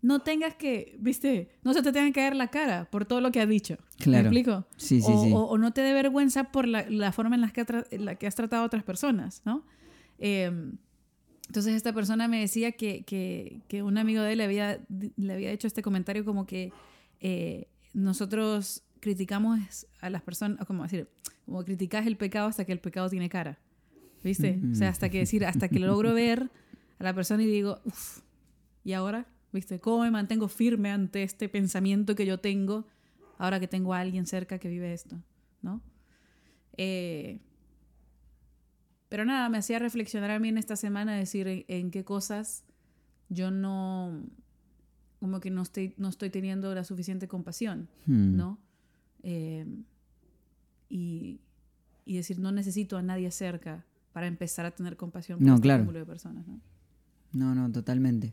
no 0.00 0.20
tengas 0.20 0.54
que, 0.54 0.96
viste, 1.00 1.48
no 1.64 1.74
se 1.74 1.82
te 1.82 1.90
tenga 1.90 2.06
que 2.06 2.12
caer 2.12 2.36
la 2.36 2.52
cara 2.52 2.88
por 2.88 3.04
todo 3.04 3.20
lo 3.20 3.32
que 3.32 3.40
has 3.40 3.48
dicho. 3.48 3.78
Claro. 3.98 4.30
¿Me 4.30 4.38
explico? 4.38 4.64
Sí, 4.76 5.02
sí, 5.02 5.10
o, 5.12 5.24
sí. 5.24 5.32
O, 5.34 5.58
no 5.58 5.72
te 5.72 5.80
dé 5.80 5.92
vergüenza 5.92 6.52
por 6.52 6.68
la, 6.68 6.88
la 6.88 7.10
forma 7.10 7.34
en 7.34 7.40
la, 7.40 7.50
que 7.50 7.66
la 7.98 8.14
que 8.14 8.28
has 8.28 8.36
tratado 8.36 8.62
a 8.62 8.66
otras 8.66 8.84
personas, 8.84 9.42
¿no? 9.44 9.64
Eh, 10.20 10.52
entonces 11.48 11.74
esta 11.74 11.92
persona 11.92 12.28
me 12.28 12.38
decía 12.38 12.70
que, 12.70 13.02
que, 13.02 13.62
que, 13.66 13.82
un 13.82 13.98
amigo 13.98 14.22
de 14.22 14.34
él 14.34 14.38
le 14.38 14.44
había, 14.44 14.78
le 15.16 15.32
había 15.32 15.50
hecho 15.50 15.66
este 15.66 15.82
comentario 15.82 16.24
como 16.24 16.46
que 16.46 16.72
eh, 17.18 17.66
nosotros 17.92 18.84
criticamos 19.00 19.88
a 20.00 20.10
las 20.10 20.22
personas, 20.22 20.64
como 20.64 20.84
decir, 20.84 21.08
como 21.44 21.64
criticas 21.64 22.06
el 22.06 22.16
pecado 22.16 22.46
hasta 22.46 22.64
que 22.64 22.70
el 22.70 22.78
pecado 22.78 23.10
tiene 23.10 23.28
cara. 23.28 23.58
¿Viste? 24.22 24.60
O 24.70 24.76
sea, 24.76 24.90
hasta 24.90 25.08
que 25.10 25.18
decir, 25.18 25.44
hasta 25.44 25.68
que 25.68 25.80
logro 25.80 26.14
ver 26.14 26.52
a 26.98 27.04
la 27.04 27.14
persona 27.14 27.42
y 27.42 27.46
digo, 27.46 27.80
uff, 27.84 28.20
¿y 28.84 28.92
ahora? 28.92 29.26
¿Viste? 29.52 29.78
¿Cómo 29.78 30.02
me 30.02 30.10
mantengo 30.10 30.48
firme 30.48 30.90
ante 30.90 31.22
este 31.22 31.48
pensamiento 31.48 32.14
que 32.14 32.26
yo 32.26 32.38
tengo 32.38 32.86
ahora 33.38 33.60
que 33.60 33.68
tengo 33.68 33.94
a 33.94 34.00
alguien 34.00 34.26
cerca 34.26 34.58
que 34.58 34.68
vive 34.68 34.92
esto? 34.92 35.16
¿No? 35.62 35.80
Eh, 36.76 37.40
pero 39.08 39.24
nada, 39.24 39.48
me 39.48 39.58
hacía 39.58 39.78
reflexionar 39.78 40.32
a 40.32 40.38
mí 40.40 40.48
en 40.48 40.58
esta 40.58 40.74
semana, 40.74 41.14
decir 41.14 41.64
en, 41.68 41.90
qué 41.92 42.04
cosas 42.04 42.64
yo 43.28 43.52
no, 43.52 44.24
como 45.20 45.38
que 45.38 45.50
no 45.50 45.62
estoy, 45.62 45.94
no 45.98 46.08
estoy 46.08 46.30
teniendo 46.30 46.74
la 46.74 46.82
suficiente 46.84 47.28
compasión, 47.28 47.88
hmm. 48.06 48.36
¿no? 48.36 48.58
Eh, 49.22 49.66
y, 50.88 51.40
y, 52.04 52.16
decir, 52.16 52.40
no 52.40 52.50
necesito 52.52 52.96
a 52.96 53.02
nadie 53.02 53.30
cerca 53.30 53.84
para 54.12 54.26
empezar 54.26 54.66
a 54.66 54.72
tener 54.72 54.96
compasión 54.96 55.38
por 55.38 55.46
no, 55.46 55.54
este 55.54 55.62
claro. 55.62 55.92
de 55.92 56.04
personas, 56.04 56.46
¿no? 56.46 56.60
No, 57.34 57.54
no, 57.54 57.70
totalmente. 57.70 58.32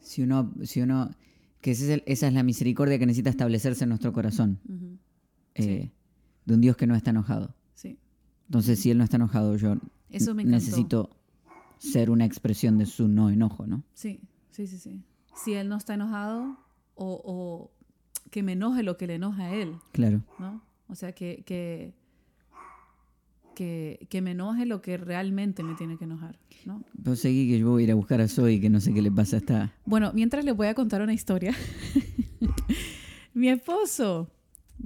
Si 0.00 0.22
uno, 0.22 0.52
si 0.62 0.80
uno, 0.80 1.10
que 1.60 1.72
esa 1.72 1.94
es, 1.94 2.02
esa 2.06 2.28
es 2.28 2.32
la 2.32 2.42
misericordia 2.42 2.98
que 2.98 3.06
necesita 3.06 3.30
establecerse 3.30 3.84
en 3.84 3.88
nuestro 3.88 4.12
corazón, 4.12 4.60
eh, 5.54 5.90
de 6.44 6.54
un 6.54 6.60
Dios 6.60 6.76
que 6.76 6.86
no 6.86 6.94
está 6.94 7.10
enojado. 7.10 7.54
Entonces, 8.46 8.80
si 8.80 8.90
él 8.90 8.98
no 8.98 9.04
está 9.04 9.16
enojado, 9.16 9.56
yo 9.56 9.76
necesito 10.10 11.16
ser 11.78 12.10
una 12.10 12.26
expresión 12.26 12.76
de 12.76 12.84
su 12.84 13.08
no 13.08 13.30
enojo, 13.30 13.66
¿no? 13.66 13.82
Sí, 13.94 14.20
sí, 14.50 14.66
sí, 14.66 14.78
sí. 14.78 15.02
Si 15.34 15.54
él 15.54 15.70
no 15.70 15.76
está 15.76 15.94
enojado, 15.94 16.58
o, 16.94 17.70
que 18.30 18.42
me 18.42 18.52
enoje 18.52 18.82
lo 18.82 18.98
que 18.98 19.06
le 19.06 19.14
enoja 19.14 19.44
a 19.44 19.54
él. 19.54 19.76
Claro. 19.92 20.22
¿no? 20.38 20.62
O 20.88 20.94
sea, 20.94 21.12
que, 21.12 21.42
que, 21.46 21.94
que, 23.54 24.20
me 24.22 24.32
enoje 24.32 24.66
lo 24.66 24.80
que 24.80 24.96
realmente 24.96 25.62
me 25.62 25.74
tiene 25.74 25.96
que 25.96 26.04
enojar. 26.04 26.38
¿no? 26.64 26.82
Pues 27.02 27.20
seguí 27.20 27.50
que 27.50 27.58
yo 27.58 27.70
voy 27.70 27.82
a 27.82 27.84
ir 27.84 27.92
a 27.92 27.94
buscar 27.94 28.20
a 28.20 28.28
Zoe, 28.28 28.60
que 28.60 28.70
no 28.70 28.80
sé 28.80 28.92
qué 28.92 29.02
le 29.02 29.10
pasa 29.10 29.38
hasta... 29.38 29.72
Bueno, 29.84 30.12
mientras 30.14 30.44
les 30.44 30.54
voy 30.54 30.68
a 30.68 30.74
contar 30.74 31.02
una 31.02 31.12
historia. 31.12 31.54
Mi 33.34 33.48
esposo 33.48 34.30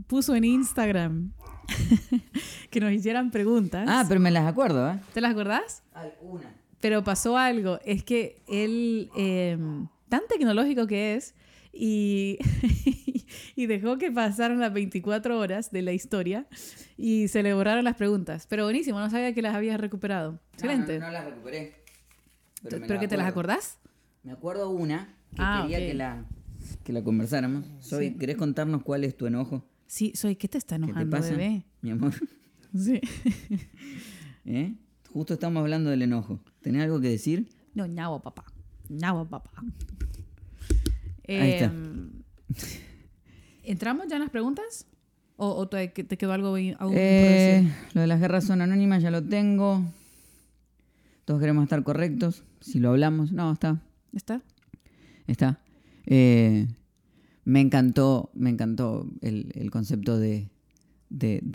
puso 0.06 0.34
en 0.34 0.44
Instagram 0.44 1.32
que 2.70 2.80
nos 2.80 2.92
hicieran 2.92 3.30
preguntas. 3.30 3.86
Ah, 3.88 4.04
pero 4.08 4.20
me 4.20 4.30
las 4.30 4.46
acuerdo, 4.46 4.90
¿eh? 4.90 5.00
¿Te 5.12 5.20
las 5.20 5.32
acordás? 5.32 5.82
Alguna. 5.92 6.54
Pero 6.80 7.02
pasó 7.02 7.36
algo. 7.36 7.80
Es 7.84 8.04
que 8.04 8.42
él, 8.46 9.10
em, 9.16 9.88
tan 10.08 10.22
tecnológico 10.28 10.86
que 10.86 11.14
es, 11.14 11.34
y, 11.78 12.38
y 13.56 13.66
dejó 13.66 13.98
que 13.98 14.10
pasaran 14.10 14.60
las 14.60 14.72
24 14.72 15.38
horas 15.38 15.70
de 15.70 15.82
la 15.82 15.92
historia 15.92 16.46
y 16.96 17.28
se 17.28 17.40
elaboraron 17.40 17.84
las 17.84 17.96
preguntas. 17.96 18.46
Pero 18.48 18.64
buenísimo, 18.64 18.98
no 18.98 19.10
sabía 19.10 19.32
que 19.34 19.42
las 19.42 19.54
habías 19.54 19.80
recuperado. 19.80 20.40
Excelente. 20.54 20.98
No, 20.98 21.10
las 21.10 21.24
recuperé. 21.24 21.74
Pero, 22.62 22.98
que 22.98 23.08
te 23.08 23.16
las 23.16 23.26
acordás? 23.26 23.78
Me 24.22 24.32
acuerdo 24.32 24.70
una 24.70 25.14
que 25.30 25.36
ah, 25.38 25.60
quería 25.62 25.78
que, 25.78 25.94
la, 25.94 26.24
que 26.82 26.92
la 26.92 27.04
conversáramos. 27.04 27.66
Soy, 27.80 28.14
¿Querés 28.14 28.36
contarnos 28.36 28.82
cuál 28.82 29.04
es 29.04 29.16
tu 29.16 29.26
enojo? 29.26 29.64
Sí, 29.86 30.12
soy, 30.14 30.36
¿qué 30.36 30.48
te 30.48 30.58
está 30.58 30.76
enojando, 30.76 31.16
¿Qué 31.20 31.30
bebé? 31.30 31.66
Mi 31.80 31.90
amor. 31.90 32.12
Sí. 32.74 33.00
¿Eh? 34.44 34.74
Justo 35.10 35.32
estamos 35.32 35.62
hablando 35.62 35.88
del 35.88 36.02
enojo. 36.02 36.40
¿Tenés 36.60 36.82
algo 36.82 37.00
que 37.00 37.08
decir? 37.08 37.48
No, 37.72 37.86
ñavo, 37.86 38.20
papá. 38.20 38.44
Ñavo, 38.90 39.24
papá. 39.24 39.50
Ahí 41.28 41.52
está. 41.52 41.66
Em, 41.66 42.10
¿Entramos 43.64 44.06
ya 44.08 44.16
en 44.16 44.22
las 44.22 44.30
preguntas? 44.30 44.86
¿O, 45.38 45.68
te, 45.68 45.92
quedó 45.92 46.32
algo 46.32 46.56
aún 46.78 46.94
eh, 46.96 47.70
Lo 47.92 48.00
de 48.00 48.06
las 48.06 48.20
guerras 48.20 48.44
son 48.44 48.62
anónimas 48.62 49.02
ya 49.02 49.10
lo 49.10 49.22
tengo. 49.22 49.84
Todos 51.26 51.40
queremos 51.40 51.64
estar 51.64 51.82
correctos. 51.82 52.42
Si 52.60 52.78
lo 52.78 52.90
hablamos, 52.90 53.32
no, 53.32 53.52
está. 53.52 53.82
¿Está? 54.14 54.42
Está. 55.26 55.60
Eh, 56.06 56.68
me 57.44 57.60
encantó, 57.60 58.30
me 58.32 58.48
encantó 58.48 59.06
el, 59.20 59.70
concepto 59.70 60.18
de, 60.18 60.48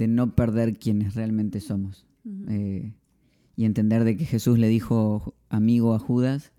no 0.08 0.36
perder 0.36 0.78
quienes 0.78 1.16
realmente 1.16 1.60
somos. 1.60 2.06
Eh, 2.50 2.94
y 3.56 3.66
entender 3.66 4.04
de 4.04 4.16
que 4.16 4.26
Jesús 4.26 4.60
le 4.60 4.68
dijo 4.68 5.34
amigo 5.50 5.96
a 5.96 6.00
Judas 6.00 6.52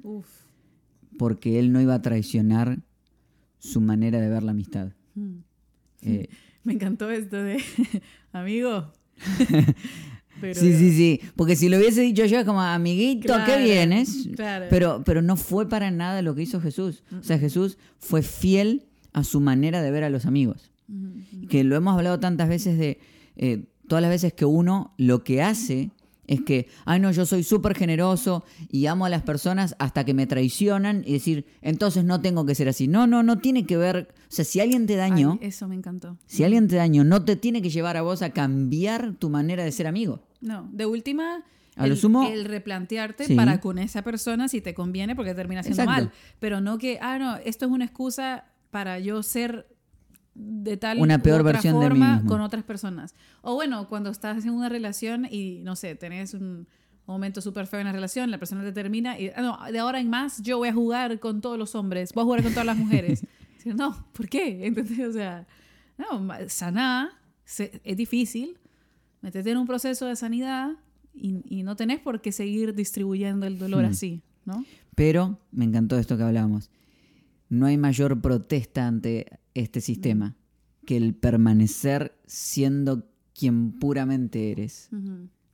porque 1.18 1.58
él 1.58 1.72
no 1.72 1.80
iba 1.80 1.94
a 1.94 2.02
traicionar 2.02 2.80
su 3.62 3.80
manera 3.80 4.20
de 4.20 4.28
ver 4.28 4.42
la 4.42 4.50
amistad. 4.50 4.92
Eh, 6.04 6.28
me 6.64 6.72
encantó 6.72 7.08
esto 7.12 7.36
de 7.36 7.62
amigo. 8.32 8.90
sí, 10.40 10.74
sí, 10.74 10.92
sí. 10.92 11.20
Porque 11.36 11.54
si 11.54 11.68
lo 11.68 11.76
hubiese 11.78 12.00
dicho 12.00 12.24
yo 12.24 12.44
como 12.44 12.60
amiguito, 12.60 13.32
¿qué 13.46 13.62
vienes? 13.62 14.28
Pero, 14.68 15.04
pero 15.04 15.22
no 15.22 15.36
fue 15.36 15.68
para 15.68 15.92
nada 15.92 16.22
lo 16.22 16.34
que 16.34 16.42
hizo 16.42 16.60
Jesús. 16.60 17.04
O 17.16 17.22
sea, 17.22 17.38
Jesús 17.38 17.78
fue 18.00 18.22
fiel 18.22 18.88
a 19.12 19.22
su 19.22 19.38
manera 19.38 19.80
de 19.80 19.92
ver 19.92 20.02
a 20.02 20.10
los 20.10 20.26
amigos. 20.26 20.72
Que 21.48 21.62
lo 21.62 21.76
hemos 21.76 21.96
hablado 21.96 22.18
tantas 22.18 22.48
veces 22.48 22.76
de 22.78 22.98
eh, 23.36 23.66
todas 23.86 24.02
las 24.02 24.10
veces 24.10 24.32
que 24.32 24.44
uno 24.44 24.94
lo 24.98 25.22
que 25.22 25.40
hace 25.40 25.92
es 26.32 26.40
que, 26.42 26.68
ay 26.84 26.98
no, 27.00 27.10
yo 27.10 27.26
soy 27.26 27.42
súper 27.42 27.74
generoso 27.76 28.44
y 28.70 28.86
amo 28.86 29.04
a 29.06 29.08
las 29.08 29.22
personas 29.22 29.76
hasta 29.78 30.04
que 30.04 30.14
me 30.14 30.26
traicionan 30.26 31.02
y 31.06 31.12
decir, 31.12 31.46
entonces 31.60 32.04
no 32.04 32.20
tengo 32.20 32.46
que 32.46 32.54
ser 32.54 32.68
así. 32.68 32.88
No, 32.88 33.06
no, 33.06 33.22
no 33.22 33.38
tiene 33.38 33.66
que 33.66 33.76
ver, 33.76 34.08
o 34.10 34.24
sea, 34.28 34.44
si 34.44 34.60
alguien 34.60 34.86
te 34.86 34.96
dañó, 34.96 35.38
eso 35.42 35.68
me 35.68 35.74
encantó. 35.74 36.16
Si 36.26 36.42
alguien 36.44 36.68
te 36.68 36.76
dañó, 36.76 37.04
no 37.04 37.24
te 37.24 37.36
tiene 37.36 37.60
que 37.62 37.70
llevar 37.70 37.96
a 37.96 38.02
vos 38.02 38.22
a 38.22 38.30
cambiar 38.30 39.14
tu 39.14 39.28
manera 39.28 39.64
de 39.64 39.72
ser 39.72 39.86
amigo. 39.86 40.22
No, 40.40 40.68
de 40.72 40.86
última, 40.86 41.44
A 41.76 41.84
el, 41.84 41.90
lo 41.90 41.96
sumo. 41.96 42.26
el 42.26 42.44
replantearte 42.46 43.34
para 43.36 43.60
con 43.60 43.78
esa 43.78 44.02
persona 44.02 44.48
si 44.48 44.60
te 44.60 44.74
conviene 44.74 45.14
porque 45.14 45.34
termina 45.34 45.62
siendo 45.62 45.84
mal. 45.84 46.12
Pero 46.38 46.60
no 46.60 46.78
que, 46.78 46.98
ah, 47.00 47.18
no, 47.18 47.36
esto 47.36 47.66
es 47.66 47.70
una 47.70 47.84
excusa 47.84 48.46
para 48.70 48.98
yo 48.98 49.22
ser 49.22 49.66
de 50.34 50.76
tal 50.76 50.98
una 50.98 51.18
peor 51.18 51.42
versión 51.42 51.74
forma 51.74 52.20
de 52.20 52.26
con 52.26 52.40
otras 52.40 52.64
personas. 52.64 53.14
O 53.42 53.54
bueno, 53.54 53.88
cuando 53.88 54.10
estás 54.10 54.44
en 54.44 54.52
una 54.52 54.68
relación 54.68 55.26
y 55.30 55.60
no 55.62 55.76
sé, 55.76 55.94
tenés 55.94 56.34
un 56.34 56.66
momento 57.06 57.40
súper 57.40 57.66
feo 57.66 57.80
en 57.80 57.86
la 57.86 57.92
relación, 57.92 58.30
la 58.30 58.38
persona 58.38 58.62
te 58.62 58.72
termina 58.72 59.18
y 59.18 59.30
ah, 59.34 59.42
no, 59.42 59.58
de 59.70 59.78
ahora 59.78 60.00
en 60.00 60.08
más 60.08 60.40
yo 60.42 60.58
voy 60.58 60.68
a 60.68 60.72
jugar 60.72 61.18
con 61.18 61.40
todos 61.40 61.58
los 61.58 61.74
hombres, 61.74 62.12
voy 62.14 62.22
a 62.22 62.24
jugar 62.24 62.42
con 62.42 62.52
todas 62.52 62.66
las 62.66 62.76
mujeres. 62.76 63.26
no, 63.64 64.06
¿por 64.12 64.28
qué? 64.28 64.66
Entonces, 64.66 64.98
o 65.00 65.12
sea, 65.12 65.46
no, 65.98 66.28
sanar 66.48 67.10
es 67.84 67.96
difícil, 67.96 68.56
meterte 69.20 69.50
en 69.50 69.58
un 69.58 69.66
proceso 69.66 70.06
de 70.06 70.16
sanidad 70.16 70.70
y, 71.14 71.62
no 71.62 71.76
tenés 71.76 72.00
por 72.00 72.22
qué 72.22 72.32
seguir 72.32 72.74
distribuyendo 72.74 73.46
el 73.46 73.58
dolor 73.58 73.82
hmm. 73.84 73.90
así, 73.90 74.22
¿no? 74.46 74.64
Pero 74.94 75.38
me 75.50 75.64
encantó 75.64 75.98
esto 75.98 76.16
que 76.16 76.22
hablamos. 76.22 76.70
No 77.52 77.66
hay 77.66 77.76
mayor 77.76 78.22
protesta 78.22 78.86
ante 78.86 79.38
este 79.52 79.82
sistema 79.82 80.34
que 80.86 80.96
el 80.96 81.14
permanecer 81.14 82.18
siendo 82.24 83.10
quien 83.34 83.72
puramente 83.72 84.52
eres 84.52 84.88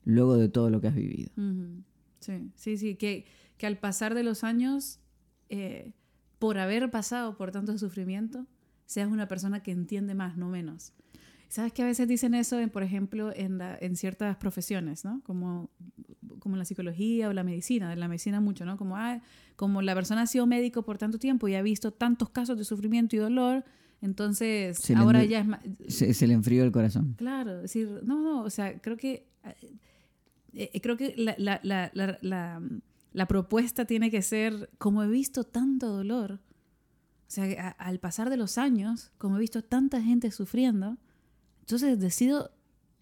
luego 0.05 0.37
de 0.37 0.49
todo 0.49 0.71
lo 0.71 0.81
que 0.81 0.87
has 0.87 0.95
vivido. 0.95 1.33
Sí, 2.21 2.53
sí, 2.55 2.77
sí, 2.77 2.95
que, 2.95 3.27
que, 3.57 3.67
al 3.67 3.79
pasar 3.79 4.15
de 4.15 4.23
los 4.23 4.45
años, 4.45 5.01
eh, 5.49 5.93
por 6.39 6.59
haber 6.59 6.89
pasado 6.93 7.37
por 7.37 7.51
tanto 7.51 7.77
sufrimiento, 7.79 8.47
seas 8.87 9.11
una 9.11 9.27
persona 9.27 9.65
que 9.65 9.73
entiende 9.73 10.15
más, 10.15 10.37
no 10.37 10.49
menos. 10.49 10.93
¿Sabes 11.49 11.73
que 11.73 11.83
a 11.83 11.87
veces 11.87 12.07
dicen 12.07 12.35
eso, 12.35 12.61
en, 12.61 12.71
por 12.71 12.85
ejemplo, 12.85 13.33
en, 13.35 13.59
en 13.61 13.97
ciertas 13.97 14.37
profesiones, 14.37 15.05
¿no? 15.05 15.21
Como, 15.25 15.69
como 16.49 16.57
la 16.57 16.65
psicología 16.65 17.29
o 17.29 17.35
la 17.35 17.45
medicina, 17.45 17.93
en 17.93 18.01
la 18.01 18.09
medicina 18.09 18.41
mucho, 18.41 18.65
¿no? 18.65 18.79
Como, 18.79 18.97
ah, 18.97 19.21
como 19.55 19.83
la 19.83 19.95
persona 19.95 20.23
ha 20.23 20.27
sido 20.27 20.47
médico 20.47 20.83
por 20.83 20.97
tanto 20.97 21.19
tiempo 21.19 21.47
y 21.47 21.55
ha 21.55 21.61
visto 21.61 21.93
tantos 21.93 22.31
casos 22.31 22.57
de 22.57 22.65
sufrimiento 22.65 23.17
y 23.17 23.19
dolor, 23.19 23.67
entonces 24.01 24.91
ahora 24.93 25.25
ya 25.25 25.41
es 25.41 25.47
más... 25.47 25.61
Se, 25.89 26.27
le 26.27 26.33
enfrió 26.33 26.65
el 26.65 26.73
corazón. 26.73 27.15
Claro, 27.19 27.61
decir, 27.61 28.01
no, 28.03 28.23
no, 28.23 28.43
o 28.45 28.49
sea, 28.49 28.81
creo 28.81 28.97
que, 28.97 29.27
eh, 30.55 30.71
eh, 30.73 30.81
creo 30.81 30.97
que 30.97 31.13
la, 31.19 31.35
la, 31.37 31.61
la, 31.63 31.91
la, 32.23 32.63
la 33.13 33.29
propuesta 33.29 33.85
tiene 33.85 34.11
que 34.11 34.23
ser, 34.23 34.71
como 34.79 35.03
he 35.03 35.09
visto 35.09 35.45
tanto 35.45 35.89
dolor, 35.89 36.41
o 37.29 37.31
sea, 37.31 37.77
al 37.79 37.99
pasar 38.01 38.31
de 38.31 38.39
los 38.39 38.57
años, 38.57 39.13
como 39.19 39.37
he 39.37 39.41
visto 39.41 39.63
tanta 39.63 40.01
gente 40.01 40.31
sufriendo, 40.31 40.97
entonces 41.61 41.99
decido 42.01 42.53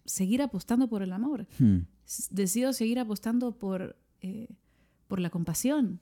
seguir 0.03 0.41
apostando 0.41 0.89
por 0.89 1.01
el 1.01 1.13
amor. 1.13 1.47
Hmm. 1.59 1.83
Decido 2.31 2.73
seguir 2.73 2.99
apostando 2.99 3.51
por, 3.51 3.97
eh, 4.21 4.47
por 5.07 5.19
la 5.19 5.29
compasión. 5.29 5.99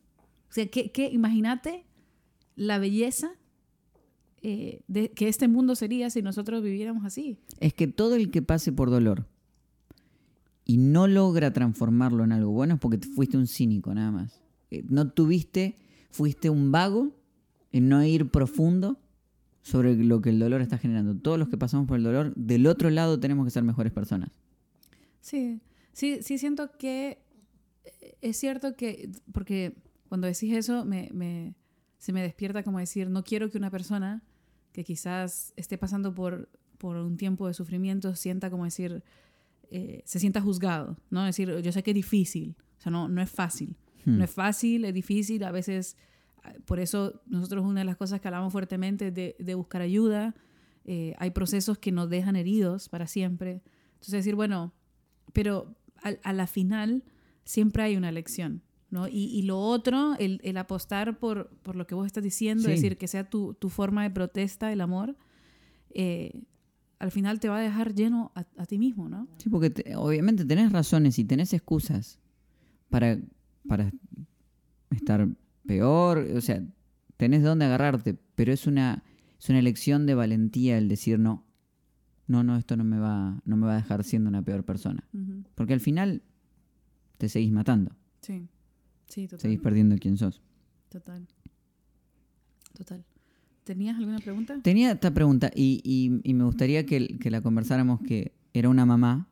O 0.49 0.53
sea, 0.53 0.67
que, 0.67 1.09
imagínate 1.11 1.85
la 2.55 2.77
belleza 2.77 3.31
eh, 4.41 4.81
de, 4.87 5.11
que 5.11 5.27
este 5.27 5.47
mundo 5.47 5.75
sería 5.75 6.09
si 6.09 6.21
nosotros 6.21 6.63
viviéramos 6.63 7.05
así. 7.05 7.37
Es 7.59 7.73
que 7.73 7.87
todo 7.87 8.15
el 8.15 8.31
que 8.31 8.41
pase 8.41 8.71
por 8.71 8.89
dolor 8.89 9.27
y 10.63 10.77
no 10.77 11.07
logra 11.07 11.53
transformarlo 11.53 12.23
en 12.23 12.31
algo 12.31 12.51
bueno 12.51 12.75
es 12.75 12.79
porque 12.79 12.99
fuiste 12.99 13.37
un 13.37 13.47
cínico 13.47 13.93
nada 13.93 14.11
más. 14.11 14.41
Eh, 14.71 14.83
no 14.87 15.09
tuviste, 15.09 15.77
fuiste 16.11 16.49
un 16.49 16.71
vago 16.71 17.15
en 17.71 17.89
no 17.89 18.03
ir 18.03 18.29
profundo 18.29 18.99
sobre 19.61 19.95
lo 19.95 20.21
que 20.21 20.29
el 20.29 20.39
dolor 20.39 20.61
está 20.61 20.77
generando. 20.77 21.15
Todos 21.15 21.39
los 21.39 21.49
que 21.49 21.57
pasamos 21.57 21.87
por 21.87 21.97
el 21.97 22.03
dolor, 22.03 22.33
del 22.35 22.67
otro 22.67 22.89
lado 22.89 23.19
tenemos 23.19 23.45
que 23.45 23.51
ser 23.51 23.63
mejores 23.63 23.91
personas. 23.91 24.29
Sí, 25.21 25.59
sí, 25.95 26.19
sí 26.21 26.37
siento 26.37 26.77
que 26.77 27.23
eh, 27.85 28.17
es 28.21 28.37
cierto 28.37 28.75
que, 28.75 29.09
porque 29.31 29.73
cuando 30.09 30.27
decís 30.27 30.53
eso, 30.53 30.85
me, 30.85 31.09
me, 31.13 31.55
se 31.97 32.13
me 32.13 32.21
despierta 32.21 32.61
como 32.61 32.79
decir, 32.79 33.09
no 33.09 33.23
quiero 33.23 33.49
que 33.49 33.57
una 33.57 33.71
persona 33.71 34.21
que 34.73 34.83
quizás 34.83 35.53
esté 35.55 35.77
pasando 35.77 36.13
por, 36.13 36.49
por 36.77 36.97
un 36.97 37.17
tiempo 37.17 37.47
de 37.47 37.53
sufrimiento 37.53 38.13
sienta 38.15 38.51
como 38.51 38.65
decir, 38.65 39.03
eh, 39.71 40.03
se 40.05 40.19
sienta 40.19 40.41
juzgado, 40.41 40.97
¿no? 41.09 41.25
Es 41.25 41.35
decir, 41.35 41.61
yo 41.61 41.71
sé 41.71 41.81
que 41.81 41.91
es 41.91 41.95
difícil, 41.95 42.55
o 42.77 42.81
sea, 42.81 42.91
no, 42.91 43.07
no 43.07 43.21
es 43.21 43.31
fácil. 43.31 43.75
No 44.03 44.19
hmm. 44.19 44.21
es 44.21 44.31
fácil, 44.31 44.85
es 44.85 44.93
difícil, 44.93 45.43
a 45.43 45.51
veces 45.51 45.97
por 46.65 46.79
eso 46.79 47.21
nosotros 47.25 47.65
una 47.65 47.81
de 47.81 47.85
las 47.85 47.97
cosas 47.97 48.21
que 48.21 48.27
hablamos 48.27 48.51
fuertemente 48.51 49.07
es 49.07 49.13
de, 49.45 49.55
buscar 49.55 49.81
ayuda. 49.81 50.35
Eh, 50.83 51.15
hay 51.17 51.31
procesos 51.31 51.79
que 51.79 51.91
nos 51.91 52.09
dejan 52.09 52.35
heridos 52.35 52.89
para 52.89 53.07
siempre. 53.07 53.63
Entonces 53.93 54.11
decir, 54.11 54.35
bueno, 54.35 54.73
pero 55.33 55.75
a, 56.05 56.33
la 56.33 56.47
final 56.47 57.03
siempre 57.43 57.83
hay 57.83 57.95
una 57.95 58.11
lección. 58.11 58.61
¿no? 58.91 59.07
Y, 59.09 59.41
lo 59.41 59.59
otro, 59.59 60.15
el, 60.19 60.57
apostar 60.57 61.17
por, 61.19 61.49
por, 61.63 61.75
lo 61.75 61.85
que 61.85 61.95
vos 61.95 62.05
estás 62.05 62.23
diciendo, 62.23 62.69
es 62.69 62.81
decir, 62.81 62.97
que 62.97 63.07
sea 63.07 63.29
tu, 63.29 63.53
tu, 63.55 63.69
forma 63.69 64.03
de 64.03 64.09
protesta, 64.11 64.71
el 64.71 64.79
amor, 64.79 65.17
eh, 65.89 66.43
al 66.99 67.11
final 67.11 67.39
te 67.39 67.49
va 67.49 67.57
a 67.57 67.61
dejar 67.61 67.93
lleno 67.93 68.31
a, 68.35 68.65
ti 68.65 68.77
mismo, 68.77 69.09
¿no? 69.09 69.27
Sí, 69.37 69.49
porque 69.49 69.93
obviamente 69.97 70.45
tenés 70.45 70.71
razones 70.71 71.19
y 71.19 71.25
tenés 71.25 71.53
excusas 71.53 72.19
para, 72.89 73.19
para 73.67 73.91
estar 74.91 75.27
peor, 75.67 76.19
o 76.19 76.41
sea, 76.41 76.63
tenés 77.17 77.41
de 77.41 77.49
dónde 77.49 77.65
agarrarte, 77.65 78.17
pero 78.35 78.53
es 78.53 78.65
una, 78.65 79.03
es 79.39 79.49
una 79.49 79.59
elección 79.59 80.05
de 80.05 80.15
valentía 80.15 80.77
el 80.77 80.87
decir 80.87 81.19
no. 81.19 81.44
No, 82.27 82.43
no, 82.43 82.57
esto 82.57 82.75
no 82.75 82.83
me 82.83 82.99
va, 82.99 83.39
no 83.45 83.57
me 83.57 83.67
va 83.67 83.73
a 83.73 83.77
dejar 83.77 84.03
siendo 84.03 84.29
una 84.29 84.41
peor 84.41 84.63
persona. 84.63 85.03
Porque 85.55 85.73
al 85.73 85.79
final 85.79 86.21
te 87.17 87.29
seguís 87.29 87.51
matando. 87.51 87.91
Sí, 88.21 88.47
sí, 89.07 89.27
total. 89.27 89.41
Seguís 89.41 89.59
perdiendo 89.59 89.95
quién 89.97 90.17
sos. 90.17 90.41
Total. 90.89 91.27
Total. 92.73 93.05
¿Tenías 93.63 93.97
alguna 93.97 94.19
pregunta? 94.19 94.59
Tenía 94.61 94.91
esta 94.91 95.13
pregunta 95.13 95.51
y, 95.55 95.81
y, 96.23 96.33
me 96.33 96.43
gustaría 96.43 96.85
que, 96.85 97.17
que, 97.17 97.31
la 97.31 97.41
conversáramos, 97.41 97.99
que 98.01 98.33
era 98.53 98.69
una 98.69 98.85
mamá 98.85 99.27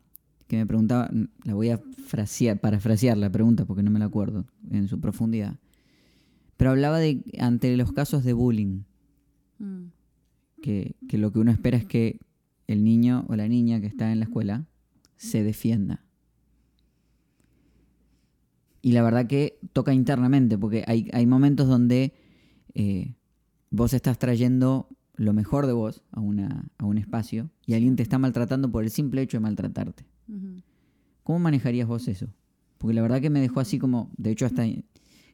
que 0.47 0.57
me 0.57 0.65
preguntaba, 0.65 1.09
la 1.43 1.53
voy 1.53 1.69
a 1.69 1.79
frasear, 2.07 2.59
parafrasear 2.59 3.17
la 3.17 3.31
pregunta 3.31 3.65
porque 3.65 3.83
no 3.83 3.91
me 3.91 3.99
la 3.99 4.05
acuerdo 4.05 4.45
en 4.71 4.87
su 4.87 4.99
profundidad. 4.99 5.57
Pero 6.57 6.71
hablaba 6.71 6.99
de 6.99 7.23
ante 7.39 7.75
los 7.77 7.91
casos 7.91 8.23
de 8.23 8.33
bullying. 8.33 8.83
Mm. 9.59 9.85
Que, 10.61 10.95
lo 11.11 11.31
que 11.31 11.39
uno 11.39 11.51
espera 11.51 11.77
es 11.77 11.85
que 11.85 12.19
el 12.67 12.83
niño 12.83 13.25
o 13.27 13.35
la 13.35 13.47
niña 13.47 13.81
que 13.81 13.87
está 13.87 14.11
en 14.11 14.19
la 14.19 14.25
escuela 14.25 14.65
se 15.17 15.43
defienda. 15.43 16.03
Y 18.81 18.91
la 18.91 19.01
verdad 19.01 19.27
que 19.27 19.59
toca 19.71 19.93
internamente, 19.93 20.57
porque 20.57 20.83
hay, 20.87 21.09
hay 21.13 21.25
momentos 21.25 21.67
donde 21.67 22.13
eh, 22.73 23.15
vos 23.71 23.93
estás 23.93 24.19
trayendo 24.19 24.89
lo 25.15 25.33
mejor 25.33 25.67
de 25.67 25.73
vos 25.73 26.03
a, 26.11 26.19
una, 26.19 26.69
a 26.77 26.85
un 26.85 26.97
espacio 26.97 27.49
y 27.65 27.75
alguien 27.75 27.95
te 27.95 28.03
está 28.03 28.17
maltratando 28.17 28.71
por 28.71 28.83
el 28.83 28.89
simple 28.89 29.21
hecho 29.21 29.37
de 29.37 29.41
maltratarte. 29.41 30.05
¿Cómo 31.23 31.39
manejarías 31.39 31.87
vos 31.87 32.07
eso? 32.07 32.27
Porque 32.77 32.93
la 32.93 33.01
verdad 33.01 33.21
que 33.21 33.29
me 33.29 33.39
dejó 33.39 33.59
así 33.61 33.79
como, 33.79 34.11
de 34.17 34.31
hecho 34.31 34.45
hasta 34.45 34.65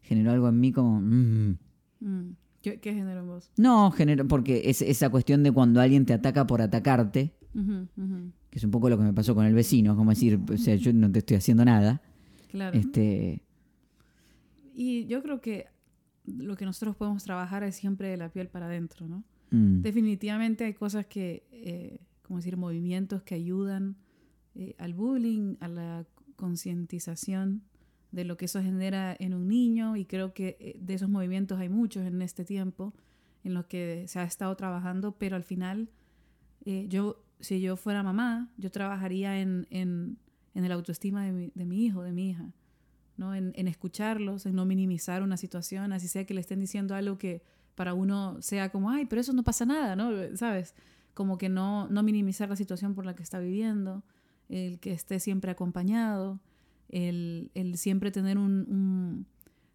generó 0.04 0.32
algo 0.32 0.50
en 0.50 0.60
mí 0.60 0.72
como... 0.72 1.02
Mm. 1.02 1.58
Mm. 2.02 2.36
¿Qué, 2.62 2.80
generó 2.82 3.22
en 3.22 3.28
vos? 3.28 3.52
No, 3.58 3.92
generó, 3.92 4.28
porque 4.28 4.64
es 4.66 4.82
esa 4.82 5.10
cuestión 5.10 5.44
de 5.44 5.52
cuando 5.52 5.80
alguien 5.80 6.06
te 6.06 6.14
ataca 6.14 6.46
por 6.46 6.62
atacarte, 6.62 7.34
que 7.54 8.58
es 8.58 8.64
un 8.64 8.72
poco 8.72 8.90
lo 8.90 8.98
que 8.98 9.04
me 9.04 9.14
pasó 9.14 9.34
con 9.34 9.46
el 9.46 9.54
vecino, 9.54 9.96
como 9.96 10.12
decir, 10.12 10.40
o 10.52 10.58
sea, 10.58 10.76
yo 10.76 10.92
no 10.94 11.12
te 11.12 11.20
estoy 11.20 11.38
haciendo 11.38 11.64
nada. 11.66 12.02
Claro. 12.52 12.78
Este... 12.78 13.42
Y 14.74 15.06
yo 15.08 15.22
creo 15.22 15.42
que 15.42 15.68
lo 16.26 16.56
que 16.56 16.66
nosotros 16.66 16.96
podemos 16.96 17.24
trabajar 17.24 17.64
es 17.64 17.76
siempre 17.76 18.10
de 18.10 18.18
la 18.18 18.30
piel 18.30 18.48
para 18.48 18.68
adentro, 18.68 19.08
¿no? 19.08 19.24
Mm. 19.52 19.82
Definitivamente 19.82 20.66
hay 20.66 20.74
cosas 20.74 21.06
que, 21.06 21.48
eh, 21.52 22.00
como 22.22 22.40
decir, 22.40 22.56
movimientos 22.58 23.24
que 23.24 23.36
ayudan 23.36 23.98
eh, 24.56 24.76
al 24.78 24.94
bullying, 24.94 25.56
a 25.60 25.68
la 25.68 26.06
concientización 26.36 27.64
de 28.12 28.26
lo 28.26 28.38
que 28.38 28.46
eso 28.46 28.62
genera 28.62 29.16
en 29.20 29.34
un 29.34 29.48
niño 29.48 29.96
y 29.96 30.06
creo 30.06 30.34
que 30.34 30.58
eh, 30.60 30.78
de 30.80 30.94
esos 30.96 31.10
movimientos 31.10 31.60
hay 31.60 31.70
muchos 31.70 32.06
en 32.06 32.22
este 32.22 32.44
tiempo 32.44 32.94
en 33.44 33.54
los 33.54 33.66
que 33.66 34.06
se 34.08 34.20
ha 34.20 34.24
estado 34.24 34.56
trabajando, 34.56 35.14
pero 35.14 35.36
al 35.36 35.44
final 35.44 35.90
eh, 36.66 36.88
yo, 36.90 37.24
si 37.40 37.62
yo 37.62 37.78
fuera 37.78 38.04
mamá, 38.04 38.50
yo 38.58 38.72
trabajaría 38.72 39.40
en, 39.40 39.68
en, 39.70 40.18
en 40.56 40.66
el 40.66 40.72
autoestima 40.72 41.24
de 41.24 41.32
mi, 41.32 41.52
de 41.54 41.66
mi, 41.66 41.86
hijo, 41.86 42.04
de 42.04 42.12
mi 42.12 42.32
hija, 42.32 42.52
¿no? 43.16 43.36
En, 43.36 43.54
en, 43.56 43.68
escucharlos, 43.68 44.46
en 44.46 44.56
no 44.56 44.66
minimizar 44.66 45.24
una 45.24 45.38
situación, 45.38 45.94
así 45.94 46.08
sea 46.08 46.26
que 46.26 46.34
le 46.34 46.42
estén 46.42 46.60
diciendo 46.60 46.96
algo 46.96 47.18
que 47.18 47.44
para 47.76 47.94
uno 47.94 48.42
sea 48.42 48.72
como, 48.72 48.90
ay, 48.90 49.06
pero 49.06 49.22
eso 49.22 49.32
no 49.34 49.44
pasa 49.44 49.66
nada, 49.66 49.96
¿no? 49.96 50.12
¿Sabes? 50.36 50.76
Como 51.14 51.38
que 51.38 51.48
no, 51.48 51.88
no 51.88 52.04
minimizar 52.04 52.50
la 52.50 52.56
situación 52.56 52.94
por 52.94 53.06
la 53.06 53.16
que 53.16 53.24
está 53.24 53.40
viviendo, 53.40 54.04
el 54.50 54.80
que 54.80 54.92
esté 54.92 55.20
siempre 55.20 55.52
acompañado 55.52 56.42
el, 56.90 57.52
el 57.54 57.78
siempre 57.78 58.12
tener 58.12 58.38
un, 58.38 59.26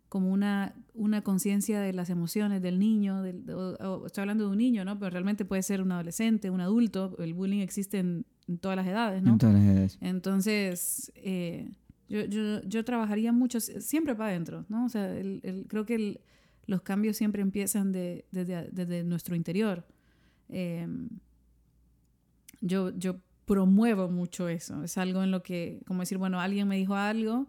como 0.09 0.31
una, 0.31 0.74
una 0.94 1.22
conciencia 1.22 1.81
de 1.81 1.92
las 1.92 2.11
emociones 2.11 2.62
del 2.62 2.79
niño, 2.79 3.22
del, 3.22 3.44
estoy 4.07 4.22
hablando 4.22 4.44
de 4.44 4.50
un 4.50 4.59
niño, 4.59 4.85
¿no? 4.85 4.98
Pero 4.98 5.11
realmente 5.11 5.44
puede 5.44 5.62
ser 5.62 5.83
un 5.83 5.92
adolescente, 5.92 6.50
un 6.50 6.61
adulto, 6.61 7.16
el 7.18 7.35
bullying 7.35 7.61
existe 7.61 7.98
en, 7.98 8.24
todas 8.61 8.77
las 8.77 8.87
edades, 8.87 9.22
¿no? 9.22 9.33
En 9.33 9.38
todas 9.38 9.55
las 9.57 9.64
edades. 9.64 9.98
Entonces, 10.00 11.11
eh, 11.16 11.70
Yo, 12.09 12.27
yo, 12.27 12.62
yo 12.62 12.85
trabajaría 12.85 13.33
mucho, 13.33 13.59
siempre 13.61 14.14
para 14.14 14.31
adentro, 14.31 14.66
¿no? 14.68 14.85
O 14.85 14.88
sea, 14.88 15.11
el, 15.16 15.66
creo 15.68 15.87
que 15.87 16.20
los 16.66 16.83
cambios 16.83 17.16
siempre 17.16 17.42
empiezan 17.42 17.90
de, 17.90 18.27
desde, 18.31 19.03
nuestro 19.03 19.35
interior. 19.35 19.87
Em, 20.48 21.09
yo, 22.61 22.96
yo 22.96 23.16
promuevo 23.46 24.09
mucho 24.09 24.48
eso. 24.48 24.83
Es 24.85 24.98
algo 24.98 25.22
en 25.22 25.30
lo 25.30 25.42
que, 25.42 25.80
como 25.87 26.00
decir, 26.00 26.18
bueno, 26.18 26.40
alguien 26.40 26.68
me 26.68 26.76
dijo 26.76 26.94
algo 26.94 27.46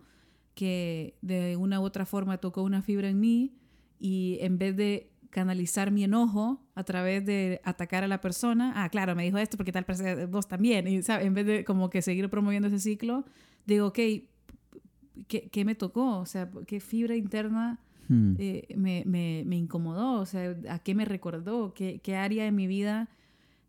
que 0.54 1.18
de 1.22 1.58
una 1.58 1.80
u 1.80 1.84
otra 1.84 2.06
forma 2.06 2.38
tocó 2.38 2.64
una 2.64 2.82
fibra 2.82 3.10
en 3.10 3.20
mí 3.20 3.54
y 4.00 4.38
en 4.42 4.58
vez 4.58 4.76
de 4.76 5.12
canalizar 5.30 5.92
mi 5.92 6.06
enojo 6.06 6.62
a 6.76 6.84
través 6.86 7.26
de 7.26 7.60
atacar 7.66 8.06
a 8.06 8.08
la 8.08 8.22
persona, 8.22 8.72
ah, 8.76 8.90
claro, 8.90 9.16
me 9.16 9.24
dijo 9.24 9.38
esto 9.38 9.58
porque 9.58 9.74
tal 9.74 9.86
vos 10.30 10.48
también, 10.48 10.88
y 10.88 11.02
en 11.08 11.34
vez 11.34 11.46
de 11.46 11.66
como 11.66 11.90
que 11.90 12.02
seguir 12.02 12.30
promoviendo 12.30 12.70
ese 12.70 12.80
ciclo, 12.80 13.26
digo, 13.66 13.88
ok, 13.88 14.00
¿qué, 15.28 15.50
qué 15.52 15.66
me 15.66 15.76
tocó? 15.76 16.20
O 16.20 16.26
sea, 16.26 16.50
¿qué 16.66 16.80
fibra 16.80 17.18
interna 17.18 17.82
hmm. 18.08 18.36
eh, 18.40 18.76
me, 18.78 19.04
me, 19.06 19.44
me, 19.46 19.58
incomodó? 19.58 20.22
O 20.22 20.26
sea, 20.26 20.56
¿a 20.70 20.80
qué 20.80 20.96
me 20.96 21.04
recordó? 21.04 21.74
¿Qué, 21.74 22.00
qué 22.00 22.16
área 22.16 22.46
de 22.46 22.54
mi 22.54 22.68
vida 22.68 23.10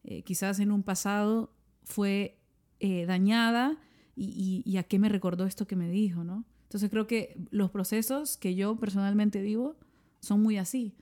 eh, 0.04 0.22
quizás 0.22 0.60
en 0.60 0.70
un 0.70 0.84
pasado 0.84 1.50
fue 1.86 2.36
eh, 2.80 3.06
dañada 3.06 3.78
y, 4.14 4.62
y, 4.64 4.76
a 4.76 4.82
qué 4.82 4.98
me 4.98 5.08
recordó 5.08 5.46
esto 5.46 5.66
que 5.66 5.76
me 5.76 5.88
dijo, 5.88 6.24
¿no? 6.24 6.44
Entonces 6.64 6.90
creo 6.90 7.06
que 7.06 7.36
los 7.50 7.70
procesos 7.70 8.36
que 8.36 8.54
yo 8.54 8.76
personalmente 8.76 9.40
vivo 9.40 9.76
son 10.20 10.42
muy 10.42 10.58
así. 10.58 10.94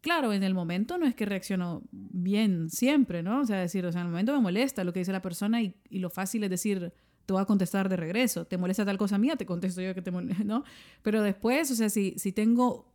Claro, 0.00 0.32
en 0.32 0.42
el 0.42 0.54
momento 0.54 0.98
no 0.98 1.06
es 1.06 1.14
que 1.14 1.26
reacciono 1.26 1.82
bien 1.92 2.70
siempre, 2.70 3.22
¿no? 3.22 3.40
O 3.40 3.46
sea, 3.46 3.60
decir, 3.60 3.84
o 3.86 3.92
sea, 3.92 4.00
en 4.00 4.08
el 4.08 4.10
momento 4.10 4.32
me 4.32 4.40
molesta 4.40 4.84
lo 4.84 4.92
que 4.92 5.00
dice 5.00 5.12
la 5.12 5.22
persona 5.22 5.62
y, 5.62 5.74
y 5.90 5.98
lo 5.98 6.10
fácil 6.10 6.42
es 6.44 6.50
decir, 6.50 6.92
te 7.26 7.32
voy 7.32 7.42
a 7.42 7.44
contestar 7.44 7.88
de 7.88 7.96
regreso. 7.96 8.46
¿Te 8.46 8.58
molesta 8.58 8.84
tal 8.84 8.98
cosa 8.98 9.18
mía? 9.18 9.36
Te 9.36 9.46
contesto 9.46 9.80
yo 9.80 9.94
que 9.94 10.02
te 10.02 10.10
molesta, 10.10 10.42
¿no? 10.44 10.64
Pero 11.02 11.22
después, 11.22 11.70
o 11.70 11.74
sea, 11.74 11.88
si, 11.88 12.14
si 12.16 12.32
tengo 12.32 12.92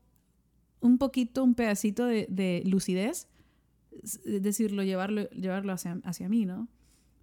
un 0.80 0.98
poquito, 0.98 1.44
un 1.44 1.56
pedacito 1.56 2.06
de, 2.06 2.28
de 2.30 2.64
lucidez, 2.66 3.28
decirlo, 4.26 4.84
llevarlo, 4.84 5.30
llevarlo 5.30 5.74
hacia, 5.74 6.00
hacia 6.04 6.30
mí, 6.30 6.46
¿no? 6.46 6.68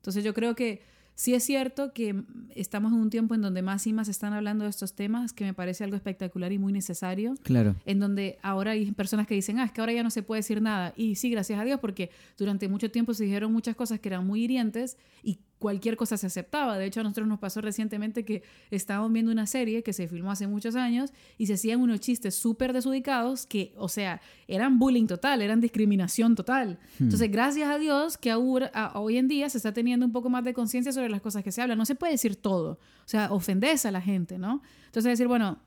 Entonces 0.04 0.22
yo 0.22 0.34
creo 0.34 0.54
que 0.54 0.82
sí 1.14 1.32
es 1.32 1.44
cierto 1.44 1.94
que 1.94 2.14
estamos 2.54 2.92
en 2.92 2.98
un 2.98 3.08
tiempo 3.08 3.34
en 3.34 3.40
donde 3.40 3.62
más 3.62 3.86
y 3.86 3.94
más 3.94 4.08
están 4.08 4.34
hablando 4.34 4.64
de 4.64 4.70
estos 4.70 4.92
temas, 4.92 5.32
que 5.32 5.44
me 5.44 5.54
parece 5.54 5.82
algo 5.82 5.96
espectacular 5.96 6.52
y 6.52 6.58
muy 6.58 6.74
necesario. 6.74 7.36
Claro. 7.42 7.74
En 7.86 8.00
donde 8.00 8.38
ahora 8.42 8.72
hay 8.72 8.92
personas 8.92 9.26
que 9.26 9.34
dicen, 9.34 9.58
ah, 9.60 9.64
es 9.64 9.72
que 9.72 9.80
ahora 9.80 9.94
ya 9.94 10.02
no 10.02 10.10
se 10.10 10.22
puede 10.22 10.40
decir 10.40 10.60
nada. 10.60 10.92
Y 10.94 11.14
sí, 11.14 11.30
gracias 11.30 11.58
a 11.58 11.64
Dios, 11.64 11.80
porque 11.80 12.10
durante 12.36 12.68
mucho 12.68 12.90
tiempo 12.90 13.14
se 13.14 13.24
dijeron 13.24 13.50
muchas 13.50 13.76
cosas 13.76 13.98
que 13.98 14.10
eran 14.10 14.26
muy 14.26 14.44
hirientes 14.44 14.98
y 15.22 15.38
cualquier 15.64 15.96
cosa 15.96 16.18
se 16.18 16.26
aceptaba. 16.26 16.76
De 16.76 16.84
hecho, 16.84 17.00
a 17.00 17.04
nosotros 17.04 17.26
nos 17.26 17.38
pasó 17.38 17.62
recientemente 17.62 18.22
que 18.26 18.42
estábamos 18.70 19.10
viendo 19.10 19.32
una 19.32 19.46
serie 19.46 19.82
que 19.82 19.94
se 19.94 20.06
filmó 20.08 20.30
hace 20.30 20.46
muchos 20.46 20.76
años 20.76 21.10
y 21.38 21.46
se 21.46 21.54
hacían 21.54 21.80
unos 21.80 22.00
chistes 22.00 22.34
súper 22.34 22.74
desubicados 22.74 23.46
que, 23.46 23.72
o 23.78 23.88
sea, 23.88 24.20
eran 24.46 24.78
bullying 24.78 25.06
total, 25.06 25.40
eran 25.40 25.62
discriminación 25.62 26.34
total. 26.34 26.78
Hmm. 26.98 27.04
Entonces, 27.04 27.30
gracias 27.30 27.70
a 27.70 27.78
Dios 27.78 28.18
que 28.18 28.34
hoy 28.34 29.16
en 29.16 29.26
día 29.26 29.48
se 29.48 29.56
está 29.56 29.72
teniendo 29.72 30.04
un 30.04 30.12
poco 30.12 30.28
más 30.28 30.44
de 30.44 30.52
conciencia 30.52 30.92
sobre 30.92 31.08
las 31.08 31.22
cosas 31.22 31.42
que 31.42 31.50
se 31.50 31.62
hablan. 31.62 31.78
No 31.78 31.86
se 31.86 31.94
puede 31.94 32.12
decir 32.12 32.36
todo. 32.36 32.72
O 32.72 33.08
sea, 33.08 33.32
ofendes 33.32 33.86
a 33.86 33.90
la 33.90 34.02
gente, 34.02 34.36
¿no? 34.36 34.60
Entonces, 34.84 35.12
decir, 35.12 35.28
bueno, 35.28 35.62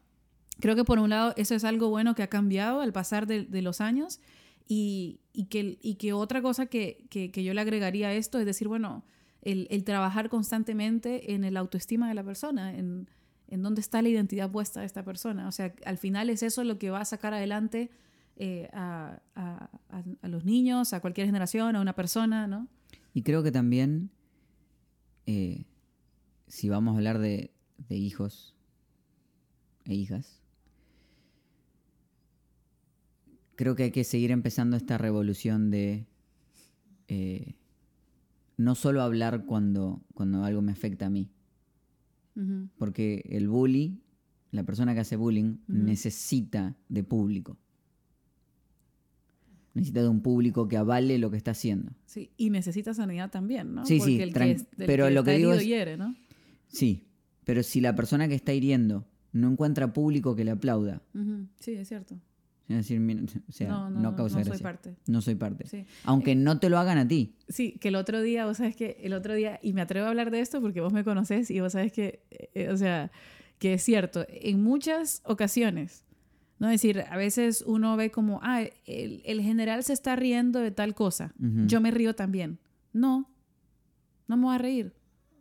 creo 0.59 0.75
que 0.75 0.83
por 0.83 0.99
un 0.99 1.09
lado 1.09 1.33
eso 1.37 1.55
es 1.55 1.63
algo 1.63 1.89
bueno 1.89 2.13
que 2.13 2.21
ha 2.21 2.29
cambiado 2.29 2.81
al 2.81 2.93
pasar 2.93 3.25
de, 3.25 3.47
los 3.63 3.81
años 3.81 4.19
y, 4.67 5.21
que, 5.49 5.79
y 5.81 5.95
que 5.95 6.13
otra 6.13 6.43
cosa 6.43 6.67
que, 6.67 7.07
que, 7.09 7.31
que 7.31 7.43
yo 7.43 7.55
le 7.55 7.61
agregaría 7.61 8.09
a 8.09 8.13
esto 8.13 8.37
es 8.37 8.45
decir, 8.45 8.67
bueno, 8.67 9.03
el, 9.41 9.83
trabajar 9.83 10.29
constantemente 10.29 11.33
en 11.33 11.43
el 11.43 11.57
autoestima 11.57 12.07
de 12.09 12.15
la 12.15 12.23
persona, 12.23 12.75
en, 12.77 13.07
dónde 13.49 13.81
está 13.81 14.01
la 14.01 14.09
identidad 14.09 14.51
puesta 14.51 14.81
de 14.81 14.85
esta 14.85 15.03
persona. 15.03 15.47
O 15.47 15.51
sea, 15.51 15.73
al 15.85 15.97
final 15.97 16.29
es 16.29 16.43
eso 16.43 16.63
lo 16.63 16.77
que 16.77 16.89
va 16.89 17.01
a 17.01 17.05
sacar 17.05 17.33
adelante 17.33 17.89
eh, 18.35 18.69
a, 18.73 19.19
los 20.23 20.43
niños, 20.43 20.93
a 20.93 20.99
cualquier 20.99 21.27
generación, 21.27 21.75
a 21.75 21.81
una 21.81 21.93
persona, 21.93 22.47
¿no? 22.47 22.67
Y 23.13 23.23
creo 23.23 23.41
que 23.43 23.51
también, 23.51 24.11
eh, 25.25 25.65
si 26.47 26.69
vamos 26.69 26.93
a 26.93 26.97
hablar 26.97 27.19
de, 27.19 27.51
hijos 27.89 28.53
e 29.85 29.93
hijas, 29.93 30.41
creo 33.55 33.75
que 33.75 33.83
hay 33.83 33.91
que 33.91 34.03
seguir 34.03 34.31
empezando 34.31 34.75
esta 34.75 34.97
revolución 34.97 35.71
de 35.71 36.05
eh, 37.07 37.55
no 38.57 38.75
solo 38.75 39.01
hablar 39.01 39.45
cuando, 39.45 40.03
cuando 40.13 40.43
algo 40.43 40.61
me 40.61 40.71
afecta 40.71 41.05
a 41.05 41.09
mí. 41.09 41.31
Porque 42.77 43.23
el 43.29 43.47
bully, 43.47 43.99
la 44.51 44.63
persona 44.63 44.93
que 44.93 44.99
hace 44.99 45.15
bullying, 45.15 45.57
necesita 45.67 46.75
de 46.87 47.03
público. 47.03 47.57
Necesita 49.73 50.03
de 50.03 50.07
un 50.07 50.21
público 50.21 50.67
que 50.67 50.77
avale 50.77 51.17
lo 51.17 51.31
que 51.31 51.37
está 51.37 51.51
haciendo. 51.51 51.93
Sí, 52.05 52.29
y 52.37 52.51
necesita 52.51 52.93
sanidad 52.93 53.31
también, 53.31 53.73
¿no? 53.73 53.85
Sí, 53.85 53.99
sí, 53.99 54.19
pero 54.77 55.09
lo 55.09 55.23
que 55.23 55.37
digo 55.37 55.53
es, 55.53 55.65
hiere, 55.65 55.97
¿no? 55.97 56.15
Sí, 56.67 57.07
pero 57.43 57.63
si 57.63 57.81
la 57.81 57.95
persona 57.95 58.27
que 58.27 58.35
está 58.35 58.53
hiriendo 58.53 59.07
no 59.31 59.51
encuentra 59.51 59.93
público 59.93 60.35
que 60.35 60.43
le 60.43 60.51
aplauda. 60.51 61.01
Sí, 61.59 61.71
es 61.71 61.87
cierto. 61.87 62.19
Es 62.69 62.75
decir, 62.75 63.01
o 63.47 63.51
sea, 63.51 63.69
no, 63.69 63.89
no, 63.89 64.15
causa 64.15 64.39
no 64.39 64.45
soy 64.45 64.57
parte. 64.57 64.95
No 65.07 65.21
soy 65.21 65.35
parte. 65.35 65.85
Aunque 66.03 66.35
no 66.35 66.59
te 66.59 66.69
lo 66.69 66.77
hagan 66.77 66.97
a 66.97 67.07
ti. 67.07 67.35
Sí, 67.47 67.77
que 67.79 67.87
el 67.87 67.95
otro 67.95 68.21
día, 68.21 68.45
vos 68.45 68.57
sabes 68.57 68.75
que 68.75 68.97
el 69.01 69.13
otro 69.13 69.35
día, 69.35 69.57
y 69.63 69.71
me 69.71 69.81
atrevo 69.81 70.05
a 70.07 70.09
hablar 70.09 70.31
de 70.31 70.41
esto 70.41 70.59
porque 70.59 70.81
vos 70.81 70.91
me 70.91 71.05
conocés 71.05 71.49
y 71.49 71.61
vos 71.61 71.71
sabes 71.71 71.93
que, 71.93 72.19
eh, 72.53 72.69
o 72.69 72.75
sea, 72.75 73.09
que 73.57 73.75
es 73.75 73.83
cierto, 73.83 74.25
en 74.27 74.61
muchas 74.61 75.21
ocasiones, 75.23 76.03
¿no? 76.59 76.67
Es 76.67 76.81
decir, 76.81 77.05
a 77.09 77.15
veces 77.15 77.63
uno 77.65 77.95
ve 77.95 78.11
como, 78.11 78.41
ah, 78.43 78.63
el, 78.85 79.21
el 79.25 79.41
general 79.41 79.83
se 79.85 79.93
está 79.93 80.17
riendo 80.17 80.59
de 80.59 80.71
tal 80.71 80.93
cosa, 80.93 81.33
yo 81.37 81.79
me 81.79 81.91
río 81.91 82.15
también. 82.15 82.59
No, 82.91 83.29
no 84.27 84.37
me 84.37 84.43
voy 84.43 84.55
a 84.55 84.57
reír. 84.57 84.93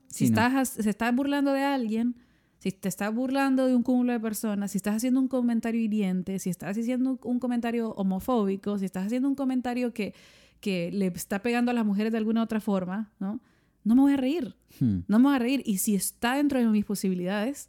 Si 0.09 0.27
estás, 0.27 0.69
se 0.69 0.89
está 0.89 1.11
burlando 1.11 1.53
de 1.53 1.65
alguien, 1.65 2.17
si 2.59 2.73
te 2.73 2.89
estás 2.89 3.15
burlando 3.15 3.67
de 3.67 3.77
un 3.77 3.83
cúmulo 3.83 4.13
de 4.13 4.21
personas, 4.21 4.71
si 4.71 4.79
estás 4.79 4.97
haciendo 4.97 5.21
un 5.21 5.29
comentario 5.29 5.81
hiriente, 5.81 6.39
si 6.39 6.51
estás 6.51 6.77
haciendo 6.77 7.19
un 7.23 7.39
comentario 7.39 7.91
homofóbico, 7.91 8.79
si 8.79 8.87
estás 8.87 9.07
haciendo 9.07 9.29
un 9.29 9.35
comentario 9.35 9.93
que, 9.93 10.15
que 10.61 10.91
le 10.93 11.09
está 11.09 11.43
pegando 11.43 11.71
a 11.71 11.75
las 11.75 11.85
mujeres 11.85 12.13
de 12.13 12.19
alguna 12.19 12.43
otra 12.43 12.61
forma, 12.61 13.13
¿no? 13.19 13.41
No 13.85 13.95
me 13.95 14.03
voy 14.03 14.13
a 14.15 14.17
reír. 14.17 14.57
Hmm. 14.81 15.01
No 15.07 15.19
me 15.19 15.27
voy 15.27 15.37
a 15.37 15.39
reír. 15.39 15.63
Y 15.65 15.79
si 15.79 15.95
está 15.95 16.35
dentro 16.35 16.59
de 16.59 16.67
mis 16.67 16.85
posibilidades, 16.85 17.69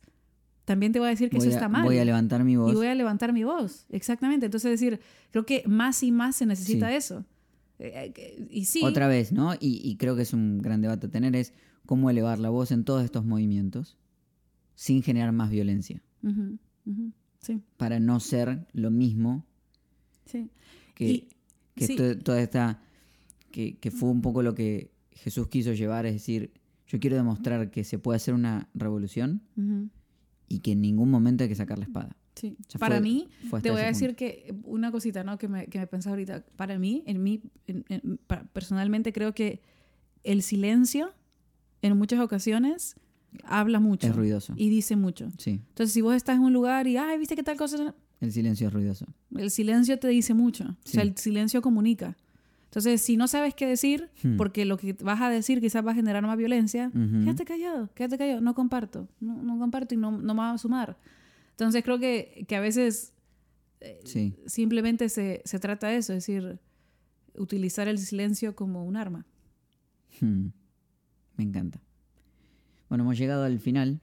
también 0.65 0.91
te 0.91 0.99
voy 0.99 1.07
a 1.07 1.11
decir 1.11 1.29
que 1.29 1.37
eso 1.37 1.49
está 1.49 1.69
mal. 1.69 1.83
Voy 1.83 1.99
a 1.99 2.05
levantar 2.05 2.43
mi 2.43 2.55
voz. 2.55 2.71
Y 2.71 2.75
voy 2.75 2.87
a 2.87 2.95
levantar 2.95 3.33
mi 3.33 3.43
voz. 3.43 3.85
Exactamente. 3.89 4.47
Entonces, 4.47 4.71
decir, 4.71 4.99
creo 5.29 5.45
que 5.45 5.63
más 5.67 6.01
y 6.01 6.11
más 6.11 6.37
se 6.37 6.47
necesita 6.47 6.95
eso. 6.95 7.23
Eh, 7.77 8.11
eh, 8.15 8.47
y 8.49 8.65
sí. 8.65 8.81
Otra 8.83 9.07
vez, 9.07 9.31
¿no? 9.31 9.53
Y, 9.53 9.79
y 9.83 9.97
creo 9.97 10.15
que 10.15 10.23
es 10.23 10.33
un 10.33 10.57
gran 10.57 10.81
debate 10.81 11.05
a 11.05 11.09
tener, 11.11 11.35
es 11.35 11.53
cómo 11.85 12.09
elevar 12.09 12.39
la 12.39 12.49
voz 12.49 12.71
en 12.71 12.83
todos 12.83 13.03
estos 13.03 13.23
movimientos 13.23 13.95
sin 14.77 15.01
generar 15.01 15.31
más 15.31 15.49
violencia. 15.49 16.03
Sí. 17.39 17.61
Para 17.77 17.99
no 17.99 18.19
ser 18.19 18.67
lo 18.73 18.91
mismo 18.91 19.43
sí. 20.25 20.49
que, 20.93 21.27
toda 22.23 22.39
esta... 22.39 22.81
Que, 23.51 23.89
fue 23.89 24.09
un 24.09 24.21
poco 24.21 24.43
lo 24.43 24.53
que 24.53 24.91
Jesús 25.11 25.47
quiso 25.47 25.73
llevar, 25.73 26.05
es 26.05 26.13
decir, 26.13 26.51
yo 26.85 26.99
quiero 26.99 27.15
demostrar 27.15 27.71
que 27.71 27.83
se 27.83 27.97
puede 27.97 28.17
hacer 28.17 28.35
una 28.35 28.69
revolución 28.75 29.41
y 30.47 30.59
que 30.59 30.73
en 30.73 30.81
ningún 30.81 31.09
momento 31.09 31.43
hay 31.43 31.49
que 31.49 31.55
sacar 31.55 31.79
la 31.79 31.85
espada. 31.85 32.15
Sí. 32.35 32.55
para 32.77 33.01
mí, 33.01 33.29
te 33.63 33.71
voy 33.71 33.81
a 33.81 33.87
decir 33.87 34.15
que 34.15 34.55
una 34.63 34.91
cosita 34.91 35.23
¿no? 35.23 35.39
que, 35.39 35.47
me, 35.47 35.65
que 35.65 35.79
me 35.79 35.87
pensaba 35.87 36.13
ahorita. 36.13 36.45
Para 36.55 36.77
mí, 36.77 37.03
en 37.07 37.23
mí, 37.23 37.41
personalmente 38.53 39.11
creo 39.11 39.33
que 39.33 39.59
el 40.23 40.43
silencio 40.43 41.15
en 41.81 41.97
muchas 41.97 42.19
ocasiones 42.19 42.95
habla 43.43 43.79
mucho. 43.79 44.07
Es 44.07 44.15
ruidoso. 44.15 44.53
Y 44.55 44.69
dice 44.69 44.95
mucho. 44.95 45.29
Sí. 45.37 45.61
Entonces, 45.69 45.93
si 45.93 46.01
vos 46.01 46.15
estás 46.15 46.37
en 46.37 46.43
un 46.43 46.53
lugar 46.53 46.87
y, 46.87 46.97
ay, 46.97 47.17
viste 47.17 47.35
qué 47.35 47.43
tal 47.43 47.57
cosa. 47.57 47.93
El 48.19 48.31
silencio 48.31 48.67
es 48.67 48.73
ruidoso. 48.73 49.05
El 49.35 49.51
silencio 49.51 49.99
te 49.99 50.07
dice 50.07 50.33
mucho. 50.33 50.63
O 50.65 50.87
sea, 50.87 51.03
el 51.03 51.17
silencio 51.17 51.61
comunica. 51.61 52.17
Entonces, 52.65 53.01
si 53.01 53.15
no 53.15 53.27
sabes 53.27 53.53
qué 53.53 53.65
decir, 53.65 54.09
hmm. 54.23 54.37
porque 54.37 54.65
lo 54.65 54.77
que 54.77 54.93
vas 54.93 55.21
a 55.21 55.29
decir 55.29 55.61
quizás 55.61 55.85
va 55.85 55.91
a 55.91 55.95
generar 55.95 56.23
más 56.23 56.37
violencia, 56.37 56.91
quédate 56.93 57.45
callado, 57.45 57.89
quédate 57.93 58.17
callado. 58.17 58.41
No 58.41 58.55
comparto. 58.55 59.07
No, 59.19 59.41
no 59.41 59.57
comparto 59.57 59.93
y 59.95 59.97
no, 59.97 60.11
no 60.11 60.33
me 60.33 60.39
va 60.39 60.51
a 60.51 60.57
sumar. 60.57 60.97
Entonces, 61.51 61.83
creo 61.83 61.99
que, 61.99 62.45
que 62.47 62.55
a 62.55 62.59
veces 62.59 63.13
eh, 63.81 63.99
sí. 64.03 64.35
simplemente 64.45 65.09
se, 65.09 65.41
se, 65.45 65.59
trata 65.59 65.87
de 65.87 65.97
eso, 65.97 66.13
es 66.13 66.25
decir, 66.25 66.59
utilizar 67.35 67.87
el 67.87 67.99
silencio 67.99 68.55
como 68.55 68.83
un 68.83 68.95
arma. 68.97 69.25
Hmm. 70.19 70.47
Me 71.35 71.43
encanta. 71.43 71.79
Bueno, 72.89 73.03
hemos 73.03 73.17
llegado 73.17 73.43
al 73.43 73.59
final. 73.59 73.99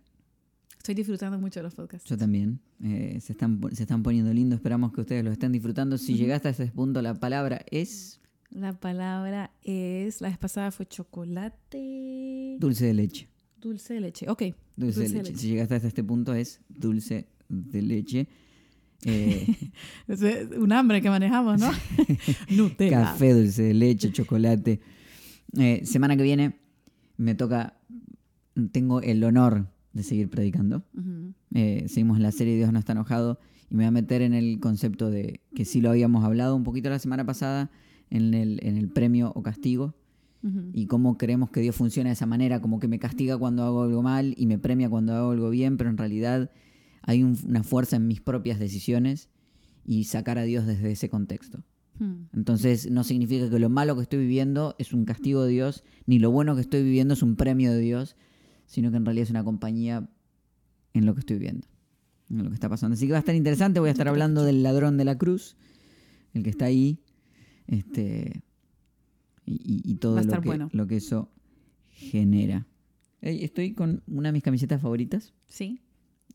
Estoy 0.76 0.94
disfrutando 0.94 1.38
mucho 1.38 1.60
de 1.60 1.64
los 1.64 1.74
podcasts. 1.74 2.08
Yo 2.08 2.18
también. 2.18 2.60
Eh, 2.82 3.18
se, 3.20 3.32
están, 3.32 3.60
se 3.72 3.84
están 3.84 4.02
poniendo 4.02 4.32
lindos. 4.32 4.58
Esperamos 4.58 4.92
que 4.92 5.00
ustedes 5.00 5.24
lo 5.24 5.32
estén 5.32 5.52
disfrutando. 5.52 5.96
Si 5.96 6.14
llegaste 6.14 6.48
a 6.48 6.50
ese 6.50 6.66
punto, 6.66 7.00
la 7.00 7.14
palabra 7.14 7.64
es. 7.70 8.20
La 8.50 8.74
palabra 8.74 9.50
es. 9.62 10.20
La 10.20 10.28
vez 10.28 10.36
pasada 10.36 10.70
fue 10.70 10.86
chocolate. 10.86 12.56
Dulce 12.60 12.86
de 12.86 12.94
leche. 12.94 13.28
Dulce 13.58 13.94
de 13.94 14.00
leche, 14.00 14.28
ok. 14.28 14.42
Dulce, 14.76 15.08
de, 15.08 15.22
leche. 15.22 15.34
Si 15.36 15.48
llegaste 15.48 15.74
hasta 15.76 15.88
este 15.88 16.04
punto 16.04 16.34
es 16.34 16.60
dulce 16.68 17.28
de 17.48 17.82
leche. 17.82 18.28
Eh, 19.06 19.54
es 20.08 20.22
un 20.56 20.72
hambre 20.72 21.02
que 21.02 21.10
manejamos, 21.10 21.60
¿no? 21.60 21.70
Nutella. 22.48 23.02
Café, 23.02 23.34
dulce 23.34 23.64
de 23.64 23.74
leche, 23.74 24.10
chocolate. 24.12 24.80
Eh, 25.58 25.82
semana 25.84 26.16
que 26.16 26.22
viene 26.22 26.58
me 27.18 27.34
toca, 27.34 27.76
tengo 28.72 29.00
el 29.00 29.22
honor 29.24 29.68
de 29.92 30.02
seguir 30.02 30.28
predicando. 30.28 30.84
Eh, 31.54 31.84
seguimos 31.88 32.18
la 32.18 32.32
serie 32.32 32.56
Dios 32.56 32.72
no 32.72 32.78
está 32.78 32.92
enojado 32.92 33.38
y 33.70 33.74
me 33.74 33.84
voy 33.84 33.88
a 33.88 33.90
meter 33.92 34.22
en 34.22 34.34
el 34.34 34.58
concepto 34.60 35.10
de 35.10 35.40
que 35.54 35.64
sí 35.64 35.80
lo 35.80 35.90
habíamos 35.90 36.24
hablado 36.24 36.56
un 36.56 36.64
poquito 36.64 36.90
la 36.90 36.98
semana 36.98 37.24
pasada 37.24 37.70
en 38.10 38.34
el, 38.34 38.60
en 38.62 38.76
el 38.76 38.88
premio 38.88 39.32
o 39.34 39.42
castigo 39.42 39.94
y 40.74 40.86
cómo 40.86 41.16
creemos 41.16 41.50
que 41.50 41.60
Dios 41.60 41.74
funciona 41.74 42.10
de 42.10 42.14
esa 42.14 42.26
manera, 42.26 42.60
como 42.60 42.78
que 42.78 42.86
me 42.86 42.98
castiga 42.98 43.38
cuando 43.38 43.62
hago 43.62 43.84
algo 43.84 44.02
mal 44.02 44.34
y 44.36 44.44
me 44.44 44.58
premia 44.58 44.90
cuando 44.90 45.14
hago 45.14 45.30
algo 45.30 45.48
bien, 45.48 45.78
pero 45.78 45.88
en 45.88 45.96
realidad 45.96 46.50
hay 47.00 47.22
una 47.22 47.62
fuerza 47.62 47.96
en 47.96 48.06
mis 48.06 48.20
propias 48.20 48.58
decisiones 48.58 49.30
y 49.86 50.04
sacar 50.04 50.36
a 50.36 50.42
Dios 50.42 50.66
desde 50.66 50.92
ese 50.92 51.08
contexto. 51.08 51.64
Hmm. 51.98 52.24
Entonces 52.34 52.90
no 52.90 53.04
significa 53.04 53.48
que 53.48 53.58
lo 53.58 53.70
malo 53.70 53.96
que 53.96 54.02
estoy 54.02 54.18
viviendo 54.18 54.74
es 54.78 54.92
un 54.92 55.06
castigo 55.06 55.44
de 55.44 55.52
Dios, 55.52 55.82
ni 56.04 56.18
lo 56.18 56.30
bueno 56.30 56.54
que 56.54 56.60
estoy 56.60 56.82
viviendo 56.82 57.14
es 57.14 57.22
un 57.22 57.36
premio 57.36 57.72
de 57.72 57.78
Dios, 57.78 58.14
sino 58.66 58.90
que 58.90 58.96
en 58.96 59.04
realidad 59.04 59.24
es 59.24 59.30
una 59.30 59.44
compañía 59.44 60.08
en 60.92 61.06
lo 61.06 61.14
que 61.14 61.20
estoy 61.20 61.36
viviendo, 61.36 61.66
en 62.30 62.44
lo 62.44 62.48
que 62.48 62.54
está 62.54 62.68
pasando. 62.68 62.94
Así 62.94 63.06
que 63.06 63.12
va 63.12 63.18
a 63.18 63.20
estar 63.20 63.34
interesante, 63.34 63.80
voy 63.80 63.88
a 63.88 63.92
estar 63.92 64.08
hablando 64.08 64.44
del 64.44 64.62
ladrón 64.62 64.96
de 64.96 65.04
la 65.04 65.16
cruz, 65.16 65.56
el 66.32 66.42
que 66.42 66.50
está 66.50 66.66
ahí, 66.66 66.98
este, 67.66 68.42
y, 69.46 69.94
todo 69.96 70.22
lo 70.22 70.40
que, 70.40 70.68
lo 70.72 70.86
que 70.86 70.96
eso 70.96 71.30
genera. 71.90 72.66
Estoy 73.20 73.72
con 73.72 74.02
una 74.06 74.28
de 74.28 74.32
mis 74.34 74.42
camisetas 74.42 74.80
favoritas. 74.80 75.32
Sí. 75.48 75.80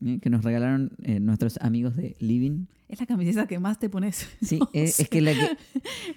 Eh, 0.04 0.18
que 0.20 0.30
nos 0.30 0.42
regalaron 0.44 0.92
eh, 1.02 1.20
nuestros 1.20 1.58
amigos 1.60 1.96
de 1.96 2.16
Living. 2.20 2.66
Es 2.90 3.00
la 3.00 3.06
camiseta 3.06 3.46
que 3.46 3.58
más 3.58 3.78
te 3.78 3.88
pones. 3.88 4.28
Sí, 4.42 4.58
es, 4.72 5.08
que 5.08 5.20
la 5.20 5.32
que... 5.32 5.56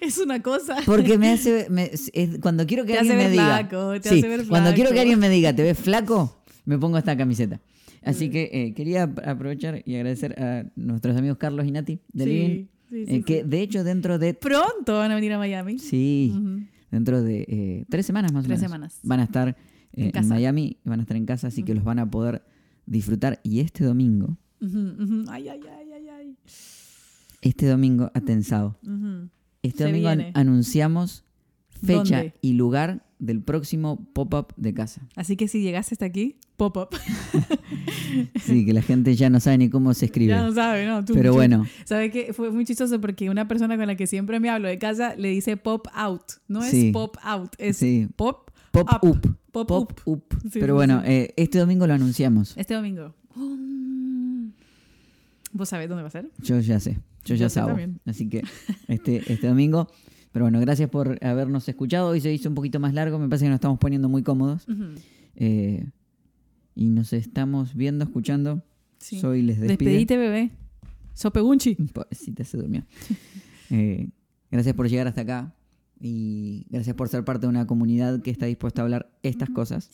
es 0.00 0.18
una 0.18 0.42
cosa. 0.42 0.76
Porque 0.84 1.18
me 1.18 1.30
hace... 1.30 1.68
cuando 2.42 2.66
quiero 2.66 2.84
que 2.84 2.98
alguien 2.98 3.16
me 3.16 3.30
diga... 3.30 3.68
te 3.68 4.08
hace 4.08 4.28
ver 4.28 4.40
flaco. 4.40 4.48
Cuando 4.48 4.74
quiero 4.74 4.90
que 4.90 5.00
alguien 5.00 5.18
me 5.18 5.28
diga, 5.28 5.54
¿te 5.54 5.62
ves 5.62 5.78
flaco? 5.78 6.42
Me 6.64 6.78
pongo 6.78 6.98
esta 6.98 7.16
camiseta. 7.16 7.60
Así 8.02 8.28
que 8.28 8.50
eh, 8.52 8.74
quería 8.74 9.04
aprovechar 9.04 9.82
y 9.86 9.94
agradecer 9.94 10.40
a 10.40 10.66
nuestros 10.76 11.16
amigos 11.16 11.38
Carlos 11.38 11.66
y 11.66 11.70
Nati 11.70 12.00
de 12.12 12.26
Living. 12.26 12.66
Sí, 13.06 13.22
que 13.22 13.44
de 13.44 13.60
hecho 13.60 13.82
dentro 13.82 14.18
de... 14.18 14.34
Pronto 14.34 14.98
van 14.98 15.10
a 15.10 15.14
venir 15.14 15.32
a 15.32 15.38
Miami. 15.38 15.78
Sí 15.78 16.32
dentro 16.94 17.22
de 17.22 17.44
eh, 17.48 17.84
tres 17.88 18.06
semanas 18.06 18.32
más 18.32 18.46
o 18.46 18.48
menos. 18.48 18.60
semanas. 18.60 19.00
Van 19.02 19.20
a 19.20 19.24
estar 19.24 19.56
eh, 19.92 20.12
en, 20.14 20.28
Miami, 20.28 20.78
van 20.84 21.00
a 21.00 21.02
estar 21.02 21.16
en 21.16 21.26
casa, 21.26 21.48
así 21.48 21.62
que 21.62 21.74
los 21.74 21.84
van 21.84 21.98
a 21.98 22.10
poder 22.10 22.42
disfrutar. 22.86 23.40
Y 23.42 23.60
este 23.60 23.84
domingo. 23.84 24.38
Ay, 25.28 25.48
ay, 25.48 25.60
ay, 25.78 25.92
ay, 25.92 26.08
ay. 26.08 26.36
Este 27.40 27.66
domingo, 27.66 28.10
atensado. 28.14 28.78
Este 29.62 29.84
domingo 29.84 30.08
anunciamos 30.34 31.24
fecha 31.82 32.32
y 32.40 32.54
lugar 32.54 33.04
del 33.18 33.42
próximo 33.42 34.06
pop-up 34.12 34.54
de 34.56 34.74
casa. 34.74 35.02
Así 35.16 35.36
que 35.36 35.48
si 35.48 35.62
llegaste 35.62 35.94
hasta 35.94 36.04
aquí, 36.04 36.36
pop-up. 36.56 36.88
sí, 38.40 38.66
que 38.66 38.72
la 38.72 38.82
gente 38.82 39.14
ya 39.14 39.30
no 39.30 39.40
sabe 39.40 39.58
ni 39.58 39.70
cómo 39.70 39.94
se 39.94 40.06
escribe. 40.06 40.30
Ya 40.30 40.42
no 40.42 40.52
sabe, 40.52 40.86
¿no? 40.86 41.04
Pero 41.04 41.32
bueno. 41.32 41.66
¿Sabes 41.84 42.10
qué? 42.10 42.32
Fue 42.32 42.50
muy 42.50 42.64
chistoso 42.64 43.00
porque 43.00 43.30
una 43.30 43.48
persona 43.48 43.76
con 43.76 43.86
la 43.86 43.96
que 43.96 44.06
siempre 44.06 44.40
me 44.40 44.50
hablo 44.50 44.68
de 44.68 44.78
casa 44.78 45.14
le 45.16 45.28
dice 45.28 45.56
pop 45.56 45.86
out. 45.94 46.24
No 46.48 46.62
es 46.62 46.92
pop 46.92 47.16
out, 47.22 47.54
es 47.58 47.84
pop 48.16 48.50
Pop 48.74 48.88
up. 49.04 49.38
Pop, 49.52 49.70
up. 49.70 50.24
Pero 50.52 50.74
bueno, 50.74 51.00
eh, 51.04 51.32
este 51.36 51.58
domingo 51.60 51.86
lo 51.86 51.94
anunciamos. 51.94 52.54
Este 52.56 52.74
domingo. 52.74 53.14
¿Vos 55.54 55.70
sabés 55.70 55.88
dónde 55.88 56.02
va 56.02 56.08
a 56.08 56.10
ser? 56.10 56.30
Yo 56.42 56.60
ya 56.60 56.78
sé. 56.78 56.98
Yo 57.24 57.34
ya 57.34 57.48
sé. 57.48 57.62
Así 58.04 58.28
que 58.28 58.42
este, 58.88 59.32
este 59.32 59.46
domingo 59.46 59.88
pero 60.34 60.46
bueno, 60.46 60.58
gracias 60.58 60.90
por 60.90 61.24
habernos 61.24 61.68
escuchado. 61.68 62.08
Hoy 62.08 62.20
se 62.20 62.32
hizo 62.32 62.48
un 62.48 62.56
poquito 62.56 62.80
más 62.80 62.92
largo, 62.92 63.20
me 63.20 63.28
parece 63.28 63.44
que 63.44 63.50
nos 63.50 63.58
estamos 63.58 63.78
poniendo 63.78 64.08
muy 64.08 64.24
cómodos. 64.24 64.66
Eh, 65.36 65.86
y 66.74 66.88
nos 66.88 67.12
estamos 67.12 67.76
viendo, 67.76 68.04
escuchando. 68.04 68.64
Soy 68.98 69.42
Les 69.42 69.60
Despide. 69.60 69.90
Despedite, 69.90 70.16
bebé. 70.16 70.50
Sopegunchi. 71.12 71.76
Pobrecita, 71.94 72.42
se 72.42 72.56
durmió. 72.56 72.84
Eh, 73.70 74.08
gracias 74.50 74.74
por 74.74 74.88
llegar 74.88 75.06
hasta 75.06 75.20
acá. 75.20 75.54
Y 76.00 76.66
gracias 76.68 76.96
por 76.96 77.08
ser 77.08 77.24
parte 77.24 77.46
de 77.46 77.50
una 77.50 77.68
comunidad 77.68 78.20
que 78.20 78.32
está 78.32 78.46
dispuesta 78.46 78.82
a 78.82 78.86
hablar 78.86 79.16
estas 79.22 79.50
cosas. 79.50 79.88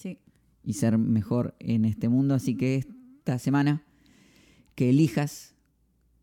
Y 0.64 0.72
ser 0.72 0.96
mejor 0.96 1.54
en 1.58 1.84
este 1.84 2.08
mundo. 2.08 2.32
Así 2.32 2.56
que 2.56 2.76
esta 2.76 3.38
semana, 3.38 3.84
que 4.80 4.88
elijas 4.88 5.54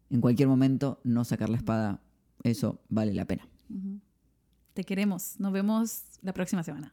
en 0.10 0.20
cualquier 0.20 0.48
momento 0.48 1.00
no 1.04 1.24
sacar 1.26 1.48
la 1.48 1.58
espada, 1.58 2.02
eso 2.42 2.82
vale 2.90 3.14
la 3.14 3.26
pena. 3.26 3.48
Te 4.74 4.84
queremos. 4.84 5.40
Nos 5.40 5.54
vemos 5.54 6.06
la 6.24 6.34
próxima 6.34 6.64
semana. 6.64 6.92